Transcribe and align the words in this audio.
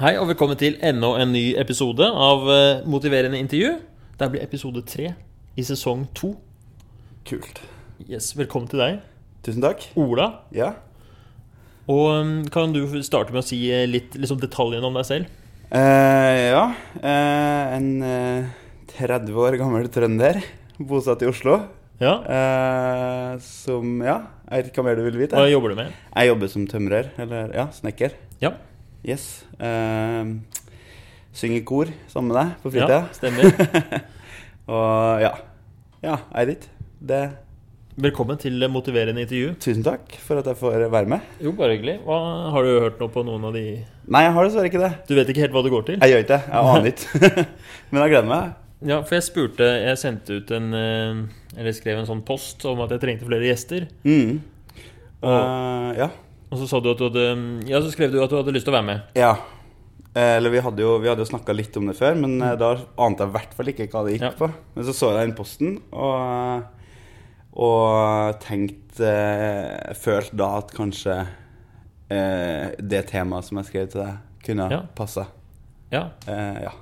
Hei 0.00 0.14
og 0.16 0.24
velkommen 0.30 0.56
til 0.56 0.78
enda 0.80 1.10
en 1.20 1.34
ny 1.34 1.50
episode 1.60 2.06
av 2.06 2.46
eh, 2.48 2.78
Motiverende 2.88 3.36
intervju. 3.36 3.74
Det 4.16 4.28
blir 4.32 4.40
episode 4.40 4.80
tre 4.88 5.10
i 5.60 5.64
sesong 5.68 6.06
to. 6.16 6.30
Kult. 7.28 7.60
Yes, 8.08 8.30
velkommen 8.38 8.70
til 8.72 8.80
deg, 8.80 9.02
Tusen 9.44 9.60
takk. 9.60 9.84
Ola. 10.00 10.30
Ja. 10.56 10.70
Og 11.92 12.08
um, 12.22 12.32
kan 12.48 12.72
du 12.72 12.80
starte 13.04 13.36
med 13.36 13.42
å 13.42 13.46
si 13.50 13.60
eh, 13.68 13.84
litt 13.84 14.16
liksom, 14.16 14.40
detaljene 14.40 14.88
om 14.88 14.96
deg 14.96 15.04
selv? 15.10 15.36
Eh, 15.68 16.40
ja. 16.54 16.64
Eh, 16.96 17.76
en 17.76 17.92
eh, 18.08 18.50
30 18.96 19.36
år 19.44 19.60
gammel 19.60 19.92
trønder 19.92 20.40
bosatt 20.80 21.20
i 21.20 21.28
Oslo. 21.28 21.60
Ja. 22.00 22.16
Eh, 22.24 23.38
som 23.44 24.00
Ja, 24.00 24.22
jeg 24.48 24.56
vet 24.56 24.72
ikke 24.72 24.80
hva 24.80 24.88
mer 24.88 25.04
du 25.04 25.06
vil 25.10 25.20
vite. 25.26 25.36
Hva 25.36 25.52
jobber 25.52 25.76
du 25.76 25.82
med? 25.84 25.96
Jeg 26.16 26.32
jobber 26.32 26.56
som 26.56 26.68
tømrer, 26.70 27.12
eller 27.20 27.52
ja, 27.60 27.68
snekker. 27.76 28.16
Ja, 28.40 28.56
Yes. 29.02 29.42
Uh, 29.58 30.38
synger 31.34 31.64
kor 31.66 31.88
sammen 32.06 32.30
med 32.30 32.36
deg 32.38 32.50
på 32.62 32.70
ja 32.78 33.00
stemmer. 33.16 33.48
Og 34.70 35.22
ja. 35.24 35.32
Ja, 36.04 36.20
Eirit. 36.38 36.68
Det 37.02 37.22
Velkommen 37.98 38.38
til 38.40 38.62
Motiverende 38.72 39.20
intervju. 39.24 39.56
Tusen 39.60 39.82
takk 39.84 40.14
for 40.22 40.38
at 40.38 40.46
jeg 40.48 40.56
får 40.56 40.86
være 40.94 41.10
med. 41.10 41.26
Jo, 41.42 41.50
bare 41.58 41.74
hyggelig. 41.74 41.98
Hva, 42.06 42.20
har 42.54 42.64
du 42.64 42.70
hørt 42.86 43.02
noe 43.02 43.12
på 43.12 43.26
noen 43.26 43.44
av 43.50 43.58
de 43.58 43.64
Nei, 44.06 44.22
jeg 44.24 44.32
har 44.38 44.46
dessverre 44.46 44.70
ikke 44.70 44.80
det. 44.84 44.92
Du 45.10 45.12
vet 45.18 45.28
ikke 45.34 45.44
helt 45.44 45.56
hva 45.58 45.64
det 45.66 45.74
går 45.74 45.84
til? 45.90 45.98
Jeg 46.00 46.14
gjør 46.14 46.22
ikke 46.24 46.32
det. 46.32 46.40
Jeg 46.46 46.70
aner 46.70 46.88
ikke. 46.94 47.44
Men 47.90 48.04
jeg 48.04 48.14
gleder 48.14 48.30
meg. 48.30 48.54
Ja, 48.86 49.00
for 49.02 49.18
jeg 49.18 49.26
spurte 49.26 49.66
Jeg 49.82 49.98
sendte 50.00 50.38
ut 50.40 50.48
en 50.56 50.72
eh, 50.74 51.20
Eller 51.54 51.74
skrev 51.76 52.00
en 52.00 52.08
sånn 52.08 52.22
post 52.26 52.64
om 52.70 52.80
at 52.86 52.94
jeg 52.94 53.02
trengte 53.02 53.26
flere 53.28 53.50
gjester. 53.50 53.90
Mm. 54.06 54.38
Og- 55.22 55.32
uh, 55.34 55.90
ja. 55.98 56.08
Og 56.52 56.58
så 56.60 56.66
sa 56.68 56.80
du 56.84 56.90
at 56.92 57.00
du 57.00 57.06
hadde 57.08 57.24
Ja, 57.70 57.80
så 57.80 57.88
skrev 57.94 58.12
du 58.12 58.20
at 58.22 58.28
du 58.30 58.36
hadde 58.36 58.52
lyst 58.52 58.66
til 58.68 58.74
å 58.74 58.76
være 58.76 58.88
med. 58.90 59.06
Ja. 59.16 59.32
Eh, 60.14 60.36
Eller 60.36 60.52
vi 60.52 60.60
hadde 60.60 60.84
jo, 60.84 60.98
vi 61.00 61.08
hadde 61.08 61.24
jo 61.24 61.30
snakka 61.30 61.54
litt 61.56 61.76
om 61.80 61.86
det 61.88 61.96
før, 61.96 62.14
men 62.20 62.36
eh, 62.44 62.54
da 62.60 62.74
ante 63.00 63.24
jeg 63.24 63.32
i 63.32 63.36
hvert 63.38 63.54
fall 63.56 63.70
ikke 63.72 63.86
hva 63.94 64.02
det 64.04 64.18
gikk 64.18 64.26
Ja. 64.28 64.32
på. 64.36 64.50
Men 64.76 64.84
så 64.84 64.92
så 64.98 65.10
jeg 65.14 65.22
den 65.30 65.36
posten, 65.38 65.78
og, 65.96 66.66
og 67.56 68.36
tenkte 68.44 69.08
eh, 69.08 69.94
Følte 69.98 70.36
da 70.40 70.50
at 70.60 70.72
kanskje 70.76 71.16
eh, 72.12 72.72
det 72.80 73.06
temaet 73.12 73.48
som 73.48 73.60
jeg 73.62 73.70
skrev 73.70 73.88
til 73.92 74.04
deg, 74.04 74.20
kunne 74.44 74.68
Ja. 74.72 74.82
passa. 74.98 75.26
Ja. 75.92 76.06
Eh, 76.28 76.62
ja. 76.68 76.72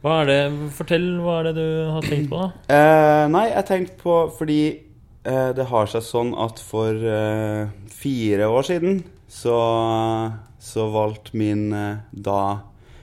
Hva 0.00 0.20
er 0.22 0.30
det 0.30 0.38
Fortell, 0.78 1.08
hva 1.20 1.40
er 1.40 1.50
det 1.50 1.54
du 1.58 1.90
har 1.92 2.06
tenkt 2.06 2.30
på, 2.30 2.38
da? 2.40 2.52
Eh, 2.72 3.24
nei, 3.34 3.48
jeg 3.50 3.66
tenkte 3.68 3.98
på 4.00 4.14
fordi 4.38 4.60
det 5.22 5.66
har 5.68 5.86
seg 5.92 6.02
sånn 6.06 6.30
at 6.40 6.60
for 6.64 6.96
eh, 6.96 7.68
fire 7.92 8.46
år 8.48 8.64
siden 8.70 9.02
så, 9.30 9.56
så 10.62 10.86
valgte 10.94 11.36
min 11.36 11.66
eh, 11.76 11.98
da 12.10 12.38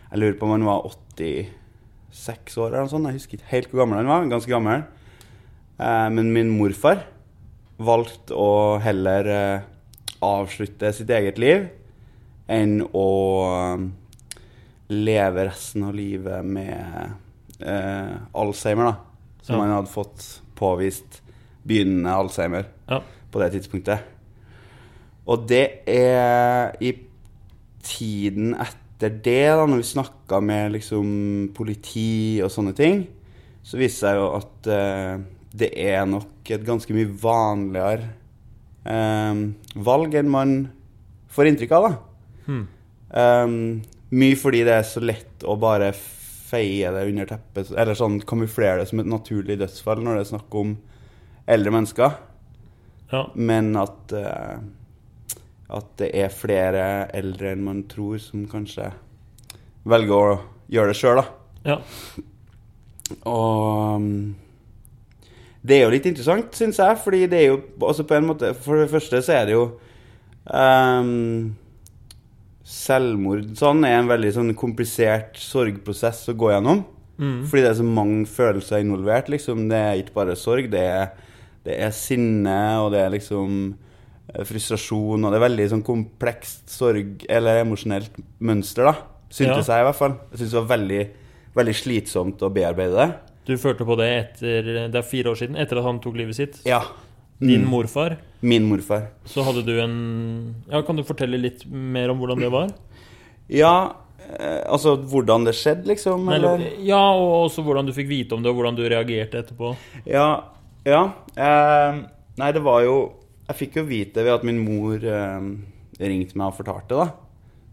Jeg 0.10 0.20
lurer 0.24 0.38
på 0.40 0.48
om 0.48 0.56
han 0.56 0.66
var 0.66 0.88
86 0.90 2.58
år 2.58 2.72
eller 2.72 2.86
noe 2.88 2.92
sånt. 2.94 3.10
Jeg 3.12 3.20
husker 3.20 3.38
ikke 3.38 3.52
helt 3.52 3.70
hvor 3.72 3.84
gammel 3.84 4.00
han 4.02 4.10
var. 4.10 4.26
Ganske 4.32 4.50
gammel. 4.52 4.86
Eh, 5.78 6.08
men 6.16 6.32
min 6.34 6.50
morfar 6.58 7.04
valgte 7.78 8.34
å 8.34 8.78
heller 8.82 9.30
eh, 9.30 9.68
avslutte 10.26 10.90
sitt 10.98 11.12
eget 11.14 11.38
liv 11.38 11.68
enn 12.50 12.80
å 12.96 13.08
eh, 13.52 13.86
leve 14.96 15.46
resten 15.52 15.84
av 15.86 15.94
livet 16.00 16.46
med 16.48 17.62
eh, 17.62 18.14
Alzheimer, 18.34 18.90
da. 18.90 18.96
Som 19.44 19.60
Ja. 19.60 19.66
han 19.68 19.76
hadde 19.78 19.92
fått 19.94 20.26
påvist 20.58 21.22
begynnende 21.68 22.14
Alzheimer 22.16 22.68
Ja. 22.90 23.02
på 23.32 23.42
det 23.42 23.52
tidspunktet. 23.56 24.00
Og 25.28 25.48
det 25.50 25.84
er 25.88 26.76
i 26.80 26.94
tiden 27.84 28.56
etter 28.56 29.12
det, 29.12 29.44
da, 29.54 29.66
når 29.66 29.82
vi 29.82 29.90
snakka 29.92 30.40
med 30.42 30.72
liksom 30.78 31.52
politi 31.56 32.40
og 32.44 32.50
sånne 32.52 32.74
ting, 32.78 33.04
så 33.64 33.78
viser 33.78 33.84
det 33.84 34.00
seg 34.00 34.22
jo 34.22 34.30
at 34.40 34.70
eh, 34.72 35.20
det 35.58 35.70
er 35.76 36.08
nok 36.08 36.50
et 36.50 36.64
ganske 36.66 36.96
mye 36.96 37.12
vanligere 37.22 38.08
eh, 38.88 39.44
valg 39.76 40.16
enn 40.16 40.32
man 40.32 40.58
får 41.34 41.52
inntrykk 41.52 41.76
av, 41.78 41.88
da. 41.90 41.98
Hmm. 42.48 42.66
Um, 43.08 43.58
mye 44.16 44.36
fordi 44.40 44.64
det 44.68 44.74
er 44.80 44.88
så 44.88 45.04
lett 45.04 45.44
å 45.48 45.56
bare 45.60 45.92
feie 46.48 46.90
det 46.96 47.06
under 47.10 47.28
teppet, 47.30 47.72
eller 47.76 47.98
sånn 47.98 48.22
kamuflere 48.28 48.82
det 48.82 48.90
som 48.90 49.02
et 49.04 49.10
naturlig 49.12 49.60
dødsfall 49.60 50.02
når 50.04 50.18
det 50.18 50.24
er 50.24 50.30
snakk 50.32 50.58
om 50.60 50.74
eldre 51.48 51.74
mennesker. 51.74 52.18
Ja. 53.12 53.24
Men 53.36 53.72
at, 53.80 54.14
uh, 54.14 54.58
at 55.78 55.92
det 56.02 56.12
er 56.16 56.34
flere 56.34 56.88
eldre 57.16 57.54
enn 57.54 57.64
man 57.66 57.86
tror, 57.92 58.18
som 58.24 58.48
kanskje 58.52 58.92
velger 59.88 60.18
å 60.18 60.42
gjøre 60.72 60.92
det 60.92 61.00
sjøl, 61.00 61.22
da. 61.22 61.30
ja. 61.74 61.80
Og 63.24 64.02
um, 64.02 64.36
det 65.68 65.78
er 65.78 65.86
jo 65.86 65.94
litt 65.94 66.08
interessant, 66.10 66.52
syns 66.56 66.80
jeg, 66.80 67.00
fordi 67.04 67.22
det 67.32 67.40
er 67.40 67.48
jo 67.50 67.62
altså 67.84 68.06
på 68.08 68.18
en 68.18 68.28
måte 68.30 68.54
For 68.56 68.80
det 68.80 68.92
første 68.92 69.22
så 69.26 69.34
er 69.36 69.48
det 69.48 69.56
jo 69.56 69.64
um, 70.52 71.56
Selvmord 72.68 73.54
sånn 73.60 73.86
er 73.88 73.98
en 73.98 74.12
veldig 74.12 74.34
sånn 74.36 74.54
komplisert 74.60 75.40
sorgprosess 75.40 76.26
å 76.32 76.36
gå 76.36 76.52
gjennom. 76.52 76.84
Mm. 77.18 77.46
Fordi 77.48 77.64
det 77.64 77.70
er 77.70 77.78
så 77.80 77.86
mange 77.88 78.26
følelser 78.30 78.84
involvert. 78.84 79.30
liksom 79.32 79.70
Det 79.72 79.80
er 79.80 80.02
ikke 80.02 80.18
bare 80.18 80.36
sorg, 80.40 80.68
det 80.74 80.84
er, 80.84 81.14
det 81.68 81.78
er 81.84 81.92
sinne, 81.96 82.56
og 82.82 82.92
det 82.96 83.02
er 83.04 83.12
liksom 83.14 83.54
eh, 84.34 84.44
frustrasjon, 84.48 85.24
og 85.28 85.32
det 85.34 85.38
er 85.40 85.46
veldig 85.50 85.70
sånn 85.76 85.84
komplekst 85.88 86.72
sorg, 86.74 87.26
eller 87.30 87.62
emosjonelt 87.66 88.18
mønster, 88.40 88.88
da. 88.90 88.96
Syntes 89.30 89.68
Ja. 89.68 89.76
jeg, 89.76 89.84
i 89.84 89.88
hvert 89.90 90.00
fall. 90.00 90.14
Jeg 90.32 90.40
syntes 90.40 90.54
det 90.56 90.62
var 90.64 90.78
veldig, 90.78 91.02
veldig 91.60 91.76
slitsomt 91.76 92.44
å 92.48 92.50
bearbeide 92.56 92.96
det. 92.96 93.10
Du 93.48 93.54
følte 93.60 93.86
på 93.88 93.96
det 94.00 94.08
etter 94.12 94.64
Det 94.92 94.96
er 95.00 95.06
fire 95.08 95.32
år 95.32 95.38
siden, 95.40 95.56
etter 95.60 95.78
at 95.80 95.84
han 95.88 96.00
tok 96.04 96.16
livet 96.20 96.36
sitt. 96.36 96.58
Ja. 96.68 96.82
Din 97.40 97.62
Mm. 97.64 97.70
morfar. 97.70 98.18
Min 98.42 98.64
morfar. 98.68 99.08
Så 99.26 99.44
hadde 99.46 99.64
du 99.66 99.80
en 99.80 100.56
Ja, 100.72 100.82
Kan 100.82 100.96
du 100.98 101.04
fortelle 101.04 101.38
litt 101.40 101.66
mer 101.70 102.10
om 102.10 102.20
hvordan 102.20 102.40
det 102.40 102.50
var? 102.52 102.70
Ja, 103.50 103.94
eh, 104.40 104.64
altså 104.68 104.98
hvordan 104.98 105.46
det 105.46 105.54
skjedde, 105.56 105.86
liksom? 105.88 106.28
Eller? 106.34 106.60
ja, 106.84 107.00
og 107.14 107.50
også 107.50 107.64
hvordan 107.64 107.86
du 107.88 107.94
fikk 107.94 108.08
vite 108.10 108.34
om 108.36 108.42
det, 108.44 108.50
og 108.52 108.58
hvordan 108.58 108.76
du 108.76 108.84
reagerte 108.90 109.40
etterpå. 109.44 109.76
Ja. 110.06 110.42
Ja 110.88 111.02
eh, 111.36 112.00
nei, 112.40 112.52
det 112.56 112.64
var 112.64 112.84
jo 112.86 112.98
Jeg 113.50 113.60
fikk 113.62 113.80
jo 113.82 113.88
vite 113.88 114.24
ved 114.24 114.38
at 114.38 114.46
min 114.48 114.60
mor 114.64 115.04
eh, 115.04 115.50
ringte 116.00 116.38
meg 116.40 116.52
og 116.52 116.58
fortalte, 116.60 116.98
da. 116.98 117.08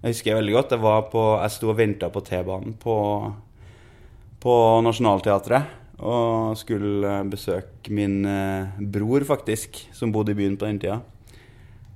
Jeg 0.05 0.15
husker 0.15 0.31
jeg 0.31 0.39
veldig 0.39 0.55
godt. 0.55 0.75
Jeg, 0.77 0.83
var 0.85 1.07
på, 1.11 1.23
jeg 1.41 1.53
sto 1.55 1.71
og 1.73 1.79
venta 1.79 2.11
på 2.13 2.21
T-banen 2.25 2.77
på, 2.81 2.97
på 4.45 4.55
Nationaltheatret. 4.85 5.81
Og 6.05 6.55
skulle 6.61 7.17
besøke 7.31 7.93
min 7.95 8.21
eh, 8.29 8.79
bror, 8.95 9.25
faktisk, 9.27 9.81
som 9.97 10.13
bodde 10.13 10.35
i 10.35 10.39
byen 10.39 10.59
på 10.61 10.69
den 10.69 10.81
tida. 10.83 11.01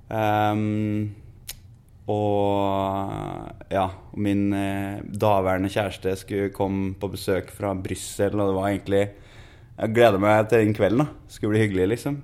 Um, 0.08 1.10
og 2.08 3.68
ja, 3.68 3.84
min 4.16 4.46
eh, 4.56 5.02
daværende 5.04 5.68
kjæreste 5.68 6.14
skulle 6.16 6.52
komme 6.54 6.94
på 6.96 7.10
besøk 7.12 7.52
fra 7.52 7.74
Brussel, 7.76 8.38
og 8.38 8.48
det 8.48 8.56
var 8.56 8.70
egentlig 8.70 9.02
Jeg 9.78 9.94
gleder 9.94 10.18
meg 10.18 10.48
til 10.50 10.64
den 10.64 10.74
kvelden. 10.74 11.04
da. 11.04 11.30
Skulle 11.30 11.54
bli 11.54 11.62
hyggelig, 11.66 11.86
liksom. 11.92 12.18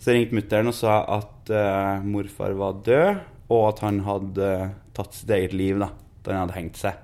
Så 0.00 0.14
ringte 0.16 0.38
mutter'n 0.38 0.70
og 0.70 0.76
sa 0.76 1.02
at 1.18 1.52
uh, 1.52 2.00
morfar 2.08 2.56
var 2.56 2.80
død, 2.86 3.20
og 3.52 3.66
at 3.68 3.82
han 3.84 4.00
hadde 4.06 4.48
uh, 4.64 4.72
tatt 4.96 5.18
sitt 5.18 5.32
eget 5.36 5.52
liv, 5.52 5.76
da. 5.82 5.90
Da 6.24 6.32
han 6.32 6.46
hadde 6.46 6.56
hengt 6.56 6.80
seg. 6.80 6.96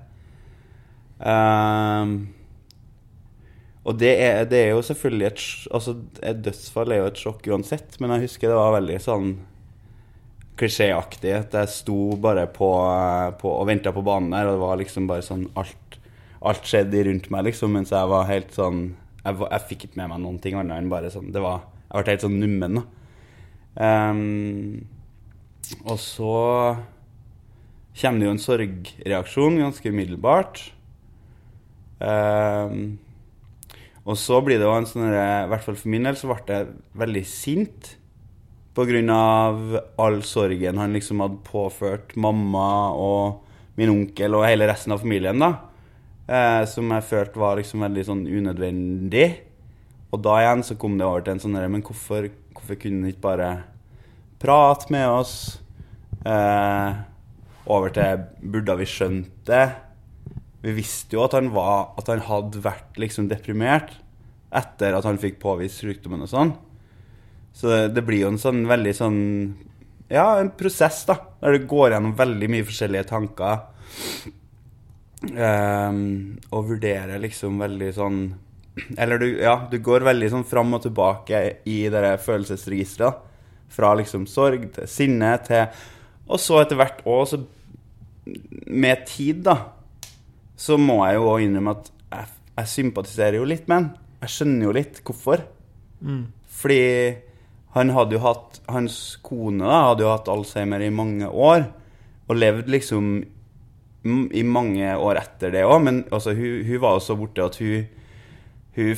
Ehm, 1.17 2.11
og 3.87 3.95
det 3.97 4.11
er, 4.21 4.43
det 4.45 4.59
er 4.59 4.75
jo 4.75 4.83
selvfølgelig 4.85 5.25
et 5.25 5.39
Altså, 5.73 5.95
et 6.21 6.41
dødsfall 6.45 6.93
er 6.93 6.99
jo 7.01 7.07
et 7.09 7.21
sjokk 7.21 7.47
uansett, 7.49 7.97
men 7.99 8.13
jeg 8.13 8.27
husker 8.27 8.51
det 8.51 8.59
var 8.59 8.75
veldig 8.75 8.99
sånn 9.01 9.31
klisjéaktig. 10.57 11.33
At 11.39 11.57
jeg 11.57 11.73
sto 11.73 11.97
bare 12.21 12.45
på, 12.53 12.69
på 13.41 13.53
og 13.53 13.67
venta 13.69 13.93
på 13.93 14.05
banen 14.05 14.33
der, 14.35 14.49
og 14.49 14.57
det 14.57 14.63
var 14.65 14.79
liksom 14.81 15.09
bare 15.09 15.25
sånn 15.25 15.47
Alt, 15.57 15.99
alt 16.45 16.69
skjedde 16.69 17.07
rundt 17.07 17.31
meg, 17.33 17.49
liksom, 17.49 17.73
mens 17.73 17.93
jeg 17.93 18.13
var 18.13 18.29
helt 18.29 18.53
sånn 18.53 18.81
Jeg, 19.27 19.39
jeg 19.43 19.65
fikk 19.69 19.87
ikke 19.87 19.99
med 19.99 20.13
meg 20.13 20.21
noen 20.23 20.37
ting 20.43 20.55
annet 20.55 20.79
enn 20.79 20.91
bare 20.91 21.11
sånn 21.11 21.33
Det 21.35 21.41
var 21.43 21.65
Jeg 21.89 22.03
ble 22.03 22.13
helt 22.13 22.23
sånn 22.23 22.39
nummen, 22.41 22.79
da. 22.79 22.85
Um, 23.77 24.87
og 25.85 25.99
så 26.01 26.37
kommer 27.97 28.21
det 28.21 28.27
jo 28.27 28.33
en 28.33 28.41
sorgreaksjon 28.41 29.59
ganske 29.61 29.91
umiddelbart. 29.93 30.61
Um, 31.99 32.97
og 34.07 34.17
så 34.19 34.39
blir 34.45 34.61
det 34.61 34.67
jo 34.67 34.75
en 34.77 34.87
sånn 34.87 35.09
I 35.09 35.47
hvert 35.51 35.63
fall 35.65 35.77
for 35.79 35.91
min 35.91 36.05
del 36.07 36.17
så 36.17 36.29
ble 36.29 36.59
jeg 36.59 36.75
veldig 37.03 37.23
sint. 37.29 37.93
På 38.77 38.85
grunn 38.87 39.09
av 39.09 39.79
all 40.01 40.21
sorgen 40.25 40.77
han 40.77 40.93
liksom 40.93 41.23
hadde 41.23 41.41
påført 41.47 42.13
mamma 42.19 42.67
og 42.93 43.43
min 43.77 43.93
onkel 43.93 44.37
og 44.37 44.45
hele 44.45 44.67
resten 44.69 44.93
av 44.93 45.01
familien, 45.01 45.41
da. 45.41 45.51
Eh, 46.27 46.63
som 46.67 46.91
jeg 46.91 47.07
følte 47.07 47.39
var 47.39 47.55
liksom 47.59 47.85
veldig 47.85 48.03
sånn 48.03 48.25
unødvendig. 48.27 49.27
Og 50.11 50.21
da 50.23 50.37
igjen 50.41 50.63
så 50.67 50.75
kom 50.79 50.97
det 50.99 51.07
over 51.07 51.23
til 51.23 51.35
en 51.35 51.43
sånn 51.43 51.55
Men 51.71 51.83
hvorfor, 51.83 52.29
hvorfor 52.55 52.79
kunne 52.79 53.03
han 53.05 53.13
ikke 53.13 53.25
bare 53.27 53.49
prate 54.39 54.91
med 54.91 55.07
oss? 55.07 55.35
Eh, 56.27 56.99
over 57.67 57.91
til 57.95 58.25
Burde 58.41 58.75
vi 58.79 58.87
skjønt 58.87 59.31
det? 59.47 59.65
Vi 60.63 60.73
visste 60.75 61.15
jo 61.15 61.23
at 61.23 61.35
han, 61.37 61.51
var, 61.55 61.93
at 61.99 62.09
han 62.11 62.23
hadde 62.27 62.63
vært 62.63 62.97
liksom 62.99 63.29
deprimert 63.31 63.93
etter 64.55 64.95
at 64.95 65.05
han 65.05 65.19
fikk 65.19 65.37
påvist 65.43 65.83
sykdommen 65.83 66.23
og 66.23 66.31
sånn. 66.31 66.53
Så 67.55 67.69
det, 67.71 67.81
det 67.97 68.03
blir 68.07 68.25
jo 68.25 68.31
en 68.33 68.41
sånn 68.41 68.65
veldig 68.69 68.93
sånn 68.95 69.21
Ja, 70.11 70.39
en 70.39 70.53
prosess, 70.55 71.01
da. 71.07 71.17
Der 71.41 71.57
du 71.57 71.67
går 71.67 71.93
gjennom 71.93 72.15
veldig 72.15 72.47
mye 72.51 72.67
forskjellige 72.67 73.09
tanker. 73.09 73.65
Um, 75.17 76.37
og 76.53 76.67
vurderer 76.69 77.17
liksom 77.17 77.55
veldig 77.57 77.87
sånn 77.95 78.17
Eller 79.01 79.17
du, 79.17 79.25
ja, 79.41 79.55
du 79.65 79.79
går 79.81 80.03
veldig 80.05 80.27
sånn 80.29 80.43
fram 80.45 80.75
og 80.77 80.83
tilbake 80.83 81.39
i 81.65 81.79
det 81.89 82.11
følelsesregisteret. 82.21 83.23
Fra 83.73 83.95
liksom 83.97 84.27
sorg 84.29 84.67
til 84.75 84.85
sinne 84.87 85.31
til 85.47 85.65
Og 86.29 86.37
så 86.39 86.61
etter 86.61 86.77
hvert 86.77 87.01
òg, 87.09 87.23
så 87.31 87.41
med 88.67 89.05
tid, 89.07 89.41
da, 89.47 89.55
så 90.59 90.75
må 90.77 90.99
jeg 91.07 91.17
jo 91.17 91.29
òg 91.31 91.45
innrømme 91.45 91.73
at 91.77 91.89
jeg, 92.11 92.31
jeg 92.57 92.71
sympatiserer 92.73 93.37
jo 93.39 93.47
litt 93.47 93.69
med 93.69 93.77
han. 93.77 93.87
Jeg 94.25 94.33
skjønner 94.33 94.67
jo 94.67 94.73
litt 94.75 94.99
hvorfor. 95.07 95.43
Mm. 96.03 96.25
Fordi 96.59 96.83
han 97.77 97.93
hadde 97.95 98.17
jo 98.17 98.23
hatt 98.25 98.59
Hans 98.67 98.97
kone 99.23 99.63
da, 99.63 99.83
hadde 99.89 100.03
jo 100.03 100.11
hatt 100.11 100.29
Alzheimer 100.31 100.83
i 100.83 100.91
mange 100.93 101.29
år. 101.29 101.69
Og 102.27 102.39
levd 102.41 102.71
liksom 102.73 103.11
i 104.35 104.43
mange 104.47 104.95
år 104.95 105.21
etter 105.21 105.53
det 105.53 105.65
òg. 105.67 105.79
Men 105.85 106.01
altså, 106.11 106.33
hun, 106.37 106.63
hun 106.67 106.83
var 106.83 106.97
jo 106.97 107.05
så 107.05 107.17
borte 107.19 107.45
at 107.45 107.59
hun, 107.61 107.87
hun 108.77 108.91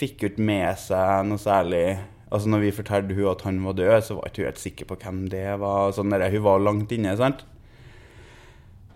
fikk 0.00 0.26
ikke 0.30 0.48
med 0.50 0.80
seg 0.80 1.28
noe 1.28 1.40
særlig 1.40 1.84
Altså 2.30 2.46
når 2.46 2.60
vi 2.62 2.68
fortalte 2.70 3.14
hun 3.16 3.26
at 3.26 3.40
han 3.42 3.56
var 3.64 3.74
død, 3.74 3.96
så 4.06 4.14
var 4.14 4.28
ikke 4.28 4.44
hun 4.44 4.48
helt 4.52 4.60
sikker 4.62 4.86
på 4.86 4.96
hvem 5.02 5.24
det 5.32 5.48
var. 5.58 5.90
Sånn 5.96 6.12
der, 6.14 6.28
hun 6.30 6.44
var 6.44 6.62
langt 6.62 6.92
inne, 6.94 7.16
sant. 7.18 7.42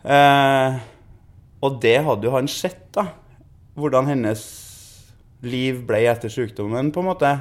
Eh, 0.07 0.77
og 1.67 1.81
det 1.83 1.97
hadde 2.07 2.29
jo 2.29 2.35
han 2.37 2.51
sett, 2.51 2.85
da. 2.95 3.09
Hvordan 3.75 4.07
hennes 4.07 4.45
liv 5.43 5.83
ble 5.89 6.05
etter 6.13 6.31
sykdommen, 6.31 6.93
på 6.95 7.03
en 7.03 7.11
måte. 7.11 7.33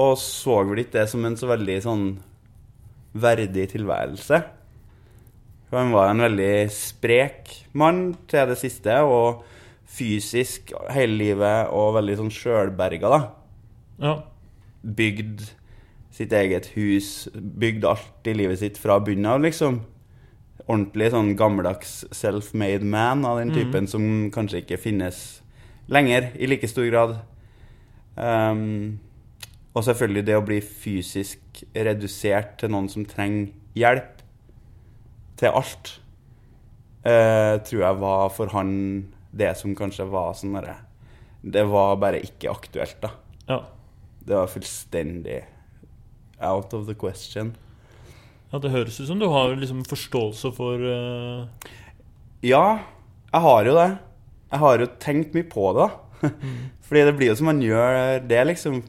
Og 0.00 0.16
så 0.18 0.62
vel 0.64 0.86
ikke 0.86 1.02
det 1.02 1.08
som 1.12 1.28
en 1.28 1.36
så 1.36 1.52
veldig 1.52 1.76
sånn 1.84 2.06
verdig 3.14 3.68
tilværelse. 3.74 4.40
Han 5.72 5.92
var 5.94 6.10
en 6.10 6.22
veldig 6.22 6.68
sprek 6.72 7.50
mann 7.72 8.14
til 8.30 8.50
det 8.50 8.58
siste, 8.60 9.00
og 9.02 9.42
fysisk 9.94 10.72
hele 10.94 11.16
livet, 11.18 11.70
og 11.74 11.96
veldig 11.98 12.18
sånn 12.20 12.32
sjølberga, 12.34 13.10
da. 13.10 13.20
Ja. 14.02 14.14
Bygd 14.84 15.46
sitt 16.14 16.34
eget 16.36 16.70
hus, 16.76 17.28
bygd 17.34 17.86
alt 17.90 18.30
i 18.30 18.36
livet 18.36 18.60
sitt 18.60 18.78
fra 18.80 19.00
bunnen 19.02 19.30
av, 19.30 19.42
liksom. 19.42 19.82
Ordentlig 20.64 21.10
sånn 21.12 21.34
gammeldags 21.38 22.04
self-made 22.14 22.86
man 22.88 23.24
av 23.28 23.40
den 23.42 23.52
typen 23.54 23.88
som 23.90 24.30
kanskje 24.34 24.62
ikke 24.62 24.80
finnes 24.80 25.18
lenger 25.92 26.30
i 26.40 26.48
like 26.48 26.70
stor 26.70 26.86
grad. 26.88 27.18
Um, 28.16 29.00
og 29.74 29.84
selvfølgelig 29.84 30.24
det 30.28 30.38
å 30.38 30.46
bli 30.46 30.60
fysisk 30.62 31.64
redusert 31.74 32.54
til 32.60 32.72
noen 32.72 32.88
som 32.92 33.04
trenger 33.08 33.50
hjelp 33.76 34.23
til 35.40 35.50
alt, 35.50 35.94
eh, 37.04 37.56
tror 37.66 37.80
jeg 37.82 38.00
var 38.02 38.28
for 38.34 38.52
han 38.54 38.72
det 39.34 39.54
som 39.58 39.74
kanskje 39.74 40.06
var 40.06 40.36
sånn 40.38 40.54
derre 40.54 40.76
Det 41.42 41.64
var 41.66 41.96
bare 42.00 42.22
ikke 42.22 42.52
aktuelt, 42.52 43.00
da. 43.02 43.10
ja. 43.50 43.60
Det 44.24 44.38
var 44.38 44.48
fullstendig 44.48 45.42
out 46.40 46.72
of 46.72 46.86
the 46.86 46.94
question. 46.94 47.54
Ja, 48.50 48.58
Det 48.58 48.70
høres 48.70 49.00
ut 49.00 49.08
som 49.08 49.18
du 49.20 49.26
har 49.28 49.52
liksom 49.58 49.82
forståelse 49.84 50.52
for 50.56 50.80
uh... 50.80 51.44
Ja, 52.44 52.78
jeg 53.32 53.40
har 53.44 53.68
jo 53.68 53.74
det. 53.76 53.88
Jeg 54.52 54.62
har 54.62 54.78
jo 54.78 54.88
tenkt 55.02 55.34
mye 55.34 55.48
på 55.50 55.72
det. 55.74 55.88
da. 55.88 56.30
Fordi 56.86 57.04
det 57.04 57.14
blir 57.18 57.32
jo 57.32 57.36
som 57.40 57.48
man 57.50 57.62
gjør 57.64 58.22
det, 58.28 58.40
liksom. 58.46 58.80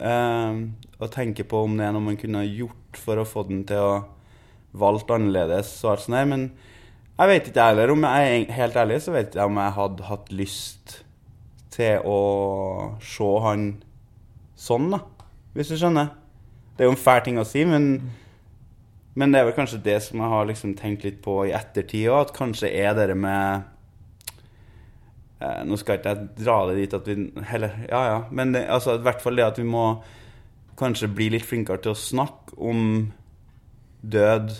Eh, 0.00 0.60
å 1.00 1.08
tenke 1.12 1.44
på 1.44 1.64
om 1.66 1.76
det 1.76 1.86
er 1.86 1.94
noe 1.94 2.06
man 2.06 2.18
kunne 2.20 2.46
gjort 2.46 2.98
for 2.98 3.20
å 3.20 3.26
få 3.28 3.44
den 3.50 3.64
til 3.68 3.82
å 3.82 3.92
valgt 4.72 5.10
annerledes 5.10 5.72
og 5.84 5.94
alt 5.94 6.04
sånt 6.04 6.18
der. 6.18 6.28
Men 6.30 6.46
jeg 7.20 7.28
vet 7.28 7.50
ikke 7.50 7.68
heller 7.70 7.92
om 7.92 8.06
jeg 8.06 8.32
er 8.32 8.52
helt 8.56 8.76
ærlig, 8.80 9.02
så 9.04 9.14
vet 9.14 9.34
jeg 9.36 9.44
om 9.44 9.58
jeg 9.60 9.76
hadde 9.76 10.08
hatt 10.08 10.32
lyst 10.32 11.00
til 11.74 12.06
å 12.08 12.18
se 13.04 13.30
han 13.44 13.66
sånn, 14.60 14.90
da. 14.92 15.02
Hvis 15.56 15.72
du 15.72 15.78
skjønner. 15.80 16.14
Det 16.76 16.84
er 16.84 16.88
jo 16.88 16.94
en 16.94 17.00
fæl 17.02 17.20
ting 17.26 17.36
å 17.40 17.44
si, 17.44 17.64
men, 17.68 17.90
men 19.18 19.32
det 19.34 19.40
er 19.40 19.50
vel 19.50 19.56
kanskje 19.56 19.82
det 19.84 19.98
som 20.04 20.22
jeg 20.22 20.32
har 20.32 20.48
liksom 20.48 20.72
tenkt 20.78 21.04
litt 21.04 21.18
på 21.24 21.42
i 21.44 21.52
ettertid 21.56 22.08
òg, 22.08 22.22
at 22.22 22.32
kanskje 22.36 22.70
er 22.72 22.96
det 22.96 23.18
med 23.18 23.66
eh, 25.44 25.60
Nå 25.68 25.76
skal 25.76 25.98
ikke 25.98 26.14
jeg 26.14 26.30
dra 26.40 26.56
det 26.70 26.78
dit 26.78 26.96
at 26.96 27.10
vi 27.10 27.18
Heller, 27.50 27.76
ja 27.90 28.00
ja. 28.06 28.18
Men 28.30 28.54
det, 28.56 28.64
altså, 28.72 28.96
i 28.96 29.04
hvert 29.04 29.20
fall 29.20 29.36
det 29.36 29.48
at 29.50 29.60
vi 29.60 29.68
må 29.68 29.84
kanskje 30.80 31.10
bli 31.12 31.28
litt 31.34 31.44
flinkere 31.44 31.82
til 31.84 31.92
å 31.92 32.00
snakke 32.00 32.56
om 32.56 33.10
død 34.02 34.52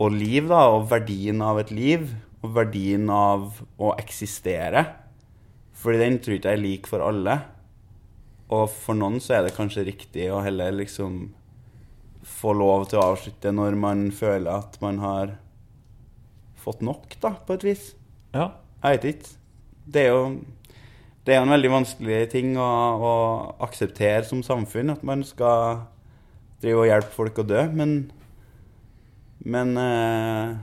og 0.00 0.14
liv, 0.16 0.48
da, 0.48 0.64
og 0.72 0.88
verdien 0.90 1.42
av 1.44 1.60
et 1.60 1.72
liv, 1.74 2.06
og 2.40 2.54
verdien 2.56 3.10
av 3.12 3.60
å 3.80 3.92
eksistere. 4.00 4.86
Fordi 5.80 6.00
den 6.00 6.20
tror 6.20 6.36
ikke 6.36 6.52
jeg 6.54 6.60
er 6.60 6.64
lik 6.64 6.88
for 6.88 7.04
alle. 7.04 7.36
Og 8.50 8.66
for 8.72 8.98
noen 8.98 9.20
så 9.22 9.36
er 9.36 9.46
det 9.46 9.56
kanskje 9.56 9.86
riktig 9.86 10.30
å 10.32 10.40
heller 10.44 10.72
liksom 10.76 11.28
få 12.26 12.54
lov 12.56 12.88
til 12.90 13.00
å 13.00 13.10
avslutte 13.12 13.52
når 13.52 13.76
man 13.80 14.08
føler 14.12 14.50
at 14.52 14.80
man 14.82 15.00
har 15.00 15.36
fått 16.60 16.82
nok, 16.84 17.14
da, 17.22 17.34
på 17.46 17.56
et 17.56 17.68
vis. 17.70 17.84
Ja. 18.34 18.50
Jeg 18.80 18.96
vet 18.96 19.06
ikke. 19.12 19.36
Det 19.90 20.02
er 20.06 20.10
jo 20.14 20.24
det 21.26 21.34
er 21.36 21.42
en 21.44 21.52
veldig 21.52 21.70
vanskelig 21.72 22.20
ting 22.32 22.54
å, 22.58 22.66
å 22.96 23.14
akseptere 23.62 24.24
som 24.24 24.40
samfunn, 24.44 24.92
at 24.94 25.02
man 25.06 25.20
skal 25.26 25.82
drive 26.60 26.82
og 26.82 26.88
hjelpe 26.90 27.14
folk 27.14 27.38
å 27.40 27.46
dø, 27.46 27.62
men 27.72 28.10
Men 29.40 29.72
eh, 29.80 30.56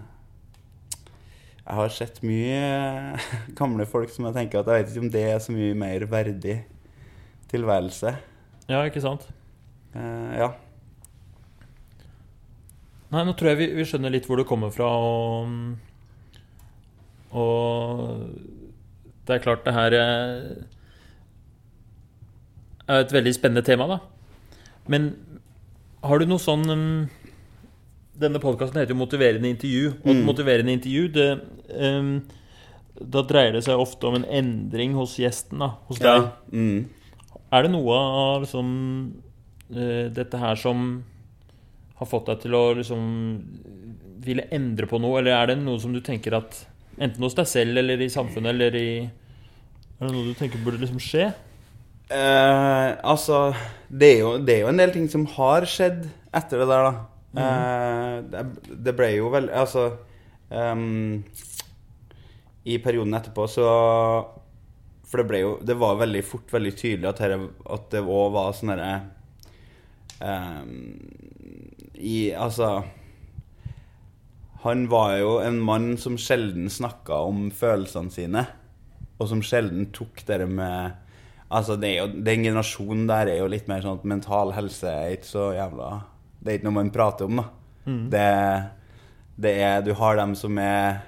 jeg 1.66 1.76
har 1.80 1.90
sett 1.90 2.20
mye 2.22 3.18
gamle 3.60 3.88
folk 3.90 4.12
som 4.14 4.28
jeg 4.30 4.36
tenker 4.38 4.62
at 4.62 4.70
jeg 4.70 4.84
vet 4.84 4.92
ikke 4.94 5.06
om 5.08 5.12
det 5.16 5.24
er 5.32 5.40
så 5.42 5.56
mye 5.56 5.74
mer 5.76 6.06
verdig 6.06 6.60
tilværelse. 7.50 8.14
ja, 8.70 8.84
ikke 8.86 9.02
sant? 9.02 9.26
Eh, 9.96 10.38
ja. 10.38 10.52
Nei, 13.10 13.24
nå 13.24 13.34
tror 13.40 13.54
jeg 13.54 13.60
vi, 13.64 13.68
vi 13.80 13.86
skjønner 13.88 14.12
litt 14.14 14.28
hvor 14.28 14.38
det 14.40 14.48
kommer 14.48 14.70
fra, 14.72 14.88
og 14.88 15.48
Og 17.38 18.30
det 19.28 19.36
er 19.36 19.44
klart 19.44 19.66
det 19.66 19.74
her 19.76 19.94
eh, 19.98 20.64
er 22.88 23.02
et 23.04 23.12
veldig 23.12 23.34
spennende 23.36 23.66
tema, 23.68 23.88
da. 23.90 23.98
Men 24.88 25.10
har 26.04 26.20
du 26.20 26.26
noe 26.30 26.40
sånn 26.42 26.70
um, 26.70 27.10
Denne 28.18 28.40
podkasten 28.42 28.80
heter 28.82 28.96
jo 28.96 28.98
'Motiverende 28.98 29.46
intervju'. 29.52 29.94
Og 30.02 30.08
et 30.10 30.18
Mm. 30.18 30.26
motiverende 30.26 30.74
intervju, 30.74 31.08
det 31.14 31.42
um, 31.78 32.24
Da 33.00 33.22
dreier 33.22 33.52
det 33.54 33.64
seg 33.64 33.78
ofte 33.78 34.08
om 34.08 34.16
en 34.16 34.26
endring 34.26 34.94
hos 34.98 35.18
gjesten, 35.18 35.60
da. 35.60 35.76
Hos 35.88 36.00
deg. 36.00 36.06
ja. 36.24 36.32
Mm. 36.52 36.88
Er 37.54 37.62
det 37.64 37.72
noe 37.72 37.94
av 37.94 38.42
liksom, 38.42 39.14
uh, 39.72 40.10
dette 40.10 40.38
her 40.38 40.56
som 40.56 41.04
har 41.96 42.08
fått 42.08 42.26
deg 42.26 42.40
til 42.42 42.52
å 42.58 42.74
liksom 42.76 43.44
ville 44.20 44.48
endre 44.52 44.88
på 44.88 45.00
noe, 45.00 45.20
eller 45.20 45.32
er 45.32 45.46
det 45.48 45.58
noe 45.64 45.80
som 45.80 45.94
du 45.94 46.02
tenker 46.02 46.34
at 46.36 46.66
enten 47.00 47.22
hos 47.22 47.36
deg 47.36 47.46
selv 47.46 47.78
eller 47.78 48.02
i 48.02 48.10
samfunnet 48.10 48.50
eller 48.50 48.76
i 48.76 48.90
Er 50.02 50.08
det 50.08 50.12
noe 50.12 50.26
du 50.26 50.34
tenker 50.34 50.58
burde 50.66 50.80
liksom 50.82 51.00
skje? 51.00 51.34
Eh, 52.08 52.90
altså 53.04 53.52
det 53.92 54.08
er, 54.14 54.20
jo, 54.22 54.30
det 54.40 54.54
er 54.54 54.62
jo 54.64 54.70
en 54.72 54.80
del 54.80 54.94
ting 54.96 55.10
som 55.12 55.26
har 55.34 55.66
skjedd 55.68 56.06
etter 56.36 56.62
det 56.62 56.68
der, 56.70 56.86
da. 56.86 57.18
Eh, 57.38 58.14
det, 58.32 58.44
det 58.86 58.94
ble 58.96 59.10
jo 59.18 59.28
vel 59.34 59.50
Altså 59.52 59.90
um, 60.50 61.20
I 62.64 62.78
perioden 62.82 63.18
etterpå 63.18 63.44
så 63.52 63.68
For 65.04 65.20
det 65.22 65.26
ble 65.28 65.42
jo 65.44 65.52
Det 65.68 65.76
var 65.78 66.00
veldig 66.00 66.24
fort 66.26 66.54
veldig 66.56 66.72
tydelig 66.80 67.10
at, 67.12 67.20
her, 67.26 67.36
at 67.76 67.90
det 67.92 68.02
òg 68.02 68.32
var 68.34 68.56
sånn 68.56 68.72
herre 68.72 68.94
um, 70.24 70.72
I 72.00 72.32
Altså 72.40 72.72
Han 74.64 74.88
var 74.90 75.18
jo 75.20 75.36
en 75.44 75.60
mann 75.60 75.92
som 76.02 76.16
sjelden 76.18 76.72
snakka 76.72 77.20
om 77.28 77.50
følelsene 77.52 78.16
sine, 78.16 78.48
og 79.20 79.30
som 79.30 79.44
sjelden 79.46 79.92
tok 79.96 80.24
det 80.28 80.48
med 80.50 80.96
Altså, 81.50 81.78
det 81.80 81.94
jo, 81.96 82.08
Den 82.08 82.44
generasjonen 82.44 83.06
der 83.08 83.30
er 83.32 83.38
jo 83.40 83.48
litt 83.48 83.68
mer 83.72 83.82
sånn 83.82 84.00
at 84.02 84.08
mental 84.08 84.52
helse 84.52 84.90
er 84.92 85.14
ikke 85.16 85.30
så 85.30 85.46
jævla 85.56 86.02
Det 86.42 86.50
er 86.52 86.58
ikke 86.60 86.68
noe 86.68 86.76
man 86.82 86.92
prater 86.92 87.30
om, 87.30 87.40
da. 87.40 87.46
Det, 88.12 88.26
det 89.46 89.54
er 89.64 89.82
Du 89.86 89.94
har 89.96 90.18
dem 90.20 90.36
som 90.36 90.58
er 90.60 91.00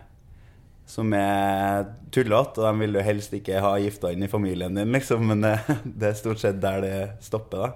som 0.90 1.12
er 1.14 1.84
tullete, 2.10 2.58
og 2.58 2.66
dem 2.66 2.80
vil 2.82 2.96
du 2.96 3.02
helst 3.06 3.34
ikke 3.38 3.60
ha 3.62 3.76
gifta 3.78 4.10
inn 4.10 4.24
i 4.26 4.30
familien 4.32 4.74
din, 4.74 4.90
liksom. 4.96 5.22
Men 5.30 5.44
det, 5.46 5.52
det 5.86 6.08
er 6.08 6.16
stort 6.18 6.42
sett 6.42 6.58
der 6.64 6.82
det 6.82 6.96
stopper, 7.22 7.68
da. 7.68 7.70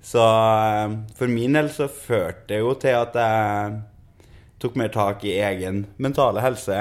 Så 0.00 0.22
eh, 0.24 0.94
for 1.18 1.28
min 1.28 1.52
del 1.52 1.68
så 1.72 1.84
førte 1.88 2.46
det 2.48 2.62
jo 2.62 2.72
til 2.80 2.96
at 2.96 3.18
jeg 3.20 3.76
tok 4.64 4.80
mer 4.80 4.88
tak 4.94 5.24
i 5.28 5.36
egen 5.44 5.84
mentale 6.00 6.40
helse. 6.44 6.78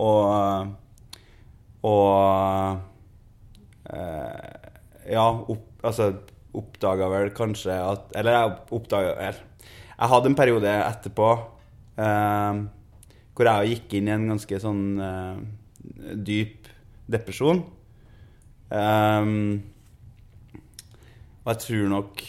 Og 0.00 0.72
Og 1.84 2.80
eh, 3.90 4.72
Ja, 5.14 5.26
opp, 5.30 5.66
altså 5.86 6.12
oppdaga 6.56 7.10
vel 7.12 7.30
kanskje 7.36 7.74
at 7.78 8.16
Eller 8.16 8.36
jeg 8.36 8.56
oppdaga 8.78 9.12
vel 9.18 9.42
Jeg 9.96 10.12
hadde 10.12 10.32
en 10.32 10.38
periode 10.38 10.72
etterpå 10.80 11.28
eh, 12.00 12.64
hvor 13.36 13.50
jeg 13.50 13.74
gikk 13.74 13.98
inn 13.98 14.08
i 14.08 14.14
en 14.14 14.30
ganske 14.30 14.58
sånn 14.62 14.84
eh, 15.04 15.40
dyp 16.16 16.70
depresjon. 17.10 17.60
Um, 18.72 19.62
og 21.44 21.52
jeg 21.52 21.62
tror 21.62 21.92
nok 21.92 22.22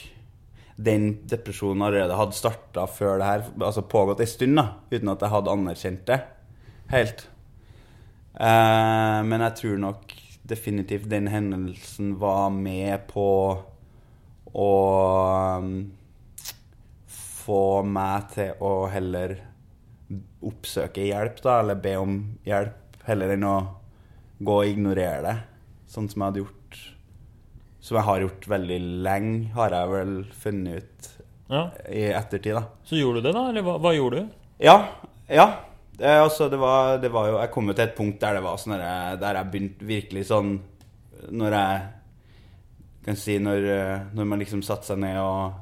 den 0.77 1.07
depresjonen 1.25 1.87
allerede 1.87 2.17
hadde 2.19 2.37
starta 2.37 2.85
før 2.91 3.17
det 3.17 3.29
her, 3.31 3.47
altså 3.57 3.87
pågått 3.89 4.21
ei 4.21 4.29
stund, 4.29 4.59
da, 4.59 4.67
uten 4.91 5.09
at 5.13 5.23
jeg 5.25 5.33
hadde 5.33 5.55
anerkjent 5.55 6.03
det 6.11 6.19
helt. 6.93 7.25
Uh, 8.37 9.25
men 9.25 9.41
jeg 9.47 9.57
tror 9.63 9.81
nok 9.87 10.13
definitivt 10.47 11.09
den 11.11 11.27
hendelsen 11.31 12.13
var 12.21 12.49
med 12.53 13.07
på 13.11 13.27
å 14.57 14.71
um, 15.59 15.71
få 17.07 17.61
meg 17.87 18.29
til 18.33 18.63
å 18.63 18.71
heller 18.91 19.35
oppsøke 20.47 21.03
hjelp, 21.09 21.41
da, 21.43 21.59
eller 21.61 21.79
be 21.83 21.95
om 21.99 22.17
hjelp, 22.47 22.97
heller 23.07 23.33
enn 23.35 23.45
å 23.47 23.55
gå 24.39 24.55
og 24.61 24.69
ignorere 24.71 25.21
det. 25.25 25.35
Sånn 25.91 26.07
som 26.11 26.21
jeg 26.21 26.27
hadde 26.31 26.41
gjort 26.43 26.53
Som 27.87 27.95
jeg 27.95 28.03
har 28.03 28.19
gjort 28.25 28.47
veldig 28.51 28.77
lenge, 29.05 29.51
har 29.55 29.71
jeg 29.71 29.91
vel 29.93 30.09
funnet 30.35 30.81
ut 30.81 31.05
Ja. 31.47 31.61
i 31.87 32.01
ettertid, 32.11 32.57
da. 32.57 32.65
Så 32.83 32.97
gjorde 32.99 33.21
du 33.21 33.29
det, 33.29 33.33
da? 33.37 33.45
Eller 33.53 33.63
hva, 33.63 33.77
hva 33.79 33.93
gjorde 33.95 34.19
du? 34.25 34.33
Ja. 34.59 34.73
Ja. 35.31 35.45
Det, 35.97 36.09
altså, 36.21 36.49
det, 36.49 36.59
var, 36.61 36.97
det 37.01 37.09
var 37.09 37.27
jo 37.31 37.37
Jeg 37.41 37.51
kom 37.53 37.69
jo 37.69 37.73
til 37.73 37.87
et 37.87 37.95
punkt 37.97 38.19
der 38.21 38.37
det 38.37 38.43
var 38.45 38.59
sånn 38.61 38.75
der, 38.77 39.15
der 39.17 39.39
jeg 39.39 39.49
begynte 39.53 39.87
virkelig 39.87 40.27
sånn 40.29 40.51
Når 41.33 41.55
jeg 41.57 41.79
kan 43.07 43.17
si 43.17 43.37
Når, 43.41 43.65
eh, 43.73 44.05
når 44.13 44.29
man 44.29 44.43
liksom 44.43 44.61
satte 44.65 44.91
seg 44.91 45.01
ned 45.01 45.17
og, 45.23 45.57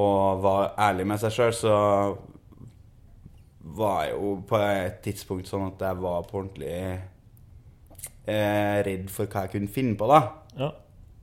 og 0.00 0.42
var 0.42 0.72
ærlig 0.80 1.06
med 1.12 1.20
seg 1.22 1.34
sjøl, 1.34 1.54
så 1.54 1.76
var 3.76 4.04
jeg 4.06 4.14
jo 4.16 4.34
på 4.48 4.58
et 4.64 5.00
tidspunkt 5.04 5.50
sånn 5.50 5.66
at 5.68 5.82
jeg 5.84 6.00
var 6.00 6.24
på 6.26 6.40
ordentlig 6.40 6.72
eh, 8.30 8.76
redd 8.86 9.10
for 9.12 9.30
hva 9.30 9.44
jeg 9.44 9.54
kunne 9.54 9.74
finne 9.74 9.98
på, 9.98 10.08
da. 10.10 10.20
Ja. 10.58 10.70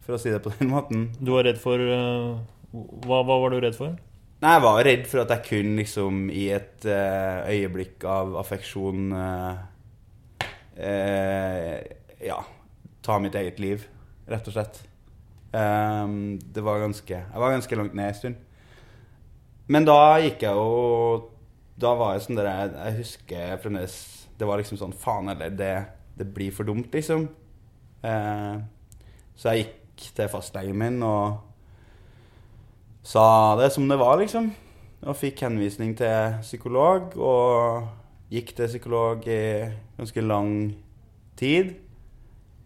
For 0.05 0.15
å 0.15 0.21
si 0.21 0.31
det 0.31 0.43
på 0.45 0.53
den 0.59 0.71
måten. 0.71 1.07
Du 1.19 1.33
var 1.33 1.47
redd 1.47 1.59
for 1.59 1.81
uh, 1.81 2.37
hva, 2.71 3.23
hva 3.27 3.39
var 3.43 3.51
du 3.51 3.59
redd 3.63 3.75
for? 3.75 3.97
Nei, 4.37 4.51
jeg 4.53 4.61
var 4.61 4.83
redd 4.85 5.07
for 5.09 5.23
at 5.23 5.31
jeg 5.33 5.45
kunne 5.47 5.79
liksom 5.81 6.27
i 6.29 6.43
et 6.53 6.85
uh, 6.85 7.47
øyeblikk 7.49 8.03
av 8.05 8.35
affeksjon 8.37 9.07
uh, 9.09 9.63
uh, 10.77 11.77
Ja, 12.21 12.37
ta 13.01 13.17
mitt 13.23 13.37
eget 13.39 13.57
liv, 13.63 13.87
rett 14.29 14.45
og 14.45 14.53
slett. 14.53 14.77
Um, 15.49 16.37
det 16.37 16.61
var 16.61 16.83
ganske 16.83 17.15
Jeg 17.15 17.41
var 17.41 17.55
ganske 17.55 17.79
langt 17.79 17.97
ned 17.97 18.11
en 18.11 18.19
stund. 18.19 18.37
Men 19.71 19.87
da 19.87 20.19
gikk 20.21 20.43
jeg 20.43 20.59
jo 20.59 21.31
Da 21.79 21.93
var 21.95 22.13
jeg 22.13 22.25
sånn 22.25 22.37
der 22.37 22.49
Jeg, 22.51 22.73
jeg 22.75 22.97
husker 22.97 23.61
fremdeles 23.63 23.95
Det 24.37 24.47
var 24.47 24.59
liksom 24.59 24.79
sånn 24.81 24.95
Faen 24.95 25.31
heller, 25.31 25.55
det, 25.55 25.71
det 26.19 26.27
blir 26.35 26.51
for 26.53 26.67
dumt, 26.67 26.91
liksom. 26.93 27.29
Uh, 28.03 28.59
så 29.39 29.55
jeg 29.55 29.65
gikk 29.65 30.11
til 30.19 30.29
fastlegen 30.29 30.77
min 30.77 31.01
og 31.05 31.39
sa 33.07 33.55
det 33.59 33.71
som 33.71 33.87
det 33.87 33.99
var, 33.99 34.17
liksom. 34.19 34.49
Og 35.07 35.15
fikk 35.15 35.45
henvisning 35.45 35.93
til 35.95 36.39
psykolog, 36.43 37.13
og 37.15 37.87
gikk 38.33 38.55
til 38.57 38.71
psykolog 38.73 39.27
i 39.31 39.43
ganske 39.99 40.23
lang 40.25 40.51
tid. 41.39 41.75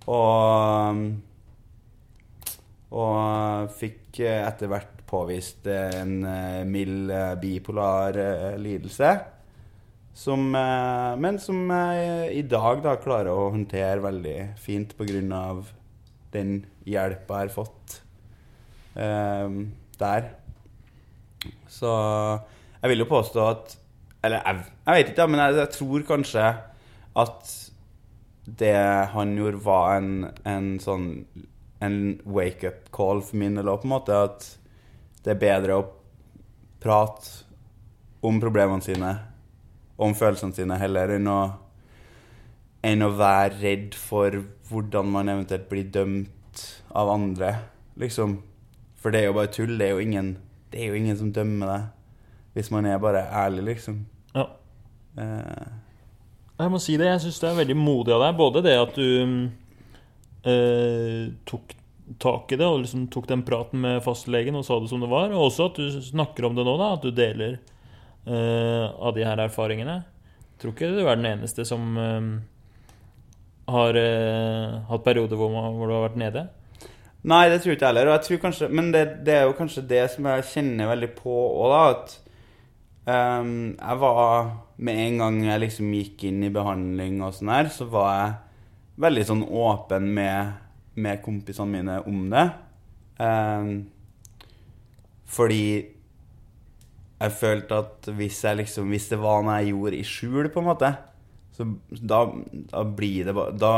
Og 0.10 1.04
Og 2.92 3.70
fikk 3.80 4.20
etter 4.28 4.68
hvert 4.68 4.98
påvist 5.08 5.68
en 5.72 6.26
eh, 6.28 6.64
mild 6.68 7.12
eh, 7.12 7.36
bipolar 7.40 8.18
eh, 8.20 8.58
lidelse. 8.60 9.12
Som, 10.12 10.52
men 10.52 11.38
som 11.40 11.70
jeg 11.72 12.34
i 12.36 12.42
dag 12.44 12.82
da 12.84 12.98
klarer 13.00 13.32
å 13.32 13.46
håndtere 13.54 14.04
veldig 14.04 14.36
fint 14.60 14.92
pga. 14.98 15.64
den 16.34 16.66
hjelpa 16.84 17.40
jeg 17.40 17.48
har 17.48 17.54
fått 17.56 17.96
eh, 19.00 19.48
der. 20.02 20.32
Så 21.72 21.92
jeg 22.82 22.92
vil 22.92 23.04
jo 23.04 23.10
påstå 23.10 23.46
at 23.50 23.78
Eller 24.24 24.44
jeg, 24.46 24.66
jeg 24.86 24.98
vet 24.98 25.08
ikke, 25.10 25.28
men 25.28 25.40
jeg, 25.42 25.56
jeg 25.58 25.70
tror 25.74 26.04
kanskje 26.06 26.44
at 27.22 27.54
det 28.46 28.76
han 29.14 29.34
gjorde, 29.38 29.62
var 29.66 29.98
en, 29.98 30.12
en 30.46 30.76
sånn 30.82 31.08
En 31.82 31.98
wake-up 32.26 32.92
call 32.94 33.24
for 33.26 33.40
min 33.42 33.58
del 33.58 33.70
òg, 33.72 33.82
på 33.82 33.90
en 33.90 33.94
måte. 33.96 34.14
At 34.14 34.46
det 35.26 35.34
er 35.34 35.42
bedre 35.42 35.78
å 35.80 35.88
prate 36.82 37.32
om 38.22 38.38
problemene 38.42 38.86
sine, 38.86 39.16
om 39.98 40.14
følelsene 40.18 40.54
sine, 40.54 40.78
heller 40.78 41.16
enn 41.16 41.30
å, 41.30 41.40
enn 42.86 43.06
å 43.06 43.10
være 43.18 43.58
redd 43.64 43.98
for 43.98 44.44
hvordan 44.70 45.10
man 45.14 45.34
eventuelt 45.34 45.66
blir 45.72 45.90
dømt 45.94 46.66
av 46.94 47.10
andre, 47.14 47.56
liksom. 48.02 48.38
For 49.02 49.14
det 49.14 49.22
er 49.24 49.30
jo 49.32 49.36
bare 49.38 49.52
tull. 49.54 49.74
Det 49.80 49.88
er 49.88 49.96
jo 49.96 50.04
ingen, 50.04 50.36
det 50.72 50.82
er 50.84 50.92
jo 50.92 51.00
ingen 51.00 51.18
som 51.20 51.32
dømmer 51.36 51.74
deg 51.76 51.90
hvis 52.52 52.68
man 52.74 52.84
er 52.86 52.98
bare 53.00 53.22
ærlig, 53.32 53.62
liksom. 53.70 54.02
Ja. 54.36 54.44
Eh, 55.16 55.70
Jeg 56.60 56.72
må 56.74 56.80
si 56.84 56.98
det, 57.00 57.08
jeg 57.08 57.22
syns 57.24 57.40
det 57.40 57.48
er 57.48 57.60
veldig 57.62 57.78
modig 57.80 58.12
av 58.14 58.26
deg. 58.26 58.36
Både 58.42 58.62
det 58.66 58.74
at 58.76 58.98
du 59.00 59.48
eh, 60.52 61.32
tok 61.48 61.74
tak 62.20 62.52
i 62.52 62.58
det 62.60 62.68
og 62.68 62.82
liksom 62.84 63.06
tok 63.14 63.30
den 63.30 63.46
praten 63.48 63.80
med 63.86 64.02
fastlegen 64.04 64.58
og 64.60 64.66
sa 64.68 64.82
det 64.84 64.90
som 64.92 65.00
det 65.00 65.08
var, 65.12 65.32
og 65.32 65.46
også 65.48 65.70
at 65.70 65.80
du 65.80 66.02
snakker 66.04 66.50
om 66.50 66.58
det 66.58 66.66
nå, 66.68 66.74
da, 66.82 66.90
at 66.98 67.06
du 67.08 67.12
deler 67.16 67.54
eh, 68.28 68.88
av 68.92 69.16
de 69.16 69.24
her 69.26 69.40
erfaringene. 69.48 70.02
Jeg 70.52 70.60
tror 70.62 70.76
ikke 70.76 70.92
du 70.92 71.06
er 71.06 71.16
den 71.16 71.30
eneste 71.32 71.64
som 71.66 71.96
eh, 71.98 72.28
har 73.72 73.96
eh, 74.02 74.76
hatt 74.92 75.06
perioder 75.08 75.40
hvor, 75.40 75.54
man, 75.56 75.72
hvor 75.80 75.88
du 75.88 75.96
har 75.96 76.10
vært 76.10 76.20
nede. 76.20 76.50
Nei, 77.22 77.44
det 77.52 77.60
tror 77.62 77.76
ikke 77.76 77.86
jeg 77.86 77.94
heller. 77.94 78.10
Og 78.10 78.16
jeg 78.16 78.26
tror 78.28 78.42
kanskje, 78.48 78.70
men 78.74 78.90
det, 78.94 79.04
det 79.26 79.36
er 79.38 79.44
jo 79.46 79.58
kanskje 79.58 79.86
det 79.90 80.02
som 80.14 80.26
jeg 80.26 80.48
kjenner 80.56 80.90
veldig 80.90 81.12
på 81.20 81.36
òg, 81.36 81.74
da. 81.74 81.82
At 81.92 83.42
um, 83.42 83.54
jeg 83.78 84.02
var 84.02 84.52
Med 84.82 84.98
en 84.98 85.22
gang 85.22 85.36
jeg 85.46 85.62
liksom 85.62 85.92
gikk 85.94 86.24
inn 86.26 86.42
i 86.42 86.50
behandling 86.54 87.20
og 87.22 87.36
sånn 87.38 87.52
her, 87.54 87.68
så 87.70 87.86
var 87.86 88.08
jeg 88.16 88.32
veldig 89.06 89.26
sånn 89.28 89.44
åpen 89.46 90.08
med, 90.16 90.56
med 90.98 91.22
kompisene 91.22 91.70
mine 91.70 92.00
om 92.10 92.24
det. 92.32 92.48
Um, 93.22 93.70
fordi 95.30 95.66
jeg 97.22 97.38
følte 97.38 97.78
at 97.84 98.10
hvis, 98.18 98.40
jeg 98.44 98.58
liksom, 98.64 98.90
hvis 98.90 99.12
det 99.12 99.20
var 99.22 99.44
noe 99.46 99.60
jeg 99.62 99.76
gjorde 99.76 100.00
i 100.00 100.08
skjul, 100.08 100.50
på 100.50 100.64
en 100.64 100.70
måte, 100.72 100.90
så 101.54 101.68
da, 101.94 102.24
da 102.72 102.82
blir 102.98 103.30
det 103.30 103.36
bare 103.38 103.54
da, 103.62 103.76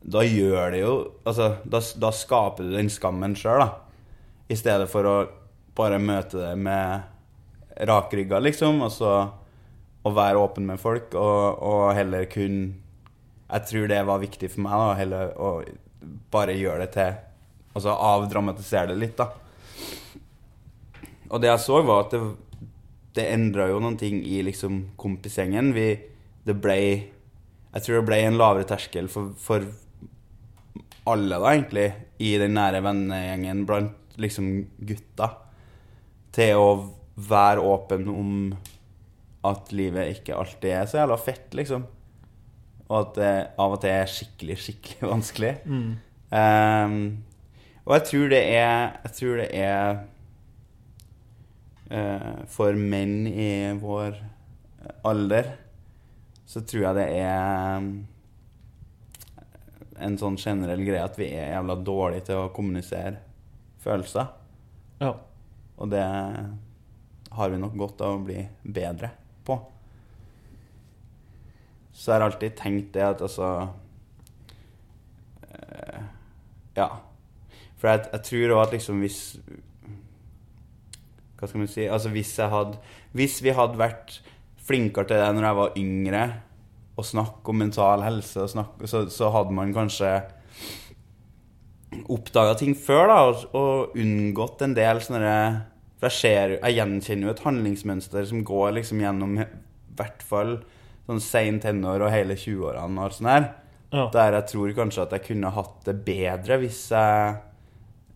da 0.00 0.22
gjør 0.24 0.72
det 0.72 0.80
jo 0.80 0.92
Altså, 1.28 1.54
da, 1.64 1.80
da 2.00 2.10
skaper 2.14 2.66
du 2.66 2.74
den 2.74 2.90
skammen 2.92 3.36
sjøl, 3.38 3.62
da. 3.62 3.70
I 4.50 4.58
stedet 4.58 4.88
for 4.90 5.06
å 5.06 5.16
bare 5.78 6.00
møte 6.02 6.40
det 6.40 6.54
med 6.58 7.06
rakrygga, 7.86 8.40
liksom, 8.42 8.82
og 8.84 8.92
så 8.92 9.12
å 10.00 10.12
være 10.16 10.40
åpen 10.40 10.66
med 10.68 10.80
folk, 10.80 11.14
og, 11.14 11.60
og 11.60 11.84
heller 11.96 12.24
kun 12.30 12.80
Jeg 13.50 13.66
tror 13.68 13.88
det 13.90 14.00
var 14.06 14.22
viktig 14.22 14.50
for 14.52 14.64
meg, 14.64 14.72
da, 14.72 14.96
heller 14.98 15.34
å 15.36 15.50
bare 16.32 16.56
gjøre 16.56 16.86
det 16.86 16.92
til 16.96 17.18
Altså 17.76 17.94
avdramatisere 17.94 18.90
det 18.90 18.98
litt, 18.98 19.20
da. 19.20 19.28
Og 21.30 21.38
det 21.38 21.52
jeg 21.52 21.62
så, 21.62 21.76
var 21.86 22.08
at 22.08 22.16
det, 22.16 22.20
det 23.14 23.28
endra 23.30 23.68
jo 23.70 23.78
noen 23.82 23.98
ting 24.00 24.18
i 24.26 24.40
liksom 24.42 24.88
kompisgjengen. 24.98 25.70
Vi 25.76 25.92
Det 26.46 26.56
ble 26.58 26.80
Jeg 26.80 27.84
tror 27.84 28.00
det 28.00 28.06
ble 28.08 28.18
en 28.26 28.38
lavere 28.40 28.66
terskel 28.66 29.06
for, 29.12 29.30
for 29.38 29.62
alle, 31.08 31.38
da, 31.38 31.52
egentlig, 31.54 31.86
i 32.20 32.34
den 32.40 32.56
nære 32.58 32.82
vennegjengen 32.84 33.64
blant 33.68 34.18
liksom 34.20 34.50
gutta, 34.84 35.30
til 36.34 36.60
å 36.60 36.68
være 37.20 37.64
åpen 37.64 38.06
om 38.12 38.34
at 39.48 39.72
livet 39.72 40.18
ikke 40.18 40.36
alltid 40.36 40.74
er 40.74 40.86
så 40.88 41.00
jævla 41.00 41.16
fett, 41.20 41.48
liksom. 41.56 41.86
Og 42.90 42.96
at 42.98 43.16
det 43.16 43.32
av 43.62 43.74
og 43.76 43.80
til 43.82 43.94
er 43.94 44.10
skikkelig, 44.10 44.56
skikkelig 44.60 45.10
vanskelig. 45.14 45.52
Ehm, 46.36 47.00
og 47.86 47.96
jeg 47.96 48.06
tror 48.06 48.28
det 48.30 48.40
er 48.54 48.92
Jeg 49.02 49.12
tror 49.16 49.40
det 49.40 49.48
er 49.56 49.96
uh, 51.90 52.46
For 52.46 52.76
menn 52.78 53.24
i 53.26 53.72
vår 53.80 54.20
alder 55.02 55.48
så 56.46 56.62
tror 56.66 56.84
jeg 56.84 56.96
det 56.98 57.08
er 57.22 57.88
en 60.00 60.18
sånn 60.20 60.38
generell 60.40 60.82
greie 60.86 61.04
at 61.04 61.18
vi 61.18 61.30
er 61.34 61.54
jævla 61.54 61.76
dårlige 61.84 62.26
til 62.30 62.42
å 62.42 62.50
kommunisere 62.54 63.20
følelser. 63.80 64.30
Ja. 65.00 65.14
Og 65.80 65.90
det 65.92 66.04
har 67.30 67.52
vi 67.52 67.60
nok 67.60 67.76
godt 67.78 68.02
av 68.04 68.18
å 68.18 68.24
bli 68.24 68.42
bedre. 68.62 69.12
på. 69.44 69.56
Så 71.92 72.12
jeg 72.12 72.20
har 72.20 72.26
alltid 72.26 72.56
tenkt 72.56 72.92
det 72.94 73.02
at 73.04 73.22
altså 73.22 73.68
øh, 75.48 76.02
Ja. 76.76 76.88
For 77.80 77.88
jeg, 77.88 78.04
jeg 78.12 78.22
tror 78.28 78.54
òg 78.54 78.62
at 78.66 78.74
liksom 78.76 79.00
hvis 79.00 79.38
Hva 81.40 81.48
skal 81.48 81.62
man 81.62 81.70
si 81.72 81.86
Altså 81.88 82.12
hvis 82.12 82.34
jeg 82.38 82.52
hadde 82.52 82.78
Hvis 83.16 83.38
vi 83.42 83.54
hadde 83.56 83.80
vært 83.80 84.20
flinkere 84.70 85.08
til 85.08 85.18
det 85.18 85.30
når 85.34 85.46
jeg 85.48 85.56
var 85.58 85.78
yngre, 85.80 86.22
å 86.98 87.04
snakke 87.06 87.52
om 87.52 87.60
mental 87.62 88.02
helse, 88.04 88.48
snakke, 88.52 88.88
så, 88.90 89.04
så 89.12 89.30
hadde 89.34 89.54
man 89.56 89.74
kanskje 89.74 90.10
oppdaga 92.10 92.54
ting 92.58 92.74
før, 92.78 93.06
da, 93.10 93.18
og, 93.26 93.46
og 93.56 93.98
unngått 93.98 94.62
en 94.66 94.76
del 94.76 95.00
sånne 95.02 95.32
For 95.98 96.06
jeg 96.06 96.16
ser 96.16 96.52
Jeg 96.60 96.76
gjenkjenner 96.76 97.28
jo 97.28 97.32
et 97.34 97.42
handlingsmønster 97.44 98.28
som 98.30 98.44
går 98.46 98.76
liksom 98.78 99.02
gjennom 99.02 99.40
i 99.40 99.46
hvert 99.98 100.22
fall 100.24 100.54
sånn 101.08 101.20
sein 101.20 101.58
tenår 101.60 102.06
og 102.06 102.12
hele 102.14 102.36
20-årene 102.38 103.02
og 103.02 103.16
sånn 103.16 103.28
her. 103.28 103.46
Ja. 103.90 104.04
Der 104.14 104.36
jeg 104.38 104.46
tror 104.52 104.74
kanskje 104.78 105.02
at 105.02 105.14
jeg 105.16 105.26
kunne 105.26 105.50
hatt 105.52 105.80
det 105.88 105.96
bedre 106.06 106.60
hvis 106.62 106.84
jeg 106.94 107.32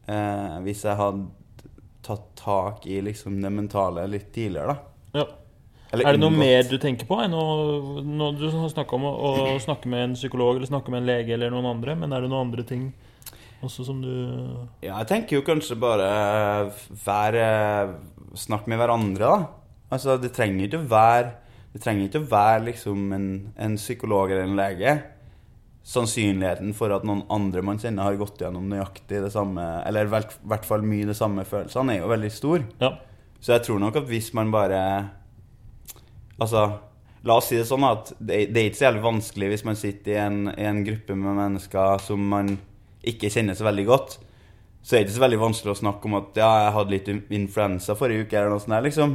eh, 0.07 0.55
Hvis 0.63 0.85
jeg 0.87 1.01
hadde 1.01 1.27
tatt 2.05 2.29
tak 2.39 2.87
i 2.87 3.01
liksom 3.03 3.41
det 3.43 3.51
mentale 3.51 4.05
litt 4.13 4.29
tidligere, 4.35 4.75
da. 4.75 5.23
Ja. 5.23 5.25
Eller 5.95 6.09
Er 6.11 6.17
det 6.17 6.21
noe 6.21 6.31
unngått- 6.31 6.45
mer 6.45 6.63
du 6.69 6.77
tenker 6.83 7.07
på 7.09 7.19
enn 7.25 7.33
å, 7.39 7.45
når 8.05 8.39
du 8.43 8.45
har 8.51 8.69
snakka 8.75 8.99
om 8.99 9.07
å, 9.09 9.13
å 9.55 9.57
snakke 9.63 9.87
med 9.91 10.05
en 10.11 10.15
psykolog 10.19 10.57
eller 10.59 10.67
snakke 10.71 10.91
med 10.93 11.03
en 11.03 11.09
lege 11.09 11.35
eller 11.39 11.51
noen 11.55 11.71
andre? 11.73 11.95
Men 11.97 12.13
er 12.13 12.21
det 12.27 12.31
noen 12.33 12.49
andre 12.51 12.67
ting 12.69 12.93
også 13.65 13.87
som 13.87 14.03
du 14.03 14.11
Ja, 14.85 14.99
jeg 15.01 15.07
tenker 15.09 15.39
jo 15.39 15.47
kanskje 15.47 15.79
bare 15.81 16.11
være 17.07 17.47
Snakk 18.35 18.67
med 18.67 18.81
hverandre, 18.83 19.19
da. 19.31 19.47
Altså, 19.95 20.17
det 20.21 20.33
trenger 20.35 20.67
ikke 20.67 20.81
å 20.83 20.89
være 20.91 21.29
Det 21.73 21.81
trenger 21.85 22.09
ikke 22.09 22.23
å 22.25 22.29
være 22.33 22.65
liksom 22.67 23.13
en, 23.15 23.29
en 23.57 23.77
psykolog 23.79 24.31
eller 24.31 24.45
en 24.49 24.57
lege. 24.59 24.97
Sannsynligheten 25.85 26.73
for 26.77 26.93
at 26.97 27.05
noen 27.05 27.25
andre 27.35 27.61
man 27.67 27.77
kjenner, 27.83 28.07
har 28.07 28.17
gått 28.17 28.39
gjennom 28.41 28.69
nøyaktig 28.71 29.19
det 29.21 29.33
samme, 29.35 29.83
eller 29.87 30.07
i 30.07 30.13
hvert- 30.15 30.65
fall 30.65 30.81
mye 30.87 31.05
de 31.11 31.13
samme 31.19 31.45
følelsene, 31.45 31.93
er 31.97 32.01
jo 32.01 32.09
veldig 32.09 32.31
stor. 32.33 32.63
Ja. 32.81 32.93
Så 33.41 33.53
jeg 33.53 33.63
tror 33.67 33.79
nok 33.83 33.97
at 33.97 34.07
hvis 34.09 34.33
man 34.33 34.51
bare 34.51 35.11
Altså, 36.41 36.65
la 37.25 37.37
oss 37.39 37.49
si 37.49 37.57
det 37.57 37.67
sånn 37.69 37.85
at 37.89 38.13
det, 38.19 38.47
det 38.53 38.61
er 38.61 38.69
ikke 38.71 38.81
så 38.81 38.87
jævlig 38.89 39.05
vanskelig 39.07 39.49
hvis 39.53 39.65
man 39.65 39.77
sitter 39.81 40.13
i 40.13 40.21
en, 40.25 40.39
i 40.59 40.67
en 40.69 40.83
gruppe 40.85 41.15
med 41.17 41.39
mennesker 41.39 41.99
som 42.05 42.25
man 42.33 42.57
ikke 43.05 43.31
kjenner 43.33 43.57
så 43.59 43.67
veldig 43.69 43.85
godt. 43.89 44.19
Så 44.85 44.97
er 44.97 45.01
det 45.01 45.07
ikke 45.09 45.17
så 45.17 45.23
veldig 45.25 45.39
vanskelig 45.41 45.73
å 45.73 45.79
snakke 45.81 46.09
om 46.11 46.17
at 46.19 46.37
ja, 46.37 46.49
jeg 46.67 46.73
hadde 46.75 46.93
litt 46.93 47.07
influensa 47.33 47.95
forrige 47.97 48.27
uke, 48.27 48.37
eller 48.37 48.53
noe 48.53 48.61
sånt 48.61 48.75
der, 48.75 48.85
liksom. 48.85 49.15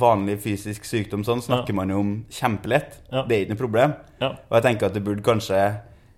Vanlig 0.00 0.38
fysisk 0.40 0.86
sykdom 0.88 1.26
sånn 1.28 1.42
snakker 1.44 1.74
Ja. 1.74 1.76
man 1.76 1.92
jo 1.92 1.98
om 2.00 2.12
kjempelett. 2.32 2.96
Ja. 3.12 3.26
Det 3.28 3.36
er 3.36 3.42
ikke 3.44 3.52
noe 3.52 3.60
problem. 3.60 3.92
Ja. 4.22 4.30
Og 4.48 4.56
jeg 4.56 4.64
tenker 4.70 4.88
at 4.88 4.96
det 4.96 5.04
burde 5.04 5.24
kanskje 5.26 5.60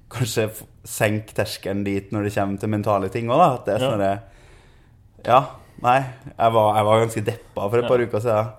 Kanskje 0.07 0.45
senke 0.87 1.35
terskelen 1.35 1.81
dit 1.83 2.12
når 2.14 2.28
det 2.28 2.35
kommer 2.37 2.61
til 2.62 2.71
mentale 2.71 3.09
ting 3.11 3.26
òg. 3.26 3.40
At 3.43 3.64
det 3.66 3.73
er 3.75 3.83
sånn 3.83 4.05
ja. 4.05 4.12
Ja, 5.26 5.40
nei. 5.83 5.97
Jeg 6.31 6.52
var, 6.55 6.76
jeg 6.78 6.87
var 6.87 7.00
ganske 7.02 7.23
deppa 7.26 7.64
for 7.73 7.81
et 7.81 7.88
par 7.90 8.05
uker 8.05 8.23
siden. 8.23 8.52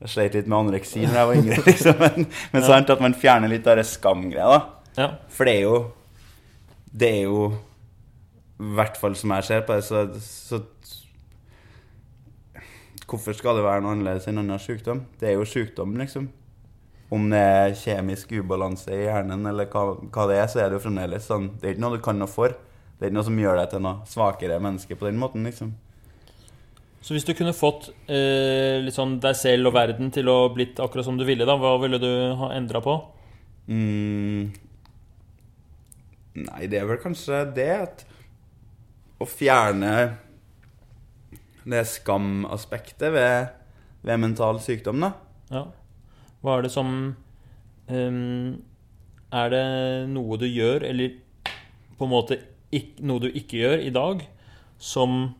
Jeg 0.00 0.12
sleit 0.14 0.36
litt 0.36 0.48
med 0.48 0.58
anoreksi 0.62 1.02
da 1.04 1.20
jeg 1.20 1.28
var 1.28 1.38
yngre, 1.42 1.62
liksom. 1.68 1.98
Men, 2.00 2.28
men 2.54 2.64
sant 2.64 2.92
at 2.92 3.02
man 3.04 3.16
fjerner 3.16 3.52
litt 3.52 3.66
av 3.68 3.76
det 3.80 3.84
skamgreia, 3.88 4.46
da. 4.48 4.60
ja. 4.96 5.08
For 5.32 5.48
det 5.48 5.58
er 5.58 5.66
jo 5.66 5.80
Det 6.90 7.10
er 7.20 7.22
jo 7.28 7.42
I 8.60 8.70
hvert 8.78 8.96
fall 9.00 9.14
som 9.16 9.34
jeg 9.36 9.48
ser 9.50 9.66
på 9.68 9.76
det, 9.76 9.84
så, 9.86 10.06
så 10.20 10.62
Hvorfor 13.10 13.34
skal 13.34 13.58
det 13.58 13.64
være 13.66 13.82
noe 13.82 13.96
annerledes 13.96 14.28
enn 14.30 14.38
annen 14.38 14.60
sykdom? 14.62 15.00
Det 15.18 15.32
er 15.32 15.34
jo 15.34 15.46
sykdom, 15.48 15.96
liksom. 15.98 16.28
Om 17.10 17.24
det 17.32 17.40
er 17.42 17.72
kjemisk 17.74 18.30
ubalanse 18.38 18.94
i 18.94 19.00
hjernen 19.08 19.48
eller 19.50 19.66
hva, 19.72 19.96
hva 20.14 20.26
det 20.30 20.36
er, 20.38 20.46
så 20.46 20.60
er 20.62 20.68
det 20.70 20.78
jo 20.78 20.84
fremdeles 20.84 21.26
sånn 21.26 21.48
Det 21.58 21.66
er 21.66 21.74
ikke 21.74 21.82
noe 21.82 21.96
du 21.98 22.04
kan 22.04 22.20
noe 22.22 22.30
for. 22.30 22.54
Det 22.54 23.02
er 23.02 23.10
ikke 23.10 23.16
noe 23.18 23.26
som 23.26 23.40
gjør 23.42 23.58
deg 23.58 23.72
til 23.72 23.82
noe 23.82 24.06
svakere 24.06 24.60
menneske 24.62 24.94
på 25.00 25.08
den 25.08 25.18
måten, 25.18 25.42
liksom. 25.48 25.72
Så 27.00 27.16
hvis 27.16 27.24
du 27.24 27.32
kunne 27.36 27.56
fått 27.56 27.88
eh, 28.12 28.88
sånn 28.92 29.16
deg 29.22 29.36
selv 29.38 29.70
og 29.70 29.76
verden 29.76 30.10
til 30.12 30.28
å 30.28 30.50
blitt 30.52 30.80
akkurat 30.82 31.06
som 31.06 31.16
du 31.16 31.24
ville, 31.24 31.46
da, 31.48 31.56
hva 31.56 31.78
ville 31.80 32.00
du 32.00 32.10
ha 32.36 32.50
endra 32.52 32.82
på? 32.84 32.96
Mm. 33.70 34.50
Nei, 36.40 36.66
det 36.70 36.80
er 36.80 36.88
vel 36.88 37.00
kanskje 37.02 37.42
det 37.56 37.70
at 37.74 38.02
Å 39.20 39.26
fjerne 39.28 39.94
det 41.70 41.82
skamaspektet 41.86 43.12
ved, 43.12 43.50
ved 44.06 44.20
mental 44.22 44.60
sykdom, 44.64 45.02
da. 45.04 45.10
Ja. 45.52 45.64
Hva 46.40 46.56
er 46.56 46.64
det 46.64 46.70
som 46.72 46.92
um, 47.90 48.46
Er 49.28 49.52
det 49.52 49.66
noe 50.10 50.38
du 50.40 50.46
gjør, 50.48 50.86
eller 50.88 51.18
på 51.98 52.08
en 52.08 52.14
måte 52.14 52.40
ikke, 52.72 53.04
noe 53.04 53.22
du 53.22 53.28
ikke 53.28 53.60
gjør 53.60 53.84
i 53.84 53.92
dag, 53.92 54.24
som 54.80 55.34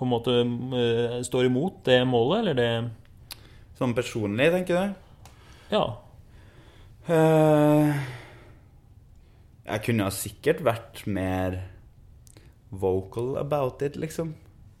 på 0.00 0.06
en 0.06 0.12
måte 0.14 0.34
eh, 0.40 1.18
står 1.26 1.50
imot 1.50 1.82
det 1.84 2.00
målet, 2.08 2.40
eller 2.40 2.56
det 2.56 2.70
Sånn 3.80 3.94
personlig, 3.96 4.50
tenker 4.52 4.76
du? 4.76 4.96
Ja. 5.72 5.84
Eh, 7.08 8.00
jeg 9.70 9.82
kunne 9.86 10.08
ha 10.08 10.12
sikkert 10.12 10.60
vært 10.66 11.02
mer 11.08 11.56
vocal 12.70 13.38
about 13.40 13.80
it, 13.84 13.96
liksom. 14.00 14.34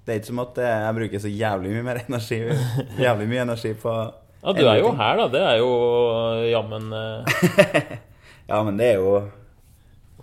Det 0.04 0.12
er 0.14 0.20
ikke 0.20 0.30
som 0.30 0.42
at 0.42 0.60
jeg 0.64 0.96
bruker 0.96 1.22
så 1.22 1.30
jævlig 1.32 1.72
mye 1.74 1.84
mer 1.86 2.00
energi 2.02 2.38
Jævlig 3.04 3.26
mye 3.30 3.42
energi 3.44 3.74
på 3.78 3.92
Ja, 4.40 4.54
du 4.56 4.62
er 4.64 4.80
jo 4.80 4.94
her, 4.96 5.20
da. 5.20 5.26
Det 5.32 5.42
er 5.44 5.58
jo 5.60 5.72
jammen 6.48 6.88
eh, 6.96 7.34
Ja, 8.50 8.62
men 8.66 8.80
det 8.80 8.94
er 8.94 8.98
jo 9.04 9.12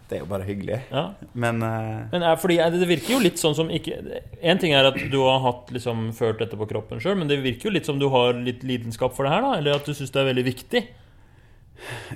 Det 0.07 0.15
er 0.15 0.21
jo 0.21 0.29
bare 0.29 0.45
hyggelig. 0.47 0.77
Ja. 0.87 1.03
Men 1.35 1.59
uh, 1.59 2.07
Men 2.13 2.23
er, 2.23 2.37
fordi 2.39 2.57
er 2.63 2.71
det, 2.71 2.87
virker 2.87 3.17
jo 3.17 3.19
litt 3.19 3.41
sånn 3.41 3.55
som 3.57 3.67
ikke 3.73 3.97
En 4.39 4.59
ting 4.61 4.71
er 4.71 4.87
at 4.87 4.95
du 5.11 5.17
har 5.25 5.41
hatt 5.43 5.73
liksom 5.75 6.13
følt 6.15 6.39
dette 6.39 6.55
på 6.59 6.67
kroppen 6.69 7.01
sjøl, 7.03 7.17
men 7.19 7.27
det 7.27 7.41
virker 7.43 7.67
jo 7.67 7.73
litt 7.75 7.89
som 7.89 7.99
du 7.99 8.07
har 8.13 8.37
litt 8.39 8.63
lidenskap 8.63 9.15
for 9.17 9.27
det 9.27 9.33
her, 9.35 9.43
da? 9.43 9.57
Eller 9.59 9.75
at 9.75 9.87
du 9.87 9.91
syns 9.97 10.13
det 10.15 10.21
er 10.21 10.29
veldig 10.29 10.45
viktig? 10.47 10.83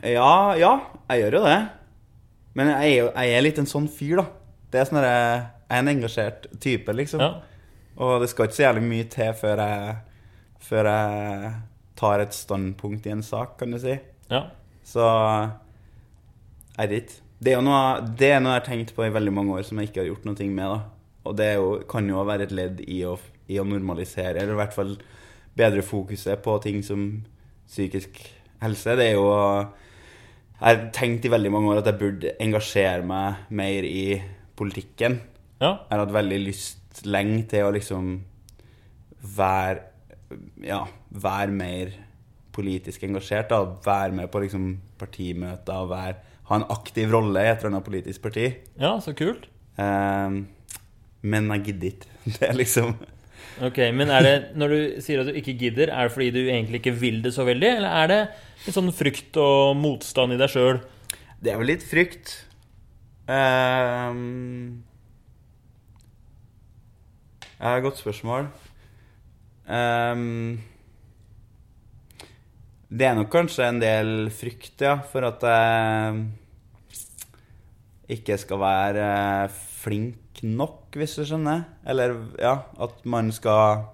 Ja, 0.07 0.55
ja, 0.57 0.71
jeg 1.11 1.25
gjør 1.25 1.37
jo 1.37 1.41
det. 1.49 1.57
Men 2.57 2.71
jeg 2.71 2.85
er 2.85 2.95
jo 2.95 3.09
jeg 3.11 3.35
er 3.35 3.43
litt 3.45 3.59
en 3.61 3.69
sånn 3.69 3.89
fyr, 3.91 4.21
da. 4.21 4.25
Det 4.71 4.79
er 4.79 4.87
sånn 4.87 5.01
jeg 5.03 5.11
er 5.11 5.81
en 5.81 5.91
engasjert 5.91 6.47
type, 6.63 6.95
liksom. 6.95 7.23
Ja. 7.23 7.33
Og 8.01 8.23
det 8.23 8.31
skal 8.31 8.47
ikke 8.47 8.57
så 8.57 8.65
jævlig 8.69 8.85
mye 8.87 9.09
til 9.11 9.35
før 9.37 9.61
jeg, 9.65 9.97
før 10.63 10.89
jeg 10.89 11.51
tar 11.99 12.23
et 12.23 12.33
standpunkt 12.33 13.05
i 13.05 13.13
en 13.13 13.25
sak, 13.25 13.57
kan 13.59 13.75
du 13.75 13.79
si. 13.83 13.99
ja. 14.31 14.45
Så 14.87 15.03
er 16.79 16.95
ikke. 16.97 17.19
Det 17.41 17.55
er 17.55 17.61
noe, 17.65 18.01
det 18.17 18.35
er 18.35 18.41
noe 18.41 18.53
jeg 18.53 18.61
har 18.61 18.67
tenkt 18.67 18.91
på 18.93 19.05
i 19.05 19.13
veldig 19.13 19.33
mange 19.33 19.55
år 19.57 19.65
som 19.65 19.79
jeg 19.81 19.89
ikke 19.89 20.03
har 20.03 20.11
gjort 20.11 20.27
noe 20.29 20.49
med. 20.49 20.67
da. 20.75 20.79
Og 21.25 21.37
det 21.37 21.45
er 21.47 21.55
jo, 21.57 21.69
kan 21.89 22.09
jo 22.09 22.25
være 22.25 22.45
et 22.47 22.53
ledd 22.53 22.81
i 22.85 23.01
å, 23.05 23.15
i 23.49 23.57
å 23.61 23.65
normalisere, 23.65 24.41
eller 24.41 24.53
i 24.53 24.59
hvert 24.61 24.75
fall 24.75 24.95
bedre 25.57 25.83
fokuset 25.85 26.41
på 26.45 26.57
ting 26.63 26.81
som 26.85 27.07
psykisk 27.69 28.19
helse. 28.61 28.95
Det 28.97 29.09
er 29.09 29.17
jo 29.17 29.25
Jeg 30.61 30.77
har 30.77 30.91
tenkt 30.93 31.25
i 31.25 31.31
veldig 31.33 31.51
mange 31.51 31.71
år 31.71 31.81
at 31.81 31.87
jeg 31.89 31.97
burde 31.97 32.35
engasjere 32.39 33.01
meg 33.05 33.47
mer 33.49 33.87
i 33.87 34.21
politikken. 34.55 35.17
Ja. 35.61 35.79
Jeg 35.87 35.95
har 35.95 36.03
hatt 36.05 36.13
veldig 36.13 36.37
lyst 36.43 37.01
lenge 37.09 37.47
til 37.49 37.65
å 37.65 37.73
liksom 37.73 38.19
være 39.37 39.87
Ja, 40.63 40.85
være 41.09 41.51
mer 41.51 41.95
politisk 42.53 43.03
engasjert. 43.03 43.49
da, 43.49 43.63
Være 43.85 44.13
med 44.13 44.29
på 44.31 44.39
liksom 44.43 44.77
partimøter 44.99 45.73
og 45.81 45.89
være, 45.89 46.15
ha 46.51 46.59
en 46.59 46.67
aktiv 46.73 47.11
rolle 47.13 47.41
i 47.41 47.49
et 47.49 47.61
eller 47.61 47.73
annet 47.73 47.87
politisk 47.87 48.23
parti. 48.27 48.51
ja, 48.79 48.97
så 49.03 49.15
kult. 49.17 49.47
Um, 49.79 50.43
men 51.21 51.49
jeg 51.55 51.65
gidder 51.69 51.91
ikke. 51.93 52.07
Det 52.37 52.47
er 52.49 52.57
liksom 52.59 52.95
Ok, 53.61 53.77
Men 53.93 54.09
er 54.13 54.23
det, 54.25 54.35
når 54.57 54.71
du 54.71 55.01
sier 55.03 55.21
at 55.21 55.27
du 55.29 55.35
ikke 55.37 55.55
gidder, 55.57 55.89
er 55.93 56.07
det 56.07 56.13
fordi 56.13 56.29
du 56.33 56.39
egentlig 56.43 56.79
ikke 56.81 56.93
vil 56.97 57.19
det 57.21 57.33
så 57.35 57.43
veldig? 57.45 57.67
Eller 57.77 57.97
er 58.03 58.07
det 58.09 58.19
litt 58.65 58.75
sånn 58.77 58.93
frykt 58.95 59.37
og 59.41 59.75
motstand 59.77 60.33
i 60.33 60.39
deg 60.39 60.49
sjøl? 60.53 60.79
Det 61.41 61.51
er 61.51 61.59
vel 61.59 61.69
litt 61.73 61.85
frykt. 61.85 62.33
Um, 63.29 64.81
ja, 67.59 67.75
godt 67.83 68.01
spørsmål. 68.01 68.49
Um, 69.67 70.61
det 72.89 73.07
er 73.07 73.19
nok 73.19 73.29
kanskje 73.31 73.67
en 73.67 73.81
del 73.83 74.31
frykt, 74.33 74.81
ja, 74.83 74.97
for 75.11 75.27
at 75.27 75.45
jeg 75.45 76.23
ikke 78.11 78.37
skal 78.41 78.59
være 78.61 79.07
eh, 79.45 79.55
flink 79.81 80.41
nok, 80.43 80.91
hvis 80.99 81.15
du 81.19 81.23
skjønner. 81.25 81.63
Eller 81.87 82.13
ja, 82.41 82.57
at 82.81 83.01
man 83.09 83.31
skal 83.35 83.85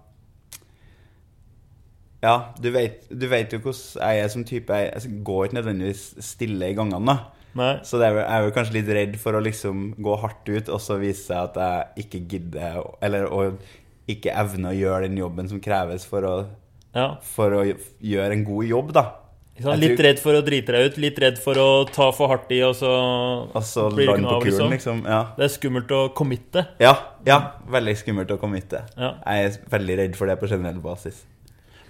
Ja, 2.23 2.35
du 2.57 2.71
vet, 2.73 3.03
du 3.13 3.27
vet 3.29 3.51
jo 3.53 3.59
hvordan 3.61 4.01
jeg 4.01 4.21
er 4.23 4.29
som 4.33 4.43
type. 4.47 4.73
Jeg, 4.73 4.91
jeg 4.95 5.19
går 5.27 5.45
ikke 5.47 5.59
nødvendigvis 5.59 6.05
stille 6.25 6.71
i 6.71 6.77
gangene, 6.77 7.05
da. 7.13 7.17
Så 7.85 7.97
det 8.01 8.07
er, 8.09 8.17
jeg 8.21 8.33
er 8.37 8.45
jo 8.47 8.53
kanskje 8.55 8.75
litt 8.79 8.89
redd 8.93 9.15
for 9.21 9.37
å 9.37 9.41
liksom 9.41 9.83
gå 10.03 10.15
hardt 10.21 10.49
ut, 10.49 10.69
og 10.73 10.81
så 10.83 10.97
vise 11.01 11.23
seg 11.29 11.37
at 11.47 11.59
jeg 11.61 12.05
ikke 12.05 12.23
gidder, 12.33 12.81
eller 13.05 13.29
å 13.33 13.43
ikke 14.09 14.33
evne 14.37 14.71
å 14.71 14.77
gjøre 14.77 15.07
den 15.07 15.17
jobben 15.19 15.49
som 15.49 15.61
kreves 15.63 16.05
for 16.09 16.25
å 16.25 16.35
Ja. 16.95 17.17
for 17.21 17.53
å 17.53 17.63
gjøre 17.67 18.33
en 18.33 18.43
god 18.47 18.65
jobb, 18.65 18.91
da. 18.97 19.05
Sant? 19.63 19.79
Litt 19.81 19.99
redd 20.05 20.19
for 20.21 20.37
å 20.37 20.41
drite 20.45 20.73
deg 20.75 20.89
ut, 20.91 20.97
litt 21.01 21.17
redd 21.23 21.39
for 21.41 21.57
å 21.57 21.67
ta 21.89 22.11
for 22.13 22.29
hardt 22.29 22.51
i, 22.53 22.59
og 22.65 22.75
så 22.77 22.91
Altså 23.57 23.87
blir 23.89 24.05
det 24.05 24.17
ikke 24.19 24.25
noe 24.25 24.35
av, 24.35 24.45
liksom. 24.45 24.73
liksom. 24.75 24.99
Ja. 25.09 25.21
Det 25.37 25.47
er 25.47 25.53
skummelt 25.55 25.93
å 25.97 26.01
committe. 26.17 26.67
ja. 26.83 26.93
Ja, 27.27 27.39
veldig 27.67 27.95
skummelt 27.99 28.29
å 28.31 28.37
committe. 28.39 28.83
Ja. 28.95 29.15
Jeg 29.25 29.47
er 29.49 29.55
veldig 29.73 29.97
redd 29.99 30.13
for 30.19 30.29
det 30.29 30.37
på 30.39 30.47
generell 30.47 30.77
basis. 30.83 31.25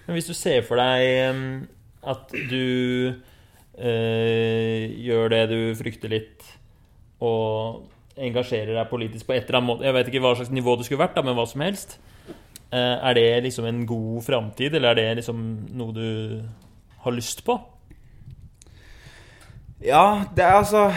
Men 0.08 0.15
hvis 0.17 0.30
du 0.32 0.34
ser 0.34 0.63
for 0.65 0.80
deg 0.80 1.67
at 2.08 2.32
du 2.49 3.13
øh, 3.77 4.88
gjør 5.03 5.30
det 5.36 5.43
du 5.51 5.60
frykter 5.77 6.10
litt, 6.15 6.45
og 7.21 7.84
engasjerer 8.17 8.73
deg 8.77 8.89
politisk 8.89 9.27
på 9.27 9.34
et 9.36 9.45
eller 9.47 9.60
annet 9.60 9.69
måte 9.69 9.86
Jeg 9.86 9.95
vet 9.95 10.10
ikke 10.12 10.21
hva 10.21 10.32
slags 10.38 10.51
nivå 10.53 10.75
det 10.77 10.86
skulle 10.88 11.01
vært, 11.03 11.15
da, 11.17 11.23
men 11.25 11.38
hva 11.38 11.45
som 11.49 11.62
helst. 11.65 11.97
Eh, 12.71 12.95
er 13.10 13.13
det 13.17 13.27
liksom 13.45 13.65
en 13.69 13.84
god 13.89 14.23
framtid, 14.25 14.73
eller 14.77 14.91
er 14.91 14.99
det 15.01 15.19
liksom 15.21 15.43
noe 15.77 15.93
du 15.95 16.08
har 17.08 17.17
lyst 17.17 17.43
på? 17.48 17.58
Ja, 19.84 20.26
det 20.34 20.41
er 20.43 20.58
altså 20.58 20.88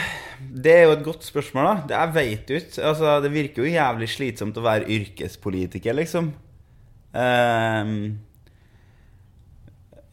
Det 0.40 0.72
er 0.72 0.86
jo 0.88 0.94
et 0.94 1.04
godt 1.04 1.24
spørsmål, 1.24 1.66
da. 1.66 1.74
Det 1.88 1.96
Jeg 1.98 2.14
veit 2.14 2.50
jo 2.50 2.60
ikke. 2.60 2.82
Altså, 2.82 3.20
det 3.20 3.32
virker 3.32 3.62
jo 3.62 3.74
jævlig 3.74 4.08
slitsomt 4.08 4.56
å 4.56 4.64
være 4.64 4.88
yrkespolitiker, 4.88 5.94
liksom. 5.94 6.32
Um, 7.12 7.92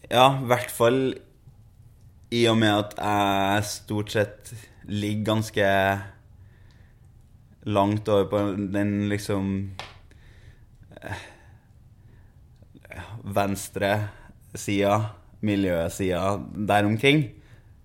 ja, 0.10 0.28
i 0.34 0.48
hvert 0.50 0.72
fall 0.74 1.02
i 2.34 2.44
og 2.52 2.58
med 2.60 2.74
at 2.74 2.96
jeg 2.98 3.68
stort 3.72 4.12
sett 4.12 4.54
ligger 4.88 5.26
ganske 5.32 5.68
langt 7.68 8.10
over 8.10 8.28
på 8.32 8.42
den 8.74 9.08
liksom 9.12 9.54
Venstre 13.24 13.92
venstresida, 14.58 14.94
miljøsida 15.46 16.38
der 16.70 16.86
omkring. 16.88 17.28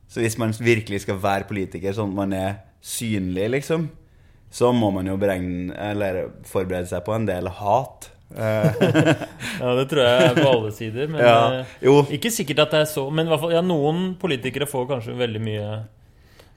Så 0.08 0.20
hvis 0.20 0.38
man 0.40 0.52
virkelig 0.60 1.02
skal 1.06 1.18
være 1.22 1.48
politiker 1.48 1.94
sånn 1.96 2.12
at 2.12 2.18
man 2.18 2.32
er 2.36 2.54
synlig, 2.84 3.48
liksom, 3.54 3.86
så 4.52 4.72
må 4.76 4.90
man 4.92 5.06
jo 5.08 5.14
beregne, 5.16 5.72
eller 5.72 6.26
forberede 6.48 6.90
seg 6.90 7.04
på 7.06 7.14
en 7.16 7.28
del 7.28 7.48
hat. 7.60 8.10
Ja, 9.62 9.74
det 9.76 9.84
tror 9.90 10.00
jeg 10.02 10.28
er 10.30 10.36
på 10.38 10.48
alle 10.48 10.70
sider. 10.72 11.08
Men 11.12 11.20
ja, 11.20 11.36
eh, 11.60 11.72
jo, 11.84 11.98
ikke 12.16 12.30
sikkert 12.32 12.62
at 12.64 12.70
det 12.72 12.78
er 12.80 12.86
så 12.88 13.02
Men 13.12 13.28
i 13.28 13.30
hvert 13.32 13.42
fall, 13.42 13.52
ja, 13.52 13.60
noen 13.60 14.14
politikere 14.18 14.64
får 14.66 14.86
kanskje 14.88 15.16
veldig 15.18 15.42
mye 15.44 15.66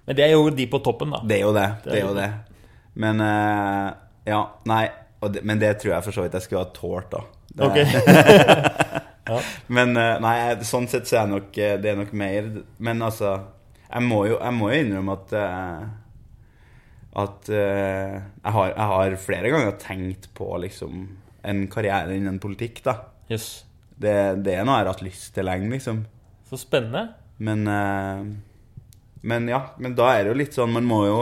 Men 0.07 0.17
det 0.17 0.23
er 0.23 0.31
jo 0.31 0.45
de 0.55 0.65
på 0.71 0.79
toppen, 0.85 1.11
da. 1.11 1.19
det 1.27 1.35
er 1.35 1.43
jo 1.43 1.51
det. 1.53 1.65
Det 1.83 1.89
er 1.89 1.91
Det 1.91 1.99
er 1.99 2.05
jo 2.07 2.13
det. 2.15 2.29
Men 3.03 3.21
eh, 3.27 3.89
Ja, 4.31 4.39
nei. 4.71 4.85
Det, 5.25 5.41
men 5.43 5.59
det 5.59 5.73
tror 5.81 5.95
jeg 5.97 6.05
for 6.05 6.15
så 6.15 6.23
vidt 6.23 6.35
jeg 6.39 6.45
skulle 6.45 6.63
ha 6.63 6.71
tålt, 6.75 7.11
da. 7.11 7.21
Det, 7.51 7.67
Ok. 7.67 7.77
Ja. 9.25 9.39
Men 9.77 9.97
eh, 9.97 10.15
nei, 10.21 10.35
sånn 10.67 10.87
sett 10.91 11.09
så 11.09 11.23
er 11.23 11.29
nok 11.31 11.57
eh, 11.57 11.75
Det 11.81 11.89
er 11.89 11.97
nok 11.97 12.11
mer 12.13 12.45
Men 12.77 13.01
altså 13.01 13.31
Jeg 13.87 14.03
må 14.05 14.19
jo, 14.29 14.35
jeg 14.37 14.53
må 14.53 14.69
jo 14.69 14.81
innrømme 14.83 15.15
at 15.17 15.33
eh, 15.39 15.85
At 17.23 17.49
jeg, 17.49 18.51
har, 18.57 18.69
jeg 18.75 18.87
har 18.91 19.15
flere 19.23 19.49
ganger 19.53 19.77
tenkt 19.81 20.27
på 20.37 20.49
liksom 20.61 21.05
en 21.45 21.61
karriere 21.71 22.15
innen 22.17 22.39
politikk, 22.41 22.81
da. 22.83 22.95
Yes. 23.29 23.63
Det, 23.95 24.11
det 24.43 24.55
er 24.57 24.65
noe 24.65 24.79
jeg 24.79 24.83
har 24.83 24.89
hatt 24.89 25.03
lyst 25.05 25.29
til 25.35 25.45
lenge, 25.47 25.69
liksom. 25.71 26.01
Så 26.49 26.57
spennende. 26.59 27.03
Men 27.37 27.63
Men 29.21 29.47
ja, 29.47 29.61
men 29.77 29.95
da 29.95 30.09
er 30.11 30.25
det 30.25 30.33
jo 30.33 30.39
litt 30.41 30.57
sånn 30.57 30.73
Man 30.75 30.89
må 30.89 30.99
jo 31.07 31.19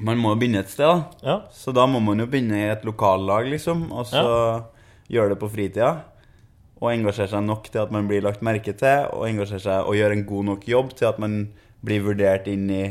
Man 0.00 0.22
må 0.22 0.32
jo 0.32 0.40
begynne 0.40 0.62
et 0.64 0.72
sted, 0.72 0.86
da. 0.88 1.26
Ja. 1.26 1.36
Så 1.52 1.74
da 1.76 1.84
må 1.90 2.00
man 2.00 2.22
jo 2.24 2.28
begynne 2.32 2.62
i 2.62 2.70
et 2.72 2.86
lokallag, 2.88 3.50
liksom, 3.52 3.90
og 3.92 4.08
så 4.08 4.24
gjøre 5.12 5.34
det 5.34 5.40
på 5.42 5.50
fritida. 5.52 5.90
Og 6.82 6.90
engasjere 6.90 7.30
seg 7.30 7.44
nok 7.46 7.68
til 7.70 7.84
at 7.84 7.92
man 7.94 8.08
blir 8.10 8.24
lagt 8.24 8.42
merke 8.42 8.74
til, 8.74 9.06
og 9.14 9.28
engasjere 9.28 9.62
seg 9.62 9.88
og 9.88 9.94
gjøre 9.94 10.18
en 10.18 10.26
god 10.26 10.48
nok 10.50 10.66
jobb 10.66 10.94
til 10.98 11.08
at 11.12 11.20
man 11.22 11.44
blir 11.82 12.02
vurdert 12.02 12.48
inn 12.50 12.66
i 12.74 12.82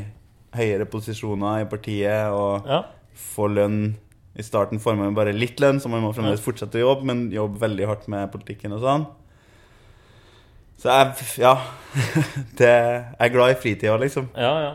høyere 0.55 0.87
posisjoner 0.91 1.63
i 1.63 1.67
partiet 1.71 2.31
og 2.35 2.67
ja. 2.67 2.81
får 3.35 3.53
lønn. 3.57 3.81
I 4.39 4.45
starten 4.47 4.79
får 4.79 4.95
man 4.95 5.15
bare 5.15 5.35
litt 5.35 5.59
lønn, 5.59 5.81
så 5.83 5.91
man 5.91 6.03
må 6.03 6.13
fremdeles 6.15 6.43
fortsette 6.43 6.79
å 6.79 6.85
jobbe, 6.85 7.07
men 7.07 7.25
jobbe 7.35 7.59
veldig 7.59 7.89
hardt 7.89 8.07
med 8.11 8.31
politikken 8.31 8.77
og 8.77 8.85
sånn. 8.85 9.09
Så 10.81 10.89
jeg 10.89 11.43
Ja. 11.43 11.55
Det, 12.57 12.71
jeg 12.71 13.27
er 13.27 13.33
glad 13.33 13.51
i 13.51 13.59
fritida, 13.59 13.97
liksom. 13.99 14.31
Ja, 14.35 14.53
ja. 14.63 14.71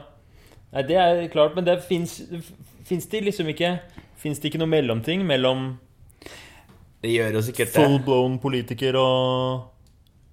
Nei, 0.73 0.83
det 0.83 0.97
er 1.01 1.27
klart, 1.33 1.55
men 1.57 1.65
det 1.65 1.81
fins 1.89 2.21
Fins 2.87 3.07
det 3.11 3.25
liksom 3.25 3.49
ikke 3.49 3.79
Fins 4.21 4.39
det 4.39 4.51
ikke 4.51 4.61
noe 4.61 4.71
mellomting 4.71 5.25
mellom 5.27 5.79
Det 7.07 7.15
gjør 7.15 7.39
jo 7.39 7.45
sikkert 7.47 7.71
det. 7.73 7.79
full-blown 7.87 8.37
politiker 8.43 8.99
og 8.99 9.73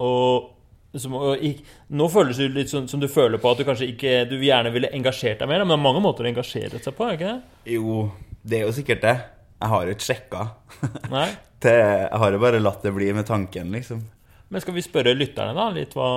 Og, 0.02 0.50
som, 0.98 1.14
og 1.14 1.38
ikk- 1.46 1.62
Nå 1.94 2.08
føles 2.10 2.38
det 2.40 2.48
litt 2.54 2.72
som, 2.72 2.88
som 2.90 2.98
du 3.02 3.06
føler 3.10 3.38
på 3.42 3.52
at 3.52 3.60
du 3.62 3.64
kanskje 3.68 3.86
ikke 3.92 4.14
Du 4.30 4.36
gjerne 4.42 4.72
ville 4.74 4.90
engasjert 4.94 5.38
deg 5.42 5.48
mer, 5.50 5.62
men 5.62 5.70
det 5.74 5.78
er 5.78 5.84
mange 5.86 6.02
måter 6.02 6.26
å 6.26 6.30
engasjere 6.32 6.80
seg 6.82 6.96
på, 6.98 7.06
er 7.06 7.14
ikke 7.18 7.30
det? 7.30 7.74
Jo, 7.76 8.08
det 8.42 8.58
er 8.58 8.66
jo 8.66 8.74
sikkert 8.76 9.04
det. 9.06 9.14
Jeg 9.62 9.70
har 9.70 9.86
jo 9.88 9.94
ikke 9.94 10.08
sjekka. 10.10 10.42
Nei? 11.14 11.28
Det, 11.64 11.70
jeg 11.72 12.18
har 12.20 12.34
jo 12.34 12.38
bare 12.42 12.58
latt 12.60 12.82
det 12.84 12.90
bli 12.92 13.06
med 13.16 13.24
tanken, 13.24 13.70
liksom. 13.72 14.02
Men 14.52 14.60
skal 14.60 14.74
vi 14.76 14.82
spørre 14.84 15.14
lytterne, 15.16 15.54
da? 15.56 15.70
Litt 15.72 15.94
hva 15.96 16.08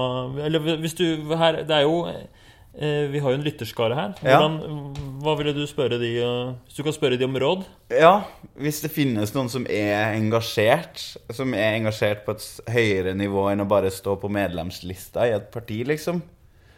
Eller 0.44 0.60
hvis 0.82 0.98
du 1.00 1.06
her 1.40 1.62
Det 1.64 1.72
er 1.78 1.86
jo 1.86 2.02
Vi 2.78 3.20
har 3.24 3.34
jo 3.34 3.38
en 3.40 3.46
lytterskare 3.46 3.96
her. 3.98 4.12
Ja. 4.22 4.38
Hva 5.24 5.34
ville 5.40 5.54
du 5.56 5.64
spørre 5.66 5.98
de 5.98 6.12
eh, 6.22 6.50
Hvis 6.68 6.78
du 6.78 6.84
kan 6.86 6.94
spørre 6.94 7.18
de 7.18 7.26
om 7.26 7.38
råd? 7.42 7.64
Ja, 7.90 8.28
hvis 8.54 8.84
det 8.84 8.92
finnes 8.94 9.34
noen 9.34 9.50
som 9.50 9.66
er 9.66 10.14
engasjert, 10.14 11.02
som 11.34 11.56
er 11.58 11.80
engasjert 11.80 12.22
på 12.26 12.36
et 12.36 12.46
høyere 12.70 13.16
nivå 13.18 13.48
enn 13.50 13.64
å 13.64 13.70
bare 13.70 13.90
stå 13.94 14.14
på 14.22 14.30
medlemslista 14.30 15.26
i 15.26 15.34
et 15.40 15.48
parti, 15.54 15.80
liksom, 15.90 16.22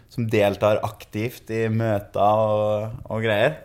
som 0.09 0.27
deltar 0.31 0.79
aktivt 0.87 1.51
i 1.51 1.65
møter 1.73 2.43
og, 2.45 3.01
og 3.11 3.25
greier, 3.25 3.57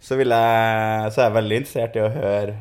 så, 0.00 0.16
vil 0.20 0.32
jeg, 0.32 1.10
så 1.12 1.20
er 1.20 1.28
jeg 1.28 1.36
veldig 1.36 1.58
interessert 1.60 1.98
i 1.98 2.04
å 2.04 2.12
høre 2.14 2.56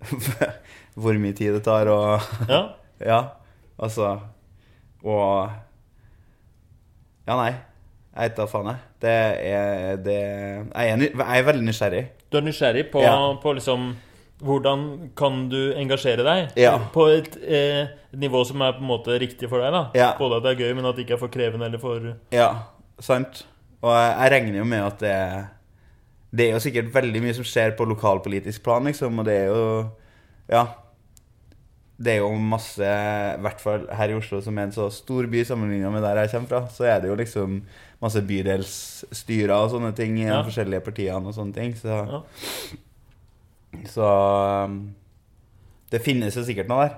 hvor 1.00 1.18
mye 1.20 1.36
tid 1.36 1.56
det 1.58 1.64
tar 1.66 1.90
og 1.92 2.22
Ja? 2.48 2.62
Ja, 3.10 3.20
altså 3.80 4.10
Og 5.00 5.48
Ja, 7.24 7.36
nei. 7.38 7.54
Jeg 8.16 8.30
vet 8.30 8.36
da 8.40 8.46
faen, 8.50 8.66
jeg. 8.66 8.76
Det 9.00 9.10
er 9.54 9.96
det 10.02 10.14
Jeg 10.20 10.92
er, 10.92 11.02
jeg 11.06 11.38
er 11.38 11.44
veldig 11.46 11.64
nysgjerrig. 11.68 12.04
Du 12.32 12.38
er 12.40 12.42
nysgjerrig 12.46 12.90
på, 12.92 13.02
Ja. 13.04 13.14
på 13.42 13.52
liksom 13.54 13.92
Hvordan 14.40 15.10
kan 15.14 15.48
du 15.52 15.74
engasjere 15.76 16.24
deg? 16.24 16.54
Ja. 16.56 16.78
På 16.94 17.04
et 17.12 17.34
eh, 17.44 17.90
nivå 18.16 18.40
som 18.48 18.62
er 18.64 18.72
på 18.72 18.80
en 18.80 18.88
måte 18.88 19.18
riktig 19.20 19.50
for 19.50 19.60
deg. 19.60 19.70
da 19.72 19.82
Ja. 19.94 20.14
Både 20.18 20.36
at 20.38 20.42
det 20.42 20.52
er 20.54 20.62
gøy, 20.64 20.74
men 20.74 20.86
at 20.88 20.96
det 20.96 21.04
ikke 21.04 21.14
er 21.18 21.20
for 21.20 21.28
krevende 21.28 21.66
eller 21.66 21.78
for 21.78 22.00
Ja, 22.32 22.54
sant. 22.98 23.44
Og 23.82 23.90
jeg, 23.92 24.14
jeg 24.16 24.32
regner 24.32 24.58
jo 24.58 24.64
med 24.64 24.80
at 24.86 24.98
det 24.98 25.46
Det 26.32 26.46
er 26.48 26.52
jo 26.54 26.58
sikkert 26.62 26.92
veldig 26.94 27.20
mye 27.22 27.34
som 27.34 27.44
skjer 27.44 27.76
på 27.76 27.84
lokalpolitisk 27.90 28.62
plan, 28.62 28.84
liksom, 28.84 29.18
og 29.18 29.24
det 29.26 29.34
er 29.34 29.46
jo 29.46 29.90
Ja. 30.48 30.66
Det 32.00 32.14
er 32.14 32.22
jo 32.22 32.30
masse 32.40 32.80
I 32.80 33.40
hvert 33.44 33.60
fall 33.60 33.82
her 33.92 34.08
i 34.08 34.14
Oslo, 34.16 34.38
som 34.40 34.56
er 34.58 34.68
en 34.70 34.72
så 34.72 34.86
stor 34.94 35.26
by 35.28 35.42
sammenlignet 35.44 35.92
med 35.92 36.02
der 36.06 36.22
jeg 36.22 36.30
kommer 36.32 36.48
fra, 36.48 36.60
så 36.72 36.86
er 36.88 37.00
det 37.02 37.10
jo 37.10 37.18
liksom 37.20 37.58
masse 38.00 38.22
bydelsstyrer 38.24 39.52
og 39.52 39.70
sånne 39.74 39.90
ting 39.98 40.16
i 40.18 40.24
Ja. 40.24 40.38
de 40.40 40.48
forskjellige 40.48 40.80
partiene 40.86 41.26
og 41.28 41.34
sånne 41.36 41.54
ting, 41.54 41.74
så 41.76 41.98
Ja. 42.08 42.22
Så 43.86 44.06
um, 44.64 44.78
Det 45.92 46.00
finnes 46.02 46.34
jo 46.36 46.42
sikkert 46.46 46.68
noe 46.70 46.86
der. 46.88 46.96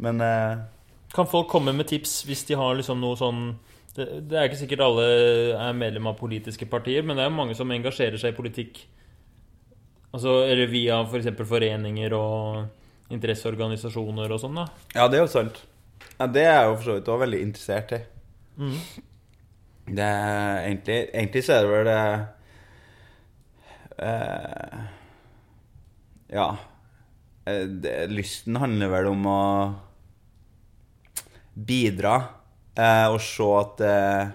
Men 0.00 0.20
eh, 0.20 0.58
Kan 1.14 1.26
folk 1.26 1.48
komme 1.50 1.72
med 1.76 1.88
tips 1.90 2.22
hvis 2.28 2.44
de 2.48 2.54
har 2.58 2.74
liksom 2.78 3.00
noe 3.02 3.16
sånn 3.18 3.56
det, 3.96 4.06
det 4.30 4.36
er 4.38 4.46
ikke 4.46 4.60
sikkert 4.60 4.84
alle 4.86 5.04
er 5.58 5.72
medlem 5.74 6.06
av 6.06 6.14
politiske 6.20 6.66
partier, 6.70 7.02
men 7.02 7.16
det 7.18 7.24
er 7.24 7.32
mange 7.34 7.56
som 7.58 7.70
engasjerer 7.74 8.20
seg 8.22 8.30
i 8.32 8.36
politikk. 8.36 8.78
Altså, 10.14 10.44
eller 10.46 10.70
via 10.70 11.00
f.eks. 11.02 11.26
For 11.40 11.48
foreninger 11.56 12.14
og 12.14 12.68
interesseorganisasjoner 13.10 14.32
og 14.32 14.40
sånn. 14.42 14.54
da 14.60 14.66
ja, 14.94 15.08
det 15.08 15.18
er 15.18 15.24
jo 15.24 15.30
sant. 15.32 15.60
Ja, 16.20 16.26
det 16.26 16.42
er 16.44 16.54
jeg 16.60 16.66
jo 16.70 16.74
for 16.76 16.84
så 16.88 16.96
vidt 16.98 17.08
òg 17.12 17.20
veldig 17.24 17.40
interessert 17.42 17.92
i. 17.96 18.00
Mm. 18.60 18.76
Det 19.90 20.04
er 20.06 20.58
egentlig, 20.68 20.98
egentlig 21.14 21.42
så 21.46 21.52
er 21.56 21.62
det 21.64 21.70
vel 21.74 21.88
det 21.90 22.00
uh, 24.02 24.82
Ja. 26.30 26.48
Eh, 27.46 27.64
Det, 27.82 27.94
lysten 28.12 28.56
handler 28.60 28.92
vel 28.92 29.08
om 29.10 29.26
å 29.26 29.40
bidra 31.56 32.14
uh, 32.78 33.08
og 33.12 33.18
se 33.24 33.48
at 33.58 33.82
uh, 33.84 34.30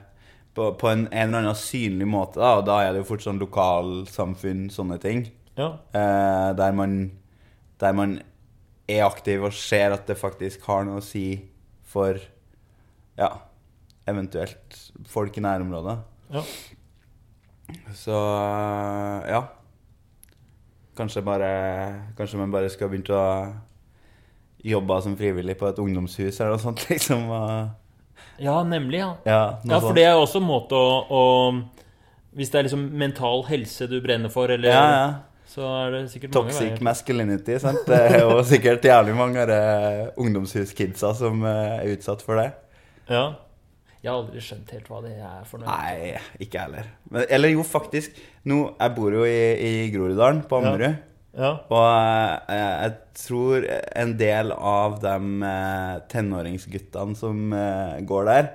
på, 0.55 0.69
på 0.79 0.89
en, 0.91 1.05
en 1.11 1.27
eller 1.29 1.41
annen 1.43 1.57
synlig 1.59 2.07
måte, 2.07 2.39
da, 2.39 2.53
og 2.59 2.65
da 2.67 2.79
er 2.83 2.93
det 2.95 3.01
jo 3.03 3.09
fort 3.09 3.23
sånn 3.25 3.39
lokalsamfunn, 3.41 4.67
sånne 4.71 4.97
ting, 5.03 5.25
Ja. 5.59 5.73
eh, 5.95 6.51
der 6.55 6.71
man 6.75 6.93
der 7.79 7.91
man 7.95 8.13
er 8.87 9.05
aktiv 9.05 9.43
og 9.43 9.53
ser 9.57 9.95
at 9.95 10.05
det 10.07 10.17
faktisk 10.19 10.65
har 10.69 10.85
noe 10.87 11.01
å 11.01 11.05
si 11.05 11.27
for 11.89 12.19
ja, 13.17 13.29
eventuelt 14.09 14.79
folk 15.09 15.37
i 15.37 15.43
nærområdet. 15.45 15.99
Ja. 16.35 16.43
Så 17.97 18.17
ja. 19.29 19.45
Kanskje 20.95 21.23
bare 21.25 21.47
Kanskje 22.17 22.37
man 22.39 22.53
bare 22.53 22.69
skal 22.71 22.91
begynne 22.91 23.15
å 23.17 23.25
jobbe 24.65 24.99
som 25.05 25.15
frivillig 25.17 25.57
på 25.59 25.67
et 25.69 25.79
ungdomshus 25.81 26.39
eller 26.39 26.55
noe 26.55 26.61
sånt, 26.61 26.85
liksom. 26.91 27.27
Ja, 28.41 28.55
nemlig, 28.65 28.99
ja. 28.99 29.11
ja, 29.27 29.41
Ja, 29.61 29.79
for 29.79 29.93
det 29.97 30.05
er 30.07 30.15
jo 30.15 30.23
også 30.23 30.41
en 30.41 30.47
måte 30.47 30.75
å, 30.77 30.95
å 31.05 32.33
Hvis 32.35 32.49
det 32.51 32.59
er 32.59 32.67
liksom 32.67 32.87
mental 32.97 33.45
helse 33.49 33.87
du 33.91 33.99
brenner 34.03 34.33
for, 34.33 34.51
eller 34.51 34.73
Ja, 34.73 34.85
ja. 34.95 35.07
Så 35.47 35.61
er 35.85 35.91
det 35.93 36.01
sikkert 36.11 36.33
mange 36.33 36.49
Toxic 36.51 36.67
veier. 36.71 36.83
masculinity, 36.87 37.55
sant. 37.61 37.81
Det 37.87 37.97
er 38.09 38.19
jo 38.23 38.37
sikkert 38.53 38.85
jævlig 38.87 39.13
mange 39.15 39.43
av 39.45 40.19
ungdomshuskidsa 40.19 41.13
som 41.15 41.43
eh, 41.45 41.75
er 41.83 41.91
utsatt 41.95 42.23
for 42.25 42.41
det. 42.41 42.49
Ja. 43.07 43.25
Jeg 44.01 44.11
har 44.11 44.19
aldri 44.19 44.41
skjønt 44.43 44.69
helt 44.75 44.89
hva 44.91 44.99
det 45.05 45.13
er 45.17 45.45
for 45.49 45.61
noe. 45.61 45.65
Nei, 45.69 46.11
ikke 46.43 46.59
jeg 46.59 46.65
heller. 46.67 46.89
Men- 47.09 47.25
Eller 47.33 47.49
jo, 47.55 47.63
faktisk. 47.65 48.17
Nå, 48.45 48.59
jeg 48.77 48.93
bor 48.97 49.15
jo 49.17 49.23
i, 49.25 49.39
i 49.65 49.71
Groruddalen, 49.93 50.43
på 50.49 50.59
Ammerud. 50.59 50.97
Ja. 51.35 51.49
Og 51.73 51.85
jeg, 52.53 52.59
jeg 52.85 52.93
tror 53.25 53.65
en 54.03 54.13
del 54.19 54.53
av 54.55 54.99
de 55.01 55.15
eh, 55.49 55.95
tenåringsguttene 56.13 57.17
som 57.19 57.41
eh, 57.57 57.97
går 58.07 58.29
der, 58.29 58.51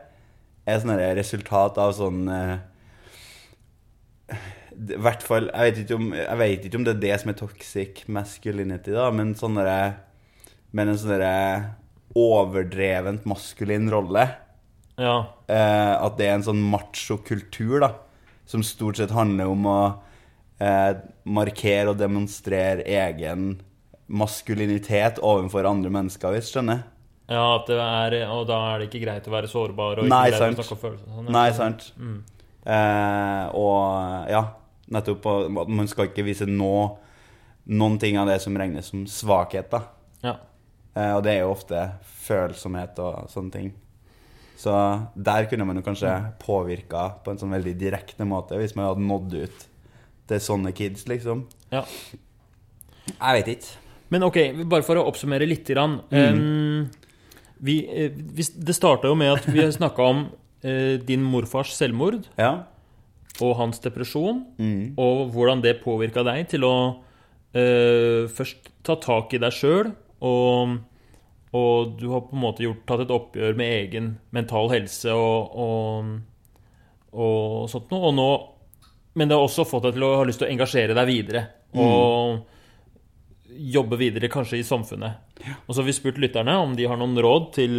er 0.71 0.79
sånn 0.81 0.95
her 0.95 1.17
resultat 1.19 1.81
av 1.83 1.93
sånn 1.99 2.23
eh, 2.31 2.55
hvert 4.81 5.23
fall 5.27 5.51
jeg 5.51 5.75
vet, 5.77 5.91
om, 5.97 6.11
jeg 6.17 6.39
vet 6.41 6.67
ikke 6.67 6.79
om 6.81 6.85
det 6.87 6.95
er 6.97 7.03
det 7.03 7.17
som 7.23 7.33
er 7.33 7.39
toxic 7.39 8.05
masculinity, 8.09 8.95
da, 8.97 9.11
men 9.15 9.35
sånn 9.39 9.59
der 9.61 9.99
Men 10.73 10.93
en 10.93 10.99
sånn 11.01 11.25
overdrevent 12.15 13.25
maskulin 13.27 13.91
rolle. 13.91 14.29
ja. 14.99 15.17
Eh, 15.49 15.95
at 16.05 16.17
det 16.19 16.29
er 16.29 16.37
en 16.37 16.47
sånn 16.47 16.63
macho-kultur, 16.71 17.81
da. 17.83 17.95
Som 18.47 18.63
stort 18.63 18.99
sett 19.01 19.11
handler 19.11 19.51
om 19.51 19.67
å 19.67 19.81
eh, 20.63 20.93
markere 21.25 21.91
og 21.91 21.99
demonstrere 21.99 22.83
egen 22.87 23.61
maskulinitet 24.11 25.19
overfor 25.23 25.67
andre 25.67 25.91
mennesker, 25.91 26.35
hvis 26.35 26.51
du 26.51 26.59
skjønner. 26.59 26.85
Ja, 27.31 27.45
er, 27.63 28.17
og 28.27 28.49
da 28.51 28.59
er 28.73 28.81
det 28.81 28.89
ikke 28.91 29.05
greit 29.05 29.27
å 29.31 29.35
være 29.35 29.51
sårbar 29.51 30.01
og 30.01 30.07
ikke 30.09 30.15
Nei, 30.15 30.31
greit 30.33 30.43
sant. 30.43 30.59
å 30.59 30.63
snakke 30.67 30.75
om 30.75 30.83
følelser. 30.83 31.11
Sånn. 31.15 31.29
Nei, 31.35 31.49
sant. 31.55 31.85
Mm. 31.99 32.17
Eh, 32.61 33.45
og 33.59 34.31
ja, 34.31 34.43
nettopp 34.91 35.27
at 35.31 35.71
man 35.71 35.89
skal 35.91 36.11
ikke 36.11 36.27
vise 36.27 36.49
nå 36.49 36.75
noen 37.71 37.99
ting 38.03 38.19
av 38.19 38.31
det 38.31 38.41
som 38.43 38.57
regnes 38.59 38.91
som 38.91 39.05
svakhet. 39.07 39.75
Ja. 40.25 40.37
Eh, 40.95 41.13
og 41.15 41.23
det 41.27 41.37
er 41.37 41.45
jo 41.45 41.55
ofte 41.55 41.85
følsomhet 42.27 42.99
og 43.03 43.31
sånne 43.33 43.55
ting. 43.55 43.71
Så 44.61 44.73
der 45.15 45.47
kunne 45.49 45.65
man 45.65 45.79
jo 45.79 45.85
kanskje 45.87 46.11
påvirka 46.43 47.07
på 47.25 47.33
en 47.33 47.39
sånn 47.41 47.55
veldig 47.55 47.77
direkte 47.81 48.27
måte, 48.29 48.59
hvis 48.61 48.75
man 48.77 48.91
hadde 48.91 49.07
nådd 49.07 49.37
ut 49.39 49.63
til 50.31 50.43
sånne 50.45 50.75
kids, 50.77 51.07
liksom. 51.11 51.47
ja. 51.73 51.85
Jeg 53.11 53.41
vet 53.41 53.49
ikke. 53.57 53.79
Men 54.11 54.27
ok, 54.27 54.37
bare 54.71 54.85
for 54.87 55.01
å 55.01 55.07
oppsummere 55.09 55.47
litt. 55.49 55.65
Grann. 55.71 56.01
em, 56.11 56.91
vi, 57.59 57.81
eh, 57.87 58.11
vi, 58.13 58.45
det 58.55 58.75
starta 58.77 59.11
jo 59.11 59.17
med 59.19 59.33
at 59.39 59.49
vi 59.51 59.65
snakka 59.81 60.07
om 60.13 60.23
uh, 60.31 60.95
din 61.07 61.25
morfars 61.25 61.73
selvmord 61.77 62.29
Ja. 62.39 62.67
Og 63.41 63.57
hans 63.57 63.81
depresjon, 63.81 64.43
Mm. 64.59 64.95
og 64.99 65.31
hvordan 65.33 65.63
det 65.63 65.79
påvirka 65.85 66.25
deg 66.27 66.49
til 66.51 66.65
å 66.67 66.75
uh, 67.55 68.29
først 68.29 68.71
ta 68.85 68.97
tak 69.01 69.35
i 69.35 69.41
deg 69.43 69.55
sjøl, 69.55 69.93
og, 70.21 70.77
og 71.57 71.95
du 72.01 72.11
har 72.13 72.27
på 72.27 72.37
en 72.37 72.43
måte 72.45 72.65
gjort, 72.67 72.83
tatt 72.87 73.05
et 73.07 73.15
oppgjør 73.15 73.57
med 73.57 73.77
egen 73.79 74.11
mental 74.37 74.69
helse 74.75 75.15
og, 75.15 75.55
og, 75.57 76.11
og 77.15 77.69
sånt 77.73 77.91
noe. 77.95 78.11
Og 78.11 78.15
nå, 78.19 78.29
men 79.15 79.31
det 79.31 79.37
har 79.39 79.47
også 79.47 79.65
fått 79.69 79.89
deg 79.89 79.97
til 79.97 80.05
å 80.07 80.17
ha 80.21 80.27
lyst 80.29 80.43
til 80.43 80.51
å 80.51 80.53
engasjere 80.53 80.97
deg 80.97 81.09
videre. 81.09 81.47
Og 81.75 82.45
jobbe 83.51 83.97
videre, 83.99 84.29
kanskje 84.31 84.61
i 84.61 84.67
samfunnet. 84.67 85.43
Og 85.67 85.73
så 85.75 85.81
har 85.81 85.89
vi 85.89 85.97
spurt 85.97 86.21
lytterne 86.23 86.55
om 86.61 86.77
de 86.79 86.87
har 86.87 86.99
noen 87.01 87.19
råd 87.19 87.51
til 87.57 87.75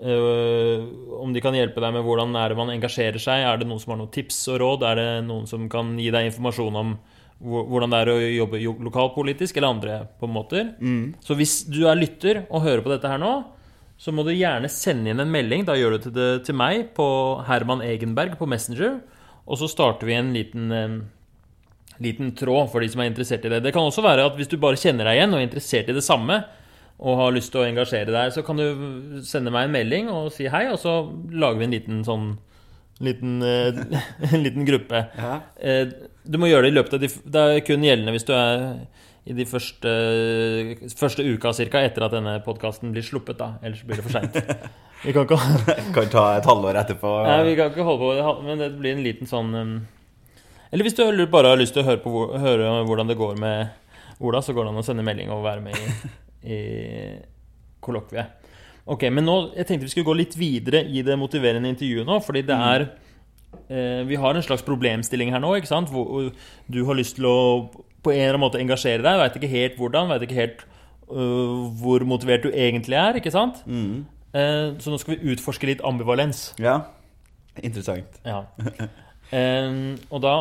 Om 0.00 1.32
de 1.34 1.40
kan 1.44 1.56
hjelpe 1.56 1.82
deg 1.82 1.92
med 1.92 2.04
hvordan 2.06 2.32
er 2.40 2.52
det 2.52 2.56
man 2.56 2.72
engasjerer 2.72 3.20
seg. 3.20 3.44
Er 3.44 3.60
det 3.60 3.68
noen 3.68 3.80
som 3.82 3.92
har 3.92 4.00
noen 4.00 4.12
tips 4.14 4.38
og 4.48 4.60
råd? 4.62 4.86
Er 4.88 5.00
det 5.00 5.08
noen 5.26 5.48
som 5.50 5.66
kan 5.72 5.92
gi 6.00 6.08
deg 6.14 6.30
informasjon 6.30 6.78
om 6.80 6.94
hvordan 7.40 7.92
det 7.92 8.00
er 8.02 8.10
å 8.12 8.18
jobbe 8.20 8.60
lokalpolitisk, 8.84 9.56
eller 9.56 9.72
andre 9.72 9.94
på 10.20 10.28
en 10.28 10.34
Mm. 10.80 11.14
Så 11.24 11.34
hvis 11.36 11.64
du 11.64 11.86
er 11.88 11.96
lytter 11.96 12.44
og 12.50 12.62
hører 12.66 12.82
på 12.84 12.92
dette 12.92 13.08
her 13.08 13.18
nå, 13.18 13.32
så 14.00 14.12
må 14.12 14.24
du 14.24 14.32
gjerne 14.32 14.68
sende 14.68 15.10
inn 15.12 15.20
en 15.20 15.32
melding. 15.32 15.64
Da 15.64 15.76
gjør 15.76 15.96
du 15.96 15.98
til 16.04 16.12
det 16.12 16.44
til 16.44 16.56
meg 16.56 16.94
på 16.96 17.06
Herman 17.48 17.82
Egenberg 17.84 18.36
på 18.38 18.48
Messenger. 18.48 19.00
Og 19.46 19.60
så 19.60 19.68
starter 19.68 20.06
vi 20.06 20.14
en 20.16 20.32
liten, 20.32 20.72
eh, 20.72 21.00
liten 22.00 22.32
tråd 22.32 22.70
for 22.70 22.80
de 22.80 22.88
som 22.88 23.00
er 23.00 23.10
interessert 23.10 23.44
i 23.44 23.48
det. 23.48 23.62
Det 23.62 23.72
kan 23.72 23.82
også 23.82 24.02
være 24.02 24.24
at 24.24 24.36
hvis 24.36 24.48
du 24.48 24.56
bare 24.56 24.76
kjenner 24.76 25.04
deg 25.04 25.18
igjen 25.18 25.34
og 25.34 25.40
er 25.40 25.48
interessert 25.48 25.88
i 25.88 25.96
det 25.96 26.04
samme, 26.04 26.44
og 27.00 27.16
har 27.16 27.32
lyst 27.32 27.52
til 27.54 27.62
å 27.62 27.66
engasjere 27.68 28.12
deg, 28.12 28.32
så 28.34 28.44
kan 28.44 28.60
du 28.60 29.20
sende 29.24 29.52
meg 29.54 29.68
en 29.68 29.74
melding 29.74 30.10
og 30.12 30.28
si 30.34 30.48
hei, 30.52 30.66
og 30.68 30.76
så 30.82 30.98
lager 31.32 31.60
vi 31.60 31.68
en 31.68 31.76
liten 31.76 32.02
sånn 32.04 32.30
liten, 33.00 33.38
eh, 33.42 34.00
en 34.34 34.42
liten 34.44 34.66
gruppe. 34.68 35.06
Ja. 35.16 35.40
Eh, 35.56 35.86
Du 36.22 36.36
må 36.38 36.50
gjøre 36.50 36.68
det 36.68 36.74
i 36.74 36.76
løpet 36.76 36.92
av 36.94 37.00
de 37.00 37.08
Det 37.08 37.40
er 37.40 37.62
kun 37.64 37.84
gjeldende 37.86 38.12
hvis 38.12 38.26
du 38.28 38.34
er 38.36 38.66
i 39.30 39.34
de 39.36 39.44
første, 39.48 39.90
første 40.96 41.24
uka 41.24 41.52
cirka 41.56 41.80
etter 41.84 42.04
at 42.06 42.12
denne 42.14 42.38
podkasten 42.44 42.92
blir 42.92 43.04
sluppet, 43.04 43.38
da. 43.38 43.54
Ellers 43.62 43.82
blir 43.86 44.00
det 44.00 44.04
for 44.06 44.16
seint. 44.16 44.36
Vi 45.04 45.14
kan 45.16 45.24
ikke 45.24 45.76
Kan 45.96 46.12
ta 46.12 46.24
et 46.36 46.48
halvår 46.48 46.76
etterpå. 46.82 47.10
Nei, 47.24 47.38
vi 47.48 47.54
kan 47.56 47.70
ikke 47.72 47.86
holde 47.86 48.20
på 48.20 48.32
Men 48.44 48.60
det 48.60 48.66
blir 48.76 48.92
en 48.92 49.04
liten 49.04 49.28
sånn 49.28 49.54
um, 49.56 49.70
Eller 50.68 50.84
hvis 50.84 50.96
du 50.98 51.04
bare 51.32 51.54
har 51.54 51.60
lyst 51.60 51.72
til 51.72 51.80
å 51.84 51.88
høre, 51.88 52.02
på, 52.04 52.26
høre 52.36 52.74
hvordan 52.84 53.08
det 53.08 53.16
går 53.16 53.40
med 53.40 54.20
Ola, 54.20 54.42
så 54.44 54.52
går 54.52 54.66
det 54.66 54.74
an 54.74 54.82
å 54.82 54.84
sende 54.84 55.06
melding 55.06 55.32
og 55.32 55.40
være 55.46 55.64
med 55.64 55.78
i, 55.80 55.86
i 56.44 56.60
kollokviet. 57.84 58.36
Ok, 58.90 59.06
men 59.12 59.26
nå, 59.26 59.36
Jeg 59.56 59.66
tenkte 59.68 59.86
vi 59.86 59.92
skulle 59.92 60.08
gå 60.08 60.16
litt 60.18 60.34
videre 60.38 60.82
i 60.88 61.02
det 61.06 61.16
motiverende 61.20 61.68
intervjuet 61.68 62.08
nå, 62.08 62.16
fordi 62.24 62.42
det 62.48 62.56
er 62.56 62.86
eh, 63.68 64.00
Vi 64.08 64.16
har 64.18 64.34
en 64.34 64.42
slags 64.42 64.64
problemstilling 64.66 65.30
her 65.34 65.42
nå, 65.42 65.52
ikke 65.58 65.70
sant? 65.70 65.92
Hvor 65.92 66.30
du 66.66 66.80
har 66.88 66.98
lyst 66.98 67.18
til 67.20 67.28
å 67.28 67.38
på 68.00 68.14
en 68.14 68.16
eller 68.16 68.38
annen 68.38 68.46
måte 68.46 68.60
engasjere 68.60 69.04
deg, 69.04 69.18
veit 69.20 69.36
ikke 69.36 69.52
helt 69.52 69.76
hvordan, 69.76 70.08
veit 70.08 70.22
ikke 70.24 70.38
helt 70.38 70.62
uh, 71.12 71.68
hvor 71.82 72.00
motivert 72.08 72.46
du 72.46 72.48
egentlig 72.48 72.96
er, 72.96 73.18
ikke 73.20 73.32
sant? 73.34 73.60
Mm. 73.68 74.06
Eh, 74.30 74.78
så 74.78 74.92
nå 74.92 74.98
skal 75.02 75.16
vi 75.16 75.34
utforske 75.34 75.68
litt 75.68 75.84
ambivalens. 75.86 76.50
Ja. 76.62 76.80
Interessant. 77.60 78.20
Ja. 78.24 78.44
Eh, 79.30 79.74
og 80.10 80.22
da 80.24 80.34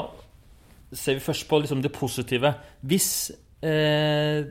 ser 0.97 1.19
vi 1.19 1.21
først 1.21 1.43
på 1.45 1.59
liksom 1.61 1.83
det 1.83 1.91
positive. 1.93 2.55
Hvis 2.81 3.29
eh, 3.61 4.47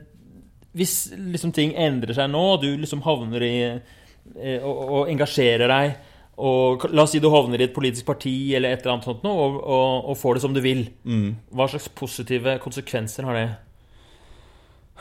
Hvis 0.77 0.95
liksom 1.15 1.53
ting 1.55 1.73
endrer 1.77 2.13
seg 2.17 2.29
nå, 2.29 2.43
og 2.55 2.61
du 2.61 2.69
liksom 2.77 3.01
havner 3.05 3.45
i 3.45 3.55
eh, 3.65 4.59
og, 4.61 4.81
og 4.85 5.11
engasjerer 5.11 5.71
deg 5.71 5.97
og 6.39 6.85
La 6.93 7.03
oss 7.03 7.11
si 7.11 7.19
du 7.19 7.27
havner 7.33 7.59
i 7.59 7.65
et 7.67 7.75
politisk 7.75 8.05
parti 8.07 8.31
eller 8.55 8.71
et 8.71 8.83
eller 8.83 8.95
annet 8.95 9.07
sånt 9.09 9.25
nå, 9.25 9.31
og, 9.31 9.57
og, 9.59 10.05
og 10.11 10.17
får 10.19 10.37
det 10.37 10.43
som 10.45 10.53
du 10.55 10.61
vil. 10.63 10.85
Mm. 11.03 11.33
Hva 11.51 11.67
slags 11.71 11.89
positive 11.91 12.55
konsekvenser 12.63 13.27
har 13.27 13.39
det? 13.39 13.49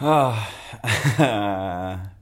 Ah. 0.02 0.46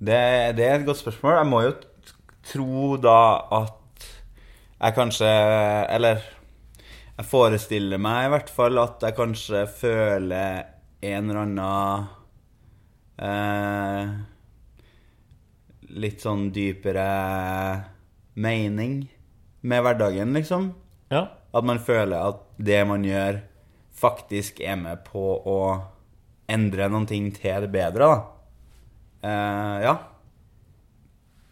Det, 0.00 0.16
det 0.56 0.64
er 0.64 0.78
et 0.78 0.86
godt 0.86 0.96
spørsmål. 0.96 1.34
Jeg 1.36 1.48
må 1.50 1.58
jo 1.60 1.72
tro 2.48 2.96
da 2.96 3.16
at 3.52 4.06
jeg 4.80 4.94
kanskje 4.96 5.28
Eller 5.92 6.22
jeg 7.20 7.28
forestiller 7.28 8.00
meg 8.00 8.26
i 8.26 8.30
hvert 8.32 8.50
fall 8.52 8.78
at 8.80 9.02
jeg 9.04 9.16
kanskje 9.18 9.60
føler 9.76 10.62
en 11.04 11.26
eller 11.30 11.40
annen 11.42 12.06
eh, 13.20 14.12
Litt 16.00 16.22
sånn 16.22 16.46
dypere 16.54 17.04
mening 18.40 19.00
med 19.66 19.82
hverdagen, 19.84 20.30
liksom. 20.38 20.68
Ja. 21.12 21.24
At 21.52 21.66
man 21.66 21.80
føler 21.82 22.14
at 22.30 22.44
det 22.62 22.78
man 22.88 23.02
gjør, 23.04 23.40
faktisk 24.00 24.62
er 24.64 24.78
med 24.80 25.02
på 25.08 25.24
å 25.50 25.56
endre 26.50 26.86
noen 26.88 27.08
ting 27.10 27.26
til 27.36 27.66
det 27.66 27.72
bedre, 27.74 28.06
da. 28.06 28.22
Eh, 29.26 29.76
ja. 29.88 29.96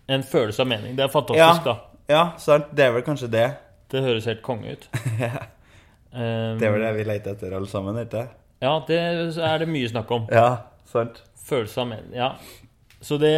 En 0.09 0.23
følelse 0.25 0.63
av 0.65 0.71
mening. 0.71 0.95
Det 0.97 1.05
er 1.05 1.11
Ja. 1.11 1.17
fantastisk, 1.19 1.65
da. 1.67 1.77
ja, 2.09 2.25
sant. 2.39 2.71
Det 2.73 2.87
er 2.87 2.93
vel 2.95 3.03
kanskje 3.05 3.29
det. 3.35 3.49
Det 3.91 4.07
høres 4.07 4.25
helt 4.31 4.43
konge 4.47 4.79
ut. 4.79 4.89
Em, 6.13 6.59
Det 6.59 6.71
var 6.73 6.79
det 6.83 6.93
vi 6.97 7.05
lette 7.09 7.35
etter 7.35 7.55
alle 7.57 7.69
sammen, 7.69 7.99
ikke? 8.01 8.27
Ja, 8.63 8.75
det 8.89 8.99
er 8.99 9.59
det 9.63 9.69
mye 9.71 9.89
snakk 9.91 10.11
om. 10.15 10.29
Ja, 10.33 10.65
sant. 10.89 11.23
Følelse 11.49 11.83
av 11.83 11.91
men... 11.93 12.09
Ja. 12.17 12.33
Så 13.01 13.19
det 13.23 13.31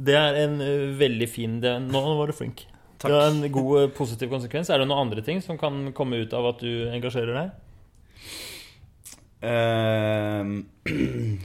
Det 0.00 0.14
er 0.16 0.38
en 0.46 0.56
veldig 0.98 1.28
fin 1.28 1.58
det, 1.60 1.74
Nå 1.84 2.00
var 2.18 2.30
du 2.30 2.32
flink. 2.32 2.64
Takk. 3.02 3.10
Det 3.10 3.18
er 3.18 3.28
en 3.28 3.52
god 3.52 3.92
positiv 3.96 4.30
konsekvens. 4.30 4.70
Er 4.70 4.78
det 4.78 4.86
noen 4.88 5.08
andre 5.08 5.22
ting 5.26 5.42
som 5.42 5.58
kan 5.58 5.92
komme 5.92 6.22
ut 6.22 6.32
av 6.38 6.46
at 6.54 6.62
du 6.62 6.88
engasjerer 6.88 7.34
deg? 7.34 7.50
Ehm, 9.42 10.66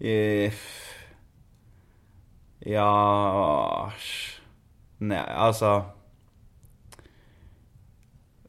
eh, 0.00 0.52
ja 2.66 2.90
Nei, 5.02 5.18
altså 5.18 5.72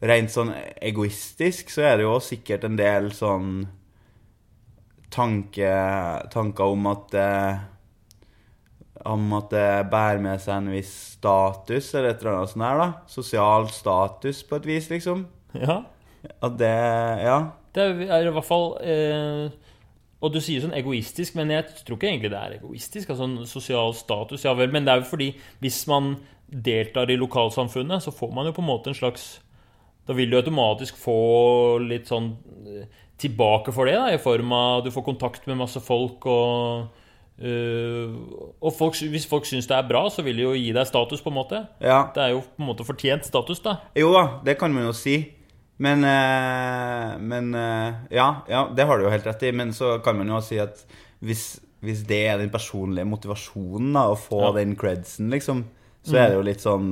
rent 0.01 0.33
sånn 0.33 0.51
egoistisk 0.81 1.71
så 1.73 1.87
er 1.89 1.97
det 1.97 2.05
jo 2.05 2.19
sikkert 2.21 2.67
en 2.67 2.77
del 2.77 3.09
sånn 3.17 3.65
tanke, 5.13 5.71
tanker 6.33 6.75
om 6.75 6.87
at 6.91 7.09
det 7.15 7.33
om 9.07 9.29
at 9.37 9.51
det 9.53 9.67
bærer 9.91 10.19
med 10.19 10.41
seg 10.41 10.57
en 10.57 10.71
viss 10.73 10.93
status, 11.17 11.93
eller 11.95 12.11
et 12.11 12.23
eller 12.23 12.39
annet 12.39 12.51
sånt 12.51 12.65
her, 12.65 12.81
da. 12.81 12.87
Sosial 13.11 13.69
status, 13.71 14.41
på 14.47 14.57
et 14.57 14.67
vis, 14.67 14.89
liksom. 14.91 15.23
Ja. 15.55 15.81
At 16.43 16.57
det 16.59 16.73
Ja. 17.23 17.39
Det 17.77 17.83
er 18.09 18.25
i 18.25 18.31
hvert 18.33 18.45
fall 18.47 18.71
eh, 18.81 19.51
Og 20.17 20.31
du 20.33 20.39
sier 20.41 20.63
sånn 20.63 20.73
egoistisk, 20.73 21.35
men 21.37 21.51
jeg 21.53 21.67
tror 21.85 21.99
ikke 21.99 22.09
egentlig 22.09 22.31
det 22.33 22.39
er 22.39 22.55
egoistisk. 22.57 23.11
Altså 23.13 23.27
en 23.27 23.45
sosial 23.45 23.93
status, 23.93 24.43
ja 24.43 24.53
vel. 24.57 24.71
Men 24.73 24.83
det 24.83 24.93
er 24.93 25.03
jo 25.03 25.11
fordi 25.11 25.27
hvis 25.61 25.83
man 25.87 26.15
deltar 26.49 27.11
i 27.13 27.19
lokalsamfunnet, 27.21 28.01
så 28.01 28.11
får 28.11 28.33
man 28.33 28.49
jo 28.49 28.55
på 28.57 28.63
en 28.63 28.69
måte 28.71 28.89
en 28.89 28.97
slags 28.97 29.27
Da 30.07 30.15
vil 30.15 30.31
du 30.31 30.37
automatisk 30.39 30.97
få 30.99 31.17
litt 31.83 32.07
sånn 32.07 32.31
eh, 32.67 32.87
tilbake 33.19 33.73
for 33.75 33.89
det, 33.89 33.97
da, 33.99 34.11
i 34.13 34.21
form 34.21 34.53
av 34.55 34.85
du 34.85 34.91
får 34.93 35.03
kontakt 35.03 35.47
med 35.49 35.59
masse 35.65 35.81
folk 35.83 36.25
og 36.31 37.03
Uh, 37.37 38.09
og 38.65 38.71
folk, 38.73 38.95
hvis 39.13 39.27
folk 39.29 39.45
syns 39.45 39.67
det 39.69 39.75
er 39.77 39.85
bra, 39.85 39.99
så 40.09 40.23
vil 40.25 40.39
de 40.39 40.41
jo 40.41 40.55
gi 40.57 40.71
deg 40.73 40.87
status, 40.89 41.21
på 41.21 41.29
en 41.29 41.35
måte. 41.37 41.59
Ja. 41.85 41.99
Det 42.15 42.23
er 42.23 42.31
jo 42.33 42.39
på 42.41 42.63
en 42.63 42.69
måte 42.71 42.85
fortjent 42.87 43.27
status, 43.29 43.59
da. 43.61 43.75
Jo 43.93 44.09
da, 44.15 44.23
det 44.47 44.55
kan 44.57 44.73
man 44.73 44.87
jo 44.87 44.93
si. 44.97 45.19
Men, 45.77 46.01
eh, 46.01 47.13
men 47.21 47.53
eh, 47.53 47.99
ja, 48.17 48.27
ja, 48.49 48.63
det 48.73 48.87
har 48.89 48.97
du 48.97 49.05
jo 49.05 49.13
helt 49.13 49.29
rett 49.29 49.45
i. 49.45 49.53
Men 49.53 49.69
så 49.77 49.99
kan 50.01 50.17
man 50.17 50.33
jo 50.33 50.41
si 50.41 50.57
at 50.57 50.81
hvis, 51.21 51.59
hvis 51.85 52.01
det 52.09 52.23
er 52.31 52.41
den 52.41 52.49
personlige 52.49 53.05
motivasjonen, 53.05 53.93
da, 53.93 54.07
å 54.09 54.17
få 54.17 54.41
Ja. 54.47 54.51
den 54.57 54.73
credsen, 54.79 55.29
liksom, 55.29 55.67
så 56.01 56.17
er 56.17 56.31
det 56.31 56.39
jo 56.39 56.47
litt 56.49 56.65
sånn 56.65 56.89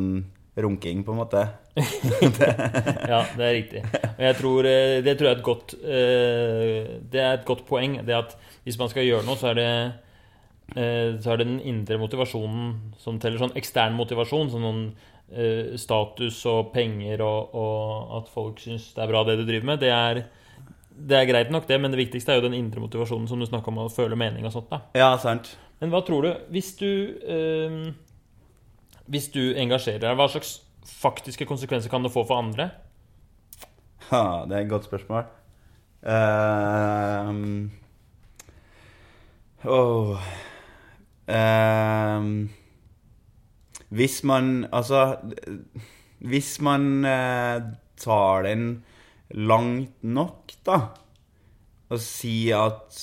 runking, 0.62 1.01
på 1.08 1.15
en 1.15 1.23
måte. 1.23 1.47
Ja, 3.11 3.19
det 3.35 3.43
er 3.43 3.53
riktig. 3.53 3.81
Og 4.15 4.23
jeg 4.23 4.35
tror, 4.39 4.67
eh, 4.69 5.01
det 5.03 5.17
tror 5.17 5.27
jeg 5.27 5.33
er 5.33 5.39
et 5.39 5.45
godt 5.45 5.73
eh, 5.83 6.93
Det 7.11 7.21
er 7.21 7.33
et 7.33 7.47
godt 7.47 7.65
poeng. 7.67 7.99
Det 8.07 8.15
at 8.15 8.35
hvis 8.63 8.79
man 8.79 8.89
skal 8.91 9.05
gjøre 9.05 9.25
noe, 9.27 9.38
så 9.39 9.51
er 9.51 9.59
det 9.59 9.67
eh, 10.75 11.17
så 11.21 11.33
er 11.33 11.41
det 11.41 11.49
den 11.49 11.59
indre 11.67 11.99
motivasjonen 12.01 12.95
som 13.01 13.19
teller. 13.19 13.41
Sånn 13.41 13.57
ekstern 13.59 13.97
motivasjon, 13.97 14.53
sånn 14.53 14.65
noen 14.65 14.88
status 15.81 16.38
og 16.45 16.67
penger 16.69 17.23
og, 17.25 17.55
og 17.57 18.11
at 18.19 18.27
folk 18.29 18.59
syns 18.61 18.91
det 18.93 19.01
er 19.01 19.09
bra 19.09 19.23
det 19.25 19.39
du 19.39 19.41
driver 19.47 19.71
med, 19.71 19.79
det 19.81 19.89
er, 19.89 20.19
det 20.93 21.17
er 21.17 21.25
greit 21.25 21.49
nok, 21.49 21.65
det, 21.65 21.79
men 21.81 21.89
det 21.89 21.97
viktigste 21.97 22.29
er 22.29 22.38
jo 22.38 22.43
den 22.43 22.53
indre 22.53 22.83
motivasjonen 22.83 23.25
som 23.31 23.41
du 23.41 23.47
snakka 23.49 23.71
om, 23.71 23.79
å 23.81 23.89
føle 23.89 24.13
mening 24.21 24.45
og 24.45 24.53
sånt. 24.53 24.69
da. 24.69 24.83
Ja, 24.93 25.07
sant. 25.17 25.55
Men 25.81 25.89
hva 25.89 26.03
tror 26.05 26.27
du 26.27 26.29
Hvis 26.53 26.75
du 26.77 26.91
Hvis 29.09 29.27
du 29.33 29.41
engasjerer 29.57 30.05
deg, 30.05 30.13
hva 30.21 30.29
slags 30.29 30.59
faktiske 30.86 31.48
konsekvenser 31.50 31.91
kan 31.91 32.04
det 32.06 32.13
få 32.13 32.26
for 32.28 32.39
andre? 32.41 32.69
Ha, 34.12 34.45
det 34.45 34.58
er 34.58 34.65
et 34.65 34.69
godt 34.69 34.86
spørsmål. 34.86 35.26
Ehm, 36.06 37.71
åh. 39.65 40.21
um, 41.28 42.50
hvis 43.89 44.24
man 44.24 44.67
Altså 44.71 45.17
Hvis 46.19 46.62
man 46.62 47.06
uh, 47.06 47.62
tar 47.98 48.43
den 48.43 48.84
langt 49.30 50.04
nok, 50.04 50.52
da, 50.65 50.80
og 51.89 52.00
sier 52.00 52.69
at 52.69 53.00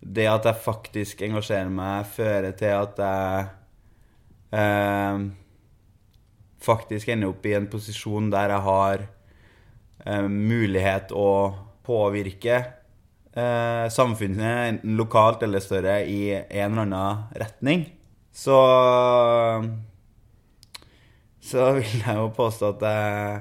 det 0.00 0.28
at 0.30 0.46
jeg 0.46 0.62
faktisk 0.62 1.22
engasjerer 1.26 1.70
meg, 1.72 2.06
fører 2.06 2.54
til 2.58 2.70
at 2.70 3.00
jeg 3.02 3.48
eh, 4.54 5.24
faktisk 6.62 7.08
ender 7.12 7.32
opp 7.32 7.46
i 7.46 7.54
en 7.58 7.68
posisjon 7.70 8.30
der 8.32 8.54
jeg 8.54 8.64
har 8.66 9.04
eh, 10.04 10.26
mulighet 10.28 11.12
å 11.16 11.28
påvirke 11.86 12.56
eh, 12.58 13.84
samfunnet, 13.92 14.56
enten 14.72 14.96
lokalt 14.98 15.44
eller 15.46 15.62
større, 15.64 16.00
i 16.04 16.34
en 16.34 16.72
eller 16.72 16.84
annen 16.86 17.22
retning, 17.40 17.86
så 18.34 18.58
så 21.48 21.70
vil 21.78 22.02
jeg 22.02 22.16
jo 22.18 22.26
påstå 22.36 22.72
at 22.74 22.82
jeg 22.84 23.38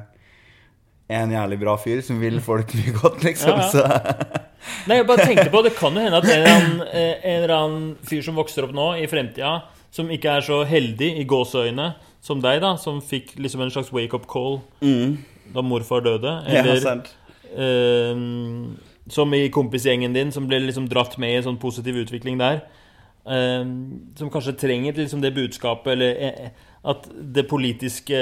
er 1.11 1.23
en 1.23 1.33
jævlig 1.33 1.59
bra 1.59 1.73
fyr 1.79 2.03
som 2.05 2.19
vil 2.21 2.39
folk 2.43 2.71
mye 2.77 2.93
godt, 2.95 3.23
liksom. 3.25 3.57
Ja, 3.57 3.65
ja. 3.65 3.71
Så 3.71 4.43
Nei, 4.87 4.97
jeg 4.97 5.07
bare 5.07 5.25
tenkte 5.27 5.51
på 5.53 5.61
Det 5.63 5.73
kan 5.77 5.95
jo 5.95 6.01
hende 6.03 6.19
at 6.19 6.25
en 6.27 6.33
eller, 6.33 6.55
annen, 6.57 6.79
eh, 6.99 7.13
en 7.21 7.43
eller 7.43 7.55
annen 7.55 7.89
fyr 8.07 8.23
som 8.25 8.39
vokser 8.39 8.67
opp 8.67 8.75
nå, 8.75 8.89
i 8.99 9.07
fremtida, 9.11 9.57
som 9.93 10.11
ikke 10.11 10.37
er 10.39 10.45
så 10.45 10.61
heldig 10.67 11.13
i 11.21 11.25
gåseøyne 11.27 11.87
som 12.27 12.41
deg, 12.43 12.59
da, 12.63 12.73
som 12.81 12.99
fikk 13.03 13.35
liksom 13.39 13.63
en 13.63 13.71
slags 13.73 13.93
wake-up 13.95 14.27
call 14.27 14.59
da 15.53 15.63
morfar 15.63 16.03
døde, 16.03 16.33
Eller 16.51 16.81
ja, 16.83 16.95
eh, 17.55 18.19
som 19.09 19.33
i 19.33 19.45
kompisgjengen 19.53 20.13
din, 20.15 20.31
som 20.35 20.47
ble 20.49 20.59
liksom 20.65 20.89
dratt 20.91 21.15
med 21.21 21.31
i 21.31 21.37
en 21.39 21.45
sånn 21.45 21.59
positiv 21.61 21.95
utvikling 22.03 22.37
der, 22.41 22.61
eh, 23.25 23.63
som 24.19 24.29
kanskje 24.33 24.57
trenger 24.59 24.97
liksom 24.99 25.21
det 25.23 25.31
budskapet, 25.37 25.93
eller 25.95 26.19
eh, 26.27 26.49
at 26.87 27.07
det 27.33 27.47
politiske 27.49 28.17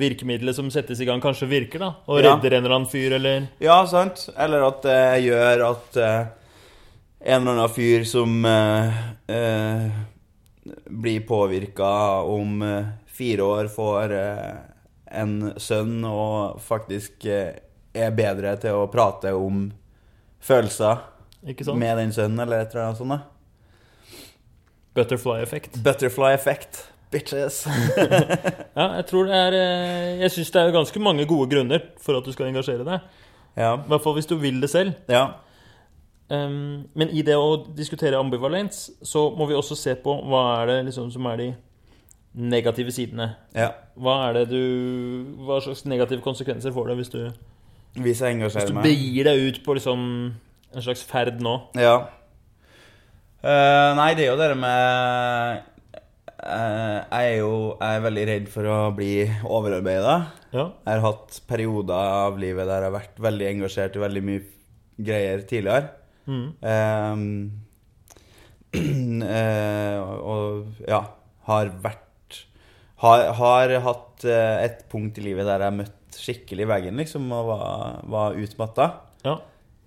virkemidlet 0.00 0.56
som 0.56 0.70
settes 0.72 1.00
i 1.00 1.06
gang, 1.08 1.20
kanskje 1.24 1.48
virker, 1.48 1.78
da, 1.84 1.90
og 2.08 2.20
Ja. 2.22 2.34
redder 2.34 2.56
en 2.58 2.64
eller 2.64 2.74
annen 2.76 2.88
fyr, 2.90 3.12
eller 3.18 3.48
Ja, 3.60 3.84
sant. 3.86 4.28
Eller 4.36 4.64
at 4.66 4.82
det 4.82 5.24
gjør 5.28 5.66
at 5.70 5.96
eh, 5.96 6.26
en 7.24 7.42
eller 7.42 7.52
annen 7.52 7.68
fyr 7.76 8.04
som 8.08 8.44
eh, 8.44 8.98
eh, 9.28 9.90
blir 10.90 11.20
påvirka 11.28 11.92
om 12.26 12.62
eh, 12.62 12.84
fire 13.12 13.44
år, 13.44 13.68
får 13.72 14.14
eh, 14.16 14.54
en 15.22 15.52
sønn 15.60 16.00
og 16.08 16.60
faktisk 16.64 17.26
eh, 17.28 17.58
er 17.92 18.14
bedre 18.16 18.54
til 18.60 18.78
å 18.82 18.88
prate 18.92 19.34
om 19.36 19.66
følelser 20.42 21.02
med 21.76 21.98
den 21.98 22.14
sønnen, 22.14 22.40
eller 22.44 22.62
et 22.64 22.72
eller 22.72 22.88
annet 22.88 23.02
sånt. 23.02 23.12
da. 23.12 23.20
Butterfly 24.96 25.42
effect. 25.42 25.78
Butterfly 25.84 26.32
effect, 26.34 26.86
bitches. 27.12 27.64
Ja, 28.76 28.86
jeg 28.96 29.04
tror 29.10 29.26
det 29.28 29.36
er 29.36 29.52
eh, 29.52 30.20
Jeg 30.22 30.32
syns 30.32 30.50
det 30.54 30.60
er 30.62 30.70
ganske 30.72 31.00
mange 31.04 31.26
gode 31.28 31.50
grunner 31.52 31.82
for 32.00 32.16
at 32.16 32.24
du 32.24 32.32
skal 32.32 32.48
engasjere 32.48 32.86
deg. 32.88 33.08
ja. 33.56 33.74
I 33.76 33.88
hvert 33.88 34.04
fall 34.04 34.16
hvis 34.16 34.28
du 34.30 34.38
vil 34.40 34.60
det 34.62 34.70
selv. 34.72 34.96
ja. 35.12 35.26
Um, 36.32 36.86
men 36.96 37.10
i 37.12 37.20
det 37.20 37.34
å 37.36 37.58
diskutere 37.76 38.16
ambivalens, 38.16 38.86
så 39.04 39.26
må 39.36 39.44
vi 39.50 39.56
også 39.58 39.76
se 39.76 39.92
på 40.00 40.14
hva 40.30 40.62
er 40.62 40.70
det 40.70 40.76
liksom 40.86 41.10
som 41.12 41.26
er 41.28 41.36
de 41.36 41.48
negative 42.32 42.92
sidene. 42.94 43.34
Ja. 43.56 43.70
Hva 44.00 44.16
er 44.28 44.38
det 44.40 44.46
du 44.52 44.62
Hva 45.44 45.60
slags 45.64 45.84
negative 45.88 46.24
konsekvenser 46.24 46.72
får 46.72 46.88
det 46.88 46.96
hvis 47.02 47.12
du, 47.12 47.20
Hvis 48.00 48.22
jeg 48.24 48.38
hvis 48.40 48.56
du 48.70 48.78
begir 48.80 49.28
deg 49.28 49.42
ut 49.48 49.60
på 49.64 49.76
liksom 49.76 50.06
en 50.72 50.84
slags 50.84 51.04
ferd 51.04 51.42
nå? 51.44 51.58
Ja. 51.76 51.98
Uh, 53.42 53.90
nei, 53.98 54.12
det 54.16 54.24
er 54.24 54.30
jo 54.30 54.38
det 54.38 54.52
med 54.56 55.64
uh, 56.46 56.98
Jeg 57.10 57.26
er 57.26 57.36
jo 57.42 57.52
jeg 57.74 57.96
er 57.96 58.04
veldig 58.06 58.26
redd 58.30 58.46
for 58.52 58.70
å 58.70 58.78
bli 58.96 59.26
overarbeida. 59.44 60.14
Ja. 60.54 60.70
Jeg 60.86 60.94
har 60.94 61.04
hatt 61.04 61.42
perioder 61.48 62.14
av 62.22 62.40
livet 62.40 62.70
der 62.70 62.86
jeg 62.86 62.92
har 62.92 62.96
vært 62.96 63.20
veldig 63.28 63.50
engasjert 63.50 63.98
i 63.98 64.04
veldig 64.06 64.24
mye 64.30 64.46
greier 65.02 65.44
tidligere. 65.48 65.92
Mm. 66.30 66.48
Uh, 68.72 69.98
og 70.24 70.86
ja, 70.88 71.02
har 71.44 71.68
vært 71.84 72.06
Har, 73.02 73.24
har 73.34 73.72
hatt 73.82 74.24
eh, 74.28 74.64
et 74.68 74.84
punkt 74.92 75.16
i 75.18 75.24
livet 75.24 75.48
der 75.48 75.64
jeg 75.66 75.78
møtt 75.80 76.18
skikkelig 76.22 76.68
veggen, 76.70 77.00
liksom, 77.00 77.24
og 77.34 77.48
var, 77.50 78.02
var 78.10 78.36
utmatta. 78.38 78.88
Ja. 79.24 79.38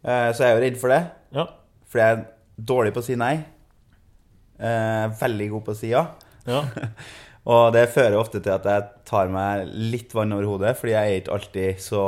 Eh, 0.04 0.30
så 0.36 0.44
jeg 0.44 0.50
er 0.50 0.58
jo 0.58 0.64
redd 0.66 0.80
for 0.82 0.94
det. 0.94 1.02
Ja. 1.36 1.46
Fordi 1.92 2.04
jeg 2.04 2.18
er 2.18 2.26
dårlig 2.74 2.96
på 2.96 3.04
å 3.04 3.08
si 3.08 3.18
nei. 3.20 3.36
Eh, 4.56 5.06
veldig 5.22 5.50
god 5.54 5.66
på 5.66 5.76
å 5.76 5.80
si 5.80 5.92
ja. 5.92 6.06
ja. 6.48 6.62
Og 7.56 7.68
det 7.76 7.90
fører 7.94 8.18
ofte 8.18 8.40
til 8.42 8.56
at 8.56 8.66
jeg 8.66 8.86
tar 9.06 9.30
meg 9.30 9.68
litt 9.70 10.16
vann 10.18 10.34
over 10.34 10.48
hodet, 10.50 10.74
fordi 10.80 10.96
jeg 10.96 11.12
er 11.12 11.20
ikke 11.22 11.36
alltid 11.36 11.84
så 11.84 12.06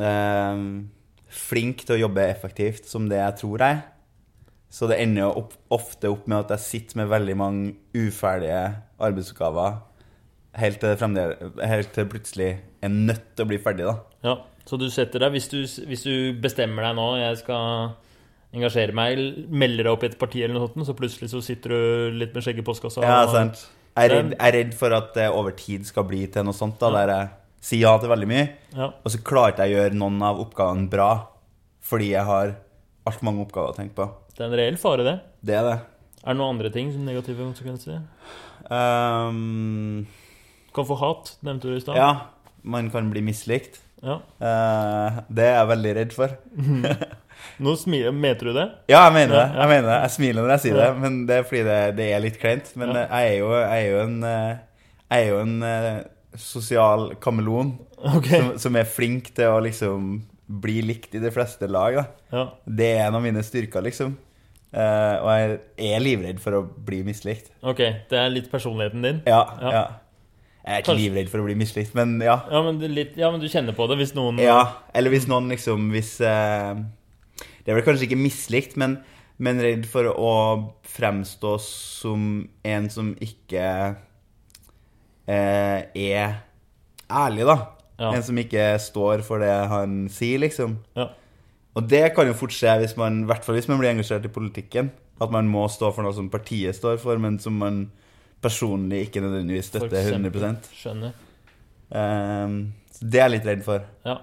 eh, 0.00 0.62
flink 1.38 1.84
til 1.84 1.98
å 1.98 2.02
jobbe 2.06 2.24
effektivt 2.24 2.88
som 2.88 3.08
det 3.10 3.20
jeg 3.20 3.40
tror 3.42 3.64
jeg 3.66 3.78
er. 3.78 3.82
Så 4.70 4.88
det 4.90 4.98
ender 5.00 5.22
jo 5.24 5.30
opp, 5.42 5.54
ofte 5.72 6.10
opp 6.12 6.26
med 6.28 6.42
at 6.44 6.50
jeg 6.56 6.64
sitter 6.66 7.00
med 7.00 7.08
veldig 7.08 7.36
mange 7.40 7.70
uferdige 7.96 8.64
arbeidsoppgaver 9.00 9.78
helt 10.58 10.82
til, 10.82 11.46
helt 11.70 11.92
til 11.94 12.08
plutselig 12.10 12.50
er 12.82 12.92
nødt 12.92 13.24
til 13.36 13.46
å 13.46 13.48
bli 13.48 13.58
ferdig, 13.62 13.88
da. 13.88 13.96
ja. 14.30 14.36
Så 14.68 14.76
du 14.76 14.84
setter 14.92 15.22
deg 15.22 15.32
hvis 15.32 15.46
du, 15.48 15.62
hvis 15.88 16.02
du 16.04 16.12
bestemmer 16.44 16.84
deg 16.84 16.96
nå 16.98 17.04
Jeg 17.16 17.38
skal 17.40 17.94
engasjere 18.52 18.92
meg, 18.92 19.20
melder 19.48 19.86
deg 19.86 19.92
opp 19.94 20.04
i 20.04 20.08
et 20.10 20.18
parti 20.20 20.42
eller 20.44 20.58
noe 20.58 20.66
sånt, 20.68 20.84
så 20.90 20.94
plutselig 20.96 21.30
så 21.32 21.40
sitter 21.44 21.72
du 21.72 22.18
litt 22.20 22.34
med 22.36 22.44
skjegget 22.44 22.60
i 22.60 22.66
postkassa. 22.66 23.00
Ja, 23.04 23.22
sant. 23.32 23.62
Jeg 23.96 24.10
er, 24.10 24.12
redd, 24.12 24.30
jeg 24.34 24.44
er 24.44 24.54
redd 24.58 24.76
for 24.76 24.92
at 24.96 25.08
det 25.16 25.26
over 25.32 25.56
tid 25.56 25.88
skal 25.88 26.04
bli 26.08 26.20
til 26.32 26.44
noe 26.44 26.56
sånt, 26.56 26.76
da, 26.80 26.90
der 26.98 27.12
jeg 27.14 27.30
sier 27.64 27.82
ja 27.86 27.94
til 28.00 28.12
veldig 28.12 28.28
mye, 28.30 28.44
Ja. 28.76 28.90
og 28.92 29.12
så 29.12 29.20
klarer 29.24 29.52
ikke 29.56 29.66
jeg 29.66 29.72
å 29.74 29.80
gjøre 29.80 29.98
noen 30.04 30.20
av 30.28 30.44
oppgavene 30.44 30.88
bra 30.92 31.08
fordi 31.88 32.10
jeg 32.12 32.28
har 32.28 32.54
altfor 33.08 33.24
mange 33.24 33.46
oppgaver 33.46 33.72
å 33.72 33.76
tenke 33.80 33.96
på. 33.96 34.06
Det 34.38 34.44
er 34.44 34.52
en 34.52 34.58
reell 34.60 34.76
fare, 34.78 35.02
det. 35.02 35.16
Det 35.42 35.54
er 35.58 35.64
det. 35.66 35.76
Er 36.22 36.34
det 36.34 36.38
noen 36.38 36.54
andre 36.54 36.70
ting 36.70 36.92
som 36.94 37.02
negative 37.06 37.42
konsekvenser? 37.42 38.04
Um, 38.70 40.04
kan 40.76 40.86
få 40.86 40.96
hat, 41.00 41.32
nevnte 41.42 41.70
du 41.72 41.74
i 41.74 41.82
stad. 41.82 41.98
ja, 41.98 42.10
man 42.62 42.90
kan 42.94 43.08
bli 43.10 43.22
mislikt. 43.24 43.80
Ja. 43.98 44.20
Uh, 44.38 45.18
det 45.26 45.42
er 45.48 45.56
jeg 45.56 45.70
veldig 45.72 45.94
redd 45.98 46.14
for. 46.14 46.36
Nå 47.64 47.74
smiler, 47.78 48.14
mente 48.14 48.46
du 48.46 48.52
det? 48.54 48.68
Ja, 48.90 49.04
jeg 49.08 49.16
mener 49.16 49.34
det. 49.40 49.46
Jeg 49.58 49.70
mener 49.72 49.88
det. 49.90 49.98
Jeg 50.04 50.14
smiler 50.14 50.42
når 50.46 50.54
jeg 50.54 50.64
sier 50.68 50.78
det, 50.78 50.88
men 51.02 51.18
det 51.26 51.36
er 51.40 51.48
fordi 51.50 51.64
det, 51.66 51.80
det 51.98 52.08
er 52.14 52.22
litt 52.22 52.38
kleint. 52.42 52.70
Men 52.78 52.94
Ja. 52.94 53.04
jeg, 53.10 53.32
er 53.32 53.36
jo, 53.40 53.50
jeg 53.58 53.82
er 53.82 53.90
jo 53.90 54.00
en, 54.04 54.16
eh, 54.26 54.88
jeg 55.08 55.24
er 55.26 55.28
jo 55.32 55.40
en 55.42 55.56
eh, 55.66 55.90
sosial 56.38 57.08
kameleon 57.22 57.74
okay. 58.18 58.38
som, 58.38 58.54
som 58.66 58.78
er 58.78 58.86
flink 58.90 59.32
til 59.34 59.50
å 59.54 59.60
liksom 59.66 60.10
bli 60.48 60.78
likt 60.86 61.14
i 61.18 61.22
de 61.22 61.30
fleste 61.34 61.66
lag. 61.70 62.00
Ja. 62.34 62.44
Det 62.64 62.90
er 62.96 63.06
en 63.08 63.18
av 63.18 63.24
mine 63.26 63.42
styrker, 63.46 63.82
liksom. 63.86 64.14
Eh, 64.72 65.14
og 65.22 65.28
jeg 65.32 65.94
er 65.96 66.02
livredd 66.04 66.40
for 66.44 66.52
å 66.58 66.62
bli 66.84 66.98
mislikt. 67.06 67.46
Ok, 67.64 67.78
det 68.10 68.18
er 68.20 68.28
litt 68.34 68.50
personligheten 68.52 69.02
din. 69.02 69.22
Ja, 69.26 69.42
Ja. 69.62 69.70
ja. 69.72 69.86
Jeg 70.68 70.74
er 70.74 70.82
ikke 70.82 70.90
Kanskje- 70.92 71.00
livredd 71.08 71.28
for 71.32 71.40
å 71.40 71.44
bli 71.46 71.54
mislikt, 71.56 71.94
men 71.96 72.18
ja. 72.20 72.34
Ja, 72.50 72.60
men, 72.62 72.78
litt, 72.92 73.14
ja, 73.16 73.30
men 73.32 73.40
du 73.40 73.46
kjenner 73.48 73.72
på 73.72 73.86
det 73.88 73.96
hvis 73.96 74.12
noen 74.14 74.36
Ja, 74.38 74.74
eller 74.94 75.08
hvis 75.14 75.24
noen 75.26 75.48
liksom 75.48 75.86
Hvis 75.94 76.20
uh, 76.20 76.74
Det 77.64 77.72
er 77.72 77.78
vel 77.78 77.84
kanskje 77.86 78.04
ikke 78.04 78.18
mislikt, 78.20 78.76
men, 78.76 78.98
men 79.38 79.62
redd 79.64 79.86
for 79.88 80.04
å 80.12 80.74
fremstå 80.84 81.54
som 81.64 82.50
en 82.64 82.90
som 82.90 83.14
ikke 83.24 83.96
eh, 85.28 85.82
er 85.94 86.36
ærlig, 87.08 87.46
da. 87.48 87.56
Ja. 87.98 88.12
En 88.14 88.22
som 88.22 88.36
ikke 88.40 88.74
står 88.82 89.22
for 89.26 89.40
det 89.42 89.52
han 89.72 90.04
sier, 90.12 90.38
liksom. 90.42 90.76
Ja. 90.96 91.08
Og 91.78 91.86
det 91.88 92.02
kan 92.16 92.26
jo 92.26 92.34
fort 92.36 92.54
skje, 92.54 92.72
hvis 92.82 92.96
man, 92.98 93.22
i 93.22 93.28
hvert 93.30 93.44
fall 93.46 93.54
hvis 93.58 93.68
man 93.70 93.78
blir 93.80 93.92
engasjert 93.92 94.26
i 94.26 94.32
politikken. 94.34 94.90
At 95.22 95.32
man 95.34 95.48
må 95.50 95.64
stå 95.70 95.90
for 95.94 96.06
noe 96.06 96.14
som 96.14 96.28
partiet 96.30 96.76
står 96.78 96.98
for, 97.02 97.18
men 97.22 97.38
som 97.42 97.56
man 97.58 97.84
personlig 98.42 99.08
ikke 99.08 99.22
nødvendigvis 99.22 99.70
støtter 99.72 99.98
eksempel. 99.98 100.44
100 100.44 100.74
Skjønner. 100.78 101.16
Um, 101.90 102.58
Så 102.94 103.06
det 103.08 103.20
er 103.20 103.26
jeg 103.28 103.34
litt 103.36 103.48
redd 103.48 103.64
for. 103.66 103.86
Ja. 104.06 104.18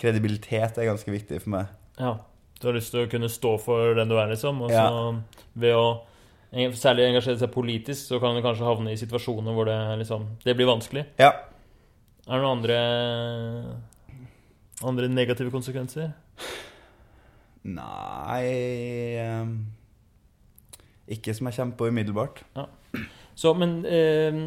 Kredibilitet 0.00 0.78
er 0.78 0.88
ganske 0.90 1.12
viktig 1.14 1.42
for 1.44 1.54
meg. 1.58 1.74
ja. 1.98 2.16
Du 2.56 2.70
har 2.70 2.72
lyst 2.78 2.88
til 2.88 3.02
å 3.04 3.08
kunne 3.12 3.28
stå 3.28 3.50
for 3.60 3.92
den 3.98 4.08
du 4.08 4.14
er, 4.16 4.30
liksom. 4.30 4.62
Og 4.64 4.70
så 4.70 4.80
Ja. 4.80 5.12
ved 5.60 5.74
å 5.76 6.00
særlig 6.72 7.04
engasjere 7.10 7.38
seg 7.38 7.52
politisk, 7.52 8.08
så 8.08 8.18
kan 8.18 8.34
du 8.34 8.40
kanskje 8.40 8.64
havne 8.64 8.92
i 8.92 8.96
situasjoner 8.96 9.52
hvor 9.52 9.66
det 9.66 9.98
liksom 9.98 10.24
Det 10.42 10.56
blir 10.56 10.64
vanskelig. 10.66 11.04
Ja. 11.18 11.32
Er 12.26 12.32
det 12.32 12.42
noen 12.42 12.56
andre 12.56 13.76
andre 14.82 15.08
negative 15.08 15.50
konsekvenser? 15.50 16.14
Nei 17.66 18.44
ehm, 19.18 19.56
Ikke 21.10 21.34
som 21.34 21.48
jeg 21.50 21.56
kommer 21.58 21.76
på 21.78 21.88
umiddelbart. 21.90 22.42
Så, 23.36 23.52
men 23.58 23.80
eh, 23.84 24.38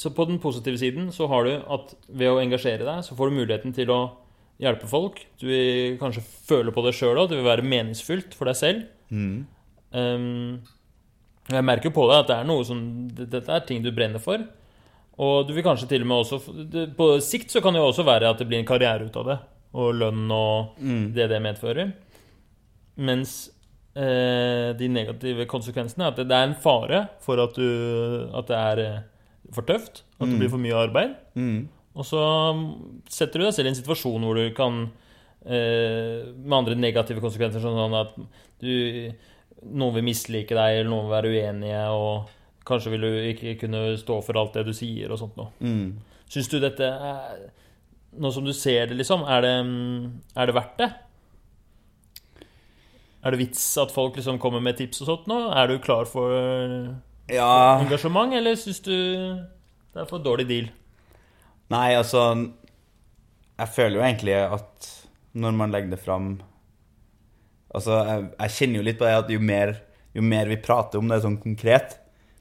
Så 0.00 0.10
på 0.16 0.24
den 0.28 0.40
positive 0.42 0.78
siden 0.80 1.10
så 1.14 1.28
har 1.30 1.44
du 1.46 1.52
at 1.60 1.94
ved 2.08 2.30
å 2.32 2.40
engasjere 2.42 2.84
deg, 2.88 3.04
så 3.06 3.14
får 3.18 3.30
du 3.30 3.36
muligheten 3.40 3.74
til 3.76 3.92
å 3.92 4.00
hjelpe 4.62 4.88
folk. 4.90 5.20
Du 5.40 5.46
vil 5.50 5.98
kanskje 6.00 6.22
føle 6.48 6.72
på 6.74 6.82
det 6.86 6.94
sjøl 6.96 7.18
òg. 7.20 7.28
Det 7.30 7.38
vil 7.38 7.46
være 7.48 7.66
meningsfylt 7.66 8.34
for 8.36 8.48
deg 8.50 8.58
selv. 8.58 8.82
Mm. 9.12 9.44
Um, 9.92 10.62
jeg 11.52 11.64
merker 11.66 11.90
jo 11.90 11.94
på 11.96 12.04
deg 12.08 12.22
at 12.22 12.28
det 12.30 12.36
er 12.38 12.46
noe 12.48 12.64
som 12.64 12.78
Dette 13.12 13.42
er 13.52 13.64
ting 13.68 13.82
du 13.84 13.90
brenner 13.94 14.22
for. 14.22 14.42
Og 15.22 15.46
du 15.48 15.52
vil 15.56 15.64
kanskje 15.66 15.90
til 15.90 16.04
og 16.06 16.08
med 16.08 16.22
også 16.22 16.38
På 16.96 17.08
sikt 17.20 17.52
så 17.52 17.60
kan 17.60 17.74
det 17.76 17.82
jo 17.82 17.90
også 17.90 18.06
være 18.08 18.30
at 18.32 18.38
det 18.40 18.46
blir 18.48 18.62
en 18.62 18.68
karriere 18.68 19.04
ut 19.10 19.18
av 19.20 19.26
det. 19.28 19.38
Og 19.76 19.92
lønn 19.98 20.24
og 20.32 20.78
Mm. 20.80 21.12
det 21.16 21.28
det 21.30 21.42
medfører. 21.44 21.92
Mens 22.96 23.50
eh, 23.96 24.72
de 24.76 24.88
negative 24.88 25.46
konsekvensene 25.50 26.04
er 26.04 26.12
at 26.12 26.16
det, 26.20 26.30
er 26.32 26.48
en 26.50 26.54
fare 26.60 27.06
for 27.24 27.40
at, 27.42 27.54
du, 27.56 28.28
at 28.36 28.48
det 28.50 28.56
er 28.58 28.82
eh, 28.84 28.98
for 29.52 29.62
tøft. 29.68 30.02
At 30.20 30.26
det 30.28 30.34
Mm. 30.34 30.38
blir 30.40 30.50
for 30.52 30.58
mye 30.62 30.76
arbeid. 30.86 31.14
Mm. 31.34 31.68
Og 31.94 32.04
så 32.08 32.20
setter 33.12 33.40
du 33.40 33.44
deg 33.44 33.54
selv 33.54 33.68
i 33.68 33.72
en 33.74 33.80
situasjon 33.80 34.22
hvor 34.24 34.38
du 34.38 34.46
kan 34.56 34.86
eh, 35.44 36.22
Med 36.38 36.54
andre 36.56 36.76
negative 36.78 37.20
konsekvenser, 37.20 37.60
sånn 37.60 37.96
at 37.98 38.14
du 38.62 39.12
Noen 39.62 39.94
vil 39.94 40.02
mislike 40.08 40.50
deg, 40.56 40.78
eller 40.80 40.88
noen 40.90 41.04
vil 41.06 41.12
være 41.14 41.30
uenige, 41.30 41.82
og 41.94 42.30
kanskje 42.66 42.90
vil 42.90 43.04
du 43.04 43.12
ikke 43.30 43.52
kunne 43.60 43.82
stå 44.00 44.16
for 44.26 44.34
alt 44.40 44.56
det 44.56 44.64
du 44.66 44.72
sier, 44.74 45.12
og 45.14 45.20
sånt 45.20 45.36
noe. 45.38 45.52
Mm. 45.62 46.00
Syns 46.32 46.48
du 46.50 46.56
dette 46.58 46.82
er 46.88 47.44
Nå 48.18 48.30
som 48.34 48.44
du 48.44 48.50
ser 48.52 48.86
det, 48.90 48.96
liksom, 48.98 49.22
er 49.24 49.40
det, 49.44 49.52
er 50.36 50.46
det 50.50 50.54
verdt 50.56 50.74
det? 50.82 50.88
Er 53.22 53.34
det 53.34 53.38
vits 53.38 53.64
at 53.78 53.92
folk 53.94 54.16
liksom 54.18 54.40
kommer 54.42 54.62
med 54.62 54.78
tips 54.80 55.04
og 55.04 55.10
sånt 55.10 55.28
nå? 55.30 55.38
Er 55.54 55.70
du 55.70 55.78
klar 55.82 56.08
for 56.10 56.32
Ja 57.30 57.78
engasjement, 57.78 58.34
eller 58.34 58.58
syns 58.58 58.82
du 58.82 58.92
det 58.92 60.00
er 60.02 60.08
for 60.08 60.24
dårlig 60.24 60.48
deal? 60.48 60.70
Nei, 61.72 61.92
altså 61.94 62.24
Jeg 63.60 63.68
føler 63.76 64.00
jo 64.00 64.06
egentlig 64.06 64.36
at 64.42 64.90
når 65.38 65.54
man 65.56 65.72
legger 65.72 65.94
det 65.94 66.02
fram 66.02 66.34
Altså, 67.72 68.02
jeg, 68.04 68.24
jeg 68.36 68.54
kjenner 68.56 68.80
jo 68.80 68.84
litt 68.84 68.98
på 69.00 69.06
det 69.08 69.12
at 69.16 69.30
jo 69.32 69.40
mer, 69.40 69.70
jo 70.12 70.24
mer 70.26 70.50
vi 70.50 70.58
prater 70.60 71.00
om 71.00 71.08
det 71.08 71.22
sånn 71.24 71.38
konkret, 71.40 71.94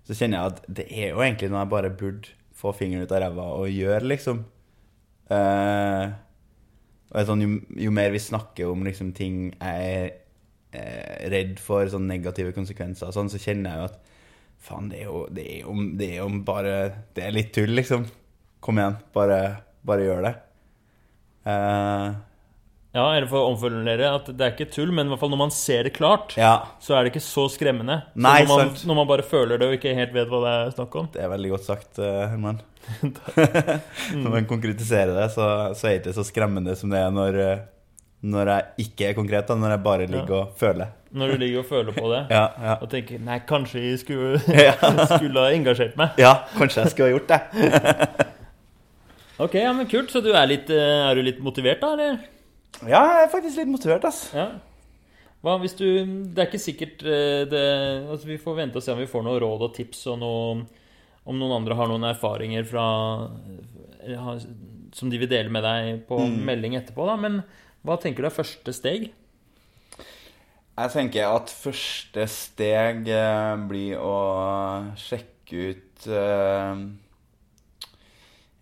så 0.04 0.18
kjenner 0.18 0.42
jeg 0.42 0.52
at 0.52 0.66
det 0.80 0.86
er 0.92 1.14
jo 1.14 1.22
egentlig 1.24 1.48
noe 1.54 1.62
jeg 1.62 1.72
bare 1.72 1.92
burde 2.02 2.34
få 2.62 2.74
fingeren 2.76 3.08
ut 3.08 3.14
av 3.16 3.22
ræva 3.24 3.46
og 3.62 3.72
gjøre, 3.72 4.10
liksom. 4.12 4.42
Eh, 5.32 6.12
og 7.12 7.30
sånn, 7.30 7.46
jo, 7.46 7.62
jo 7.86 7.94
mer 7.96 8.12
vi 8.12 8.22
snakker 8.24 8.74
om 8.74 8.84
liksom, 8.84 9.14
ting 9.16 9.40
jeg 9.54 9.88
er 9.88 10.10
eh, 10.10 10.21
redd 10.72 11.60
for, 11.60 11.90
sånne 11.92 12.16
negative 12.16 12.54
konsekvenser 12.56 13.12
sånn, 13.12 13.30
så 13.32 13.40
kjenner 13.42 13.74
jeg 13.74 13.82
jo 13.82 13.90
at 13.90 14.00
faen, 14.62 14.90
det 14.92 15.02
er 15.02 15.08
jo, 15.10 15.26
det 15.34 15.46
er 15.46 15.60
jo, 15.66 15.76
det 16.00 16.10
er 16.14 16.18
jo 16.22 16.28
bare 16.48 16.74
Det 17.16 17.24
er 17.26 17.36
litt 17.36 17.54
tull, 17.56 17.74
liksom. 17.76 18.06
Kom 18.62 18.78
igjen, 18.78 19.00
bare, 19.16 19.40
bare 19.88 20.06
gjør 20.06 20.28
det. 20.28 20.36
Eh, 21.50 22.12
Ja, 22.92 23.06
eller 23.16 23.28
for 23.32 23.40
å 23.40 23.52
omformulere 23.54 24.10
at 24.18 24.26
det 24.36 24.44
er 24.46 24.52
ikke 24.52 24.68
tull, 24.74 24.90
men 24.92 25.08
i 25.08 25.14
hvert 25.14 25.22
fall 25.22 25.32
når 25.32 25.40
man 25.46 25.54
ser 25.56 25.88
det 25.88 25.94
klart, 25.96 26.34
ja, 26.36 26.58
så 26.84 26.98
er 26.98 27.06
det 27.06 27.14
ikke 27.14 27.24
så 27.24 27.46
skremmende. 27.50 28.02
Så 28.12 28.24
Nei, 28.26 28.42
når, 28.44 28.52
man, 28.52 28.74
når 28.90 28.98
man 29.00 29.08
bare 29.14 29.24
føler 29.24 29.62
det 29.62 29.70
og 29.70 29.78
ikke 29.78 29.94
helt 29.96 30.12
vet 30.18 30.28
hva 30.28 30.42
det 30.44 30.52
er 30.58 30.74
snakk 30.76 30.98
om. 31.00 31.08
det 31.14 31.24
er 31.24 31.32
veldig 31.32 31.54
godt 31.54 31.68
sagt, 31.70 32.02
eh, 32.04 32.26
Herman. 32.34 32.60
Når 34.24 34.34
man 34.34 34.50
konkretiserer 34.50 35.14
det, 35.16 35.30
så, 35.32 35.48
så 35.78 35.88
er 35.88 35.96
det 35.96 36.02
ikke 36.02 36.18
så 36.18 36.26
skremmende 36.28 36.76
som 36.76 36.92
det 36.92 37.00
er 37.00 37.14
når, 37.16 37.40
eh, 37.46 37.64
når 38.22 38.50
jeg 38.52 38.86
ikke 38.86 39.08
er 39.10 39.14
konkret, 39.18 39.48
da, 39.50 39.56
når 39.58 39.72
jeg 39.76 39.84
bare 39.84 40.06
ligger 40.08 40.36
og 40.44 40.52
føler. 40.60 40.92
Når 41.12 41.32
du 41.34 41.38
ligger 41.42 41.60
og 41.60 41.66
føler 41.68 41.92
på 41.96 42.08
det 42.12 42.20
Ja, 42.38 42.44
ja. 42.64 42.76
og 42.80 42.90
tenker 42.92 43.20
Nei, 43.20 43.40
kanskje 43.50 43.82
jeg 43.84 44.00
skulle, 44.00 44.38
skulle 45.18 45.42
ha 45.42 45.50
engasjert 45.56 45.98
meg. 46.00 46.14
ja 46.22 46.36
kanskje 46.58 46.84
jeg 46.86 46.92
skulle 46.94 47.10
ha 47.10 47.16
gjort 47.18 47.32
det. 47.34 48.28
Ok, 49.42 49.56
ja, 49.58 49.72
men 49.74 49.88
kult. 49.90 50.12
Så 50.14 50.22
du 50.22 50.30
er 50.38 50.46
litt 50.50 50.70
eh, 50.70 51.00
Er 51.10 51.18
du 51.18 51.24
litt 51.26 51.40
motivert, 51.44 51.82
da, 51.82 51.94
eller? 51.96 52.20
Ja, 52.86 53.02
jeg 53.18 53.26
er 53.26 53.32
faktisk 53.34 53.58
litt 53.62 53.72
motivert, 53.74 54.06
ass. 54.08 54.28
Ja. 54.38 54.48
Hva 55.42 55.56
hvis 55.64 55.74
du 55.80 55.86
Det 56.36 56.44
er 56.44 56.50
ikke 56.52 56.62
sikkert 56.62 57.02
eh, 57.08 57.42
det 57.50 57.64
Altså, 58.12 58.28
vi 58.30 58.38
får 58.42 58.60
vente 58.62 58.78
og 58.78 58.86
se 58.86 58.94
om 58.94 59.02
vi 59.02 59.10
får 59.10 59.26
noen 59.26 59.42
råd 59.42 59.66
og 59.66 59.74
tips 59.76 60.04
og 60.14 60.20
noe 60.22 60.44
Om 61.26 61.38
noen 61.42 61.56
andre 61.58 61.78
har 61.80 61.90
noen 61.90 62.06
erfaringer 62.12 62.68
fra 62.70 62.86
eh, 64.06 64.30
Som 64.94 65.10
de 65.12 65.18
vil 65.22 65.32
dele 65.32 65.50
med 65.54 65.66
deg 65.66 66.06
på 66.10 66.22
Mm. 66.22 66.38
melding 66.46 66.78
etterpå, 66.78 67.06
da. 67.10 67.16
Men 67.18 67.42
hva 67.86 67.98
tenker 68.02 68.24
du 68.24 68.30
er 68.30 68.36
første 68.36 68.74
steg? 68.76 69.10
Jeg 70.82 70.92
tenker 70.94 71.28
at 71.36 71.52
første 71.54 72.24
steg 72.32 73.08
eh, 73.12 73.56
blir 73.70 74.00
å 74.02 74.14
sjekke 74.98 75.66
ut 75.76 76.08
eh, 76.10 76.84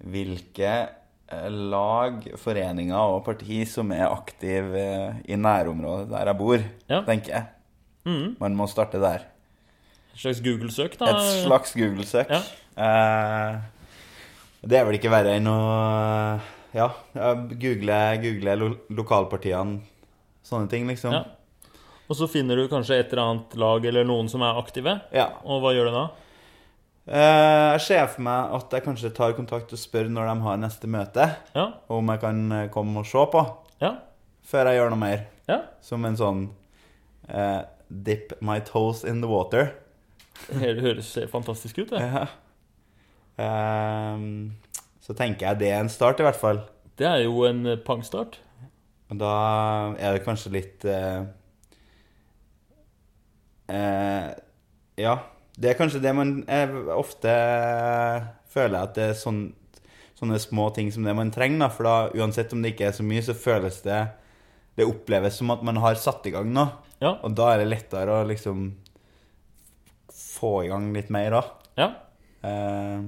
hvilke 0.10 0.72
eh, 0.74 1.48
lag, 1.72 2.26
foreninger 2.42 3.14
og 3.16 3.22
parti 3.28 3.62
som 3.70 3.92
er 3.96 4.08
aktive 4.10 4.84
i 5.30 5.38
nærområdet 5.40 6.10
der 6.12 6.32
jeg 6.34 6.40
bor, 6.42 6.66
Ja. 6.90 7.02
tenker 7.08 7.36
jeg. 7.36 7.46
Mm. 8.10 8.36
Man 8.42 8.56
må 8.58 8.68
starte 8.72 9.00
der. 9.04 9.28
Et 10.16 10.24
slags 10.24 10.42
Google-søk, 10.44 10.98
da? 11.00 11.12
Et 11.14 11.44
slags 11.46 11.76
Google-søk. 11.78 12.32
Ja. 12.32 12.42
Det 14.60 14.76
er 14.80 14.84
vel 14.88 14.98
ikke 14.98 15.12
verre 15.14 15.38
enn 15.38 15.48
å 15.48 15.60
ja, 16.74 16.88
google, 17.50 18.00
google 18.22 18.56
lo 18.60 18.70
lokalpartiene, 18.90 19.80
sånne 20.46 20.70
ting, 20.72 20.88
liksom. 20.88 21.14
Ja. 21.14 21.24
Og 22.10 22.18
så 22.18 22.26
finner 22.30 22.58
du 22.58 22.68
kanskje 22.72 22.98
et 23.04 23.12
eller 23.14 23.24
annet 23.28 23.56
lag 23.62 23.86
eller 23.86 24.04
noen 24.10 24.30
som 24.32 24.42
er 24.42 24.58
aktive. 24.58 24.96
Ja. 25.14 25.28
Og 25.46 25.62
hva 25.62 25.74
gjør 25.76 25.90
du 25.92 25.94
da? 25.94 26.04
Eh, 27.10 27.72
jeg 27.78 27.82
ser 27.86 28.08
for 28.14 28.22
meg 28.26 28.56
at 28.58 28.74
jeg 28.74 28.84
kanskje 28.86 29.12
tar 29.18 29.34
kontakt 29.38 29.72
og 29.74 29.80
spør 29.82 30.10
når 30.10 30.30
de 30.30 30.36
har 30.46 30.58
neste 30.62 30.90
møte, 30.90 31.28
Ja. 31.56 31.68
om 31.90 32.10
jeg 32.14 32.22
kan 32.22 32.52
eh, 32.52 32.68
komme 32.74 33.00
og 33.02 33.06
se 33.10 33.26
på, 33.34 33.44
Ja. 33.82 33.96
før 34.46 34.70
jeg 34.72 34.80
gjør 34.82 34.90
noe 34.96 35.00
mer. 35.04 35.28
ja. 35.48 35.62
Som 35.82 36.06
en 36.06 36.18
sånn 36.18 36.50
uh, 37.34 37.62
dip 37.90 38.34
my 38.42 38.60
toes 38.60 39.04
in 39.04 39.22
the 39.22 39.28
water. 39.30 39.74
Det 40.50 40.82
høres 40.82 41.14
fantastisk 41.32 41.78
ut, 41.84 41.90
det. 41.90 42.02
Ja. 42.10 42.28
Ehm, 43.40 44.56
så 45.10 45.16
tenker 45.18 45.48
jeg 45.48 45.58
det 45.64 45.72
er 45.74 45.80
en 45.82 45.90
start, 45.90 46.22
i 46.22 46.28
hvert 46.28 46.38
fall. 46.38 46.62
Det 47.02 47.08
er 47.10 47.24
jo 47.24 47.42
en 47.48 47.64
eh, 47.66 47.80
pangstart. 47.82 48.38
Og 49.10 49.18
da 49.18 49.34
er 49.98 50.14
det 50.14 50.26
kanskje 50.26 50.54
litt 50.54 50.86
eh, 50.86 51.24
eh, 53.74 54.28
Ja. 55.02 55.16
Det 55.60 55.74
er 55.74 55.80
kanskje 55.80 56.00
det 56.04 56.12
man 56.16 56.36
eh, 56.48 56.72
ofte 56.94 57.32
føler 58.54 58.86
at 58.86 58.94
det 58.96 59.10
er 59.10 59.18
sånn 59.18 59.48
sånne 60.20 60.38
små 60.42 60.68
ting 60.76 60.92
som 60.92 61.06
det 61.08 61.16
man 61.16 61.32
trenger. 61.32 61.64
da, 61.64 61.70
For 61.74 61.88
da, 61.88 61.96
uansett 62.20 62.54
om 62.54 62.62
det 62.62 62.74
ikke 62.74 62.90
er 62.90 62.96
så 62.96 63.06
mye, 63.08 63.24
så 63.24 63.36
føles 63.38 63.82
det 63.86 64.02
Det 64.78 64.88
oppleves 64.88 65.36
som 65.36 65.50
at 65.52 65.64
man 65.66 65.80
har 65.84 65.98
satt 66.00 66.28
i 66.30 66.32
gang 66.32 66.54
noe. 66.56 66.70
Ja. 67.02 67.18
Og 67.26 67.34
da 67.36 67.50
er 67.52 67.64
det 67.64 67.72
lettere 67.74 68.22
å 68.22 68.28
liksom 68.28 68.70
få 70.14 70.52
i 70.64 70.70
gang 70.72 70.94
litt 70.96 71.10
mer 71.12 71.34
da. 71.36 71.42
Ja. 71.80 71.88
Eh, 72.48 73.02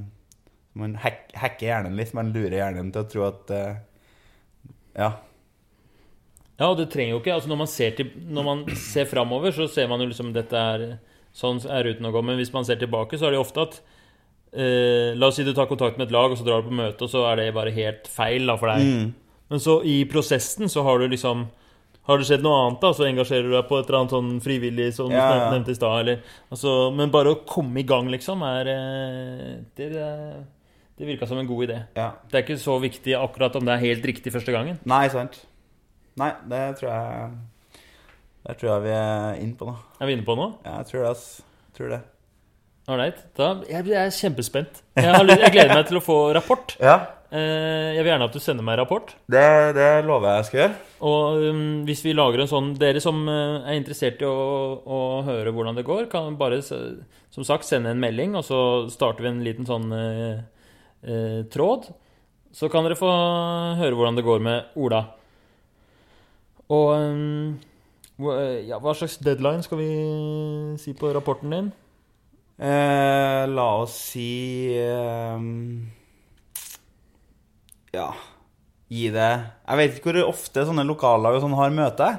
man 0.80 0.96
hack, 1.04 1.26
hacker 1.36 1.68
hjernen 1.68 1.98
litt. 2.00 2.14
Man 2.16 2.32
lurer 2.36 2.58
hjernen 2.62 2.92
til 2.94 3.04
å 3.04 3.10
tro 3.12 3.28
at 3.28 3.52
eh, 3.56 3.76
Ja. 4.96 5.12
Ja, 6.62 6.68
og 6.70 6.78
det 6.78 6.92
trenger 6.94 7.16
jo 7.16 7.22
ikke 7.24 7.34
altså 7.34 7.50
Når 7.50 7.58
man 7.58 7.70
ser, 7.72 7.94
til, 7.98 8.12
når 8.30 8.46
man 8.46 8.60
ser 8.78 9.08
framover, 9.10 9.54
så 9.56 9.66
ser 9.72 9.88
man 9.90 10.04
jo 10.04 10.12
liksom 10.12 10.30
dette 10.36 10.60
er 10.76 10.84
Sånn 11.34 11.62
er 11.64 11.86
ruten 11.88 12.06
å 12.06 12.12
gå. 12.12 12.22
Men 12.28 12.36
hvis 12.38 12.52
man 12.54 12.66
ser 12.68 12.76
tilbake, 12.76 13.16
så 13.18 13.28
er 13.28 13.32
det 13.34 13.38
jo 13.40 13.46
ofte 13.46 13.64
at 13.64 13.78
eh, 14.52 15.14
La 15.16 15.30
oss 15.32 15.38
si 15.40 15.46
du 15.48 15.54
tar 15.56 15.70
kontakt 15.70 15.98
med 15.98 16.10
et 16.10 16.14
lag, 16.16 16.32
og 16.34 16.38
så 16.40 16.44
drar 16.48 16.60
du 16.62 16.68
på 16.68 16.76
møte, 16.76 17.08
og 17.08 17.12
så 17.14 17.24
er 17.30 17.40
det 17.40 17.54
bare 17.56 17.72
helt 17.76 18.10
feil 18.12 18.52
da, 18.52 18.58
for 18.60 18.68
deg. 18.74 18.84
Mm. 18.84 19.10
Men 19.52 19.64
så 19.64 19.78
i 19.88 20.02
prosessen 20.12 20.68
så 20.72 20.84
har 20.88 21.00
du 21.00 21.08
liksom 21.12 21.48
Har 22.10 22.18
det 22.20 22.26
skjedd 22.28 22.44
noe 22.44 22.58
annet, 22.66 22.82
da, 22.84 22.92
så 22.98 23.06
engasjerer 23.08 23.48
du 23.48 23.56
deg 23.56 23.68
på 23.70 23.78
et 23.80 23.88
eller 23.88 24.00
annet 24.02 24.16
sånn 24.18 24.32
frivillig, 24.44 24.88
som 24.98 25.12
Ja, 25.14 25.26
ja. 25.38 25.50
nevnte 25.54 25.72
i 25.72 25.78
stad. 25.78 26.12
Altså, 26.52 26.72
men 26.98 27.12
bare 27.14 27.32
å 27.36 27.42
komme 27.48 27.80
i 27.80 27.88
gang, 27.88 28.10
liksom, 28.12 28.42
er 28.48 28.72
eh, 28.76 29.52
Det, 29.78 29.92
det, 29.96 30.08
det 31.02 31.10
virka 31.10 31.28
som 31.30 31.40
en 31.42 31.50
god 31.50 31.66
idé. 31.68 31.80
ja. 31.98 32.12
Det 32.30 32.40
er 32.40 32.46
ikke 32.46 32.60
så 32.62 32.78
viktig 32.82 33.16
akkurat 33.18 33.56
om 33.58 33.66
det 33.68 33.74
er 33.76 33.86
helt 33.88 34.06
riktig 34.06 34.34
første 34.34 34.54
gangen. 34.54 34.80
Nei, 34.86 35.08
sant. 35.14 35.40
Nei, 36.20 36.32
det 36.52 36.64
tror 36.80 36.92
jeg 36.92 37.32
Der 38.46 38.58
tror 38.60 38.72
jeg 38.74 38.84
vi 38.84 38.92
er 38.98 39.40
inne 39.42 39.56
på 39.58 39.70
noe. 39.70 39.80
Er 40.02 40.10
vi 40.10 40.18
inne 40.18 40.28
på 40.28 40.36
noe? 40.38 40.56
Ja, 40.66 40.80
jeg 40.82 40.92
tror 40.92 41.04
det, 41.06 41.14
ass. 41.16 41.26
Tror 41.78 41.94
det. 41.94 42.02
Ålreit. 42.92 43.20
Jeg, 43.38 43.86
jeg 43.88 43.98
er 44.02 44.14
kjempespent. 44.16 44.82
Jeg, 44.98 45.12
har, 45.14 45.26
jeg 45.30 45.54
gleder 45.54 45.76
meg 45.78 45.90
til 45.90 46.02
å 46.02 46.06
få 46.06 46.22
rapport. 46.38 46.78
Ja, 46.92 47.00
Eh, 47.32 47.94
jeg 47.96 48.04
vil 48.04 48.10
gjerne 48.12 48.26
at 48.28 48.34
du 48.36 48.42
sender 48.44 48.66
meg 48.68 48.76
rapport. 48.76 49.14
det, 49.32 49.44
det 49.78 50.04
lover 50.04 50.28
jeg 50.28 50.36
jeg 50.42 50.48
skal 50.50 50.60
gjøre. 50.60 50.74
Og 51.08 51.44
um, 51.48 51.62
hvis 51.88 52.02
vi 52.04 52.12
lager 52.12 52.44
en 52.44 52.50
sånn 52.52 52.74
Dere 52.76 53.00
som 53.00 53.22
eh, 53.32 53.70
er 53.72 53.78
interessert 53.80 54.20
i 54.20 54.28
å, 54.28 54.34
å 54.84 54.98
høre 55.24 55.54
hvordan 55.56 55.80
det 55.80 55.86
går, 55.88 56.10
kan 56.12 56.36
bare 56.36 56.60
som 56.66 57.48
sagt 57.48 57.70
sende 57.70 57.94
en 57.94 58.04
melding, 58.04 58.36
og 58.36 58.44
så 58.44 58.60
starter 58.92 59.24
vi 59.24 59.32
en 59.32 59.46
liten 59.48 59.70
sånn 59.70 59.88
eh, 59.96 60.42
eh, 61.04 61.42
tråd. 61.52 61.90
Så 62.52 62.68
kan 62.72 62.84
dere 62.84 63.00
få 63.00 63.10
høre 63.80 63.96
hvordan 63.96 64.18
det 64.20 64.28
går 64.28 64.42
med 64.44 64.78
Ola. 64.80 65.06
Og 66.72 66.90
um, 66.96 67.60
ja, 68.68 68.78
hva 68.80 68.94
slags 68.96 69.18
deadline 69.24 69.64
skal 69.66 69.80
vi 69.80 69.92
si 70.80 70.94
på 70.98 71.12
rapporten 71.16 71.56
din? 71.56 71.72
Eh, 72.62 73.48
la 73.50 73.70
oss 73.82 73.96
si 74.12 74.70
eh, 74.78 75.46
Ja 77.90 78.10
Gi 78.92 79.08
det 79.10 79.30
Jeg 79.66 79.80
vet 79.80 79.96
ikke 79.98 80.12
hvor 80.12 80.28
ofte 80.28 80.66
sånne 80.68 80.86
lokallag 80.86 81.40
og 81.40 81.42
sånn 81.42 81.56
har 81.58 81.74
møte. 81.74 82.10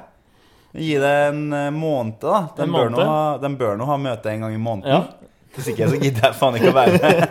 Gi 0.73 0.97
det 0.99 1.11
en 1.29 1.45
eh, 1.53 1.69
måned, 1.71 2.17
da. 2.19 2.41
Den, 2.57 2.67
En 2.67 2.75
bør, 2.75 2.91
nå 2.91 3.05
ha, 3.07 3.21
den 3.39 3.55
bør 3.61 3.79
nå 3.79 3.87
ha 3.87 3.97
møte 4.01 4.33
en 4.33 4.43
gang 4.43 4.57
i 4.57 4.59
måneden. 4.59 4.89
Ja, 4.89 5.22
Hvis 5.53 5.67
ikke 5.73 5.89
så 5.91 5.99
gidder 6.01 6.27
jeg 6.27 6.37
faen 6.39 6.55
ikke 6.57 6.71
å 6.71 6.77
være 6.77 6.99
med. 6.99 7.25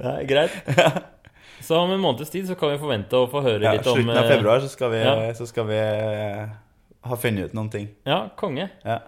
det 0.00 0.12
er 0.16 0.26
greit. 0.30 0.58
Så 1.60 1.78
om 1.78 1.90
en 1.94 2.02
måneds 2.02 2.30
tid 2.32 2.46
så 2.48 2.56
kan 2.58 2.72
vi 2.72 2.80
forvente 2.82 3.18
å 3.18 3.28
få 3.30 3.42
høre 3.44 3.62
Ja, 3.62 3.76
litt 3.76 3.86
om 3.86 3.98
slutten 3.98 4.16
av 4.16 4.24
eh, 4.24 4.30
februar 4.32 4.62
så 4.62 4.70
skal 4.72 4.92
vi, 4.94 5.00
ja. 5.04 5.14
så 5.38 5.46
skal 5.46 5.66
vi 5.68 5.76
eh, 5.78 6.52
ha 7.06 7.18
funnet 7.20 7.50
ut 7.50 7.56
noen 7.58 7.70
ting. 7.72 7.88
Ja, 8.08 8.24
konge. 8.38 8.70
Ja. 8.86 9.00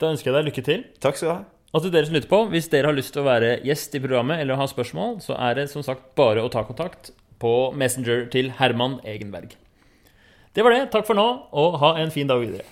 Da 0.00 0.12
ønsker 0.14 0.30
jeg 0.30 0.38
deg 0.38 0.48
lykke 0.48 0.64
til. 0.64 0.84
Takk 1.02 1.18
skal 1.20 1.28
du 1.28 1.34
ha. 1.34 1.40
Og 1.70 1.84
til 1.84 1.92
dere 1.94 2.08
som 2.08 2.16
lytter 2.16 2.30
på, 2.30 2.40
hvis 2.50 2.70
dere 2.72 2.90
har 2.90 2.96
lyst 2.96 3.12
til 3.14 3.22
å 3.22 3.28
være 3.28 3.50
gjest 3.66 3.94
i 3.94 4.02
programmet 4.02 4.42
eller 4.42 4.58
ha 4.58 4.66
spørsmål, 4.70 5.20
så 5.22 5.36
er 5.38 5.60
det 5.60 5.68
som 5.70 5.84
sagt 5.86 6.08
bare 6.18 6.42
å 6.42 6.50
ta 6.50 6.64
kontakt 6.66 7.12
på 7.40 7.52
Messenger 7.78 8.24
til 8.32 8.50
Herman 8.58 8.98
Egenberg. 9.06 9.54
Det 10.56 10.64
var 10.66 10.74
det. 10.74 10.88
Takk 10.90 11.06
for 11.06 11.18
nå, 11.18 11.28
og 11.54 11.78
ha 11.82 11.92
en 12.00 12.10
fin 12.10 12.26
dag 12.26 12.42
videre. 12.42 12.66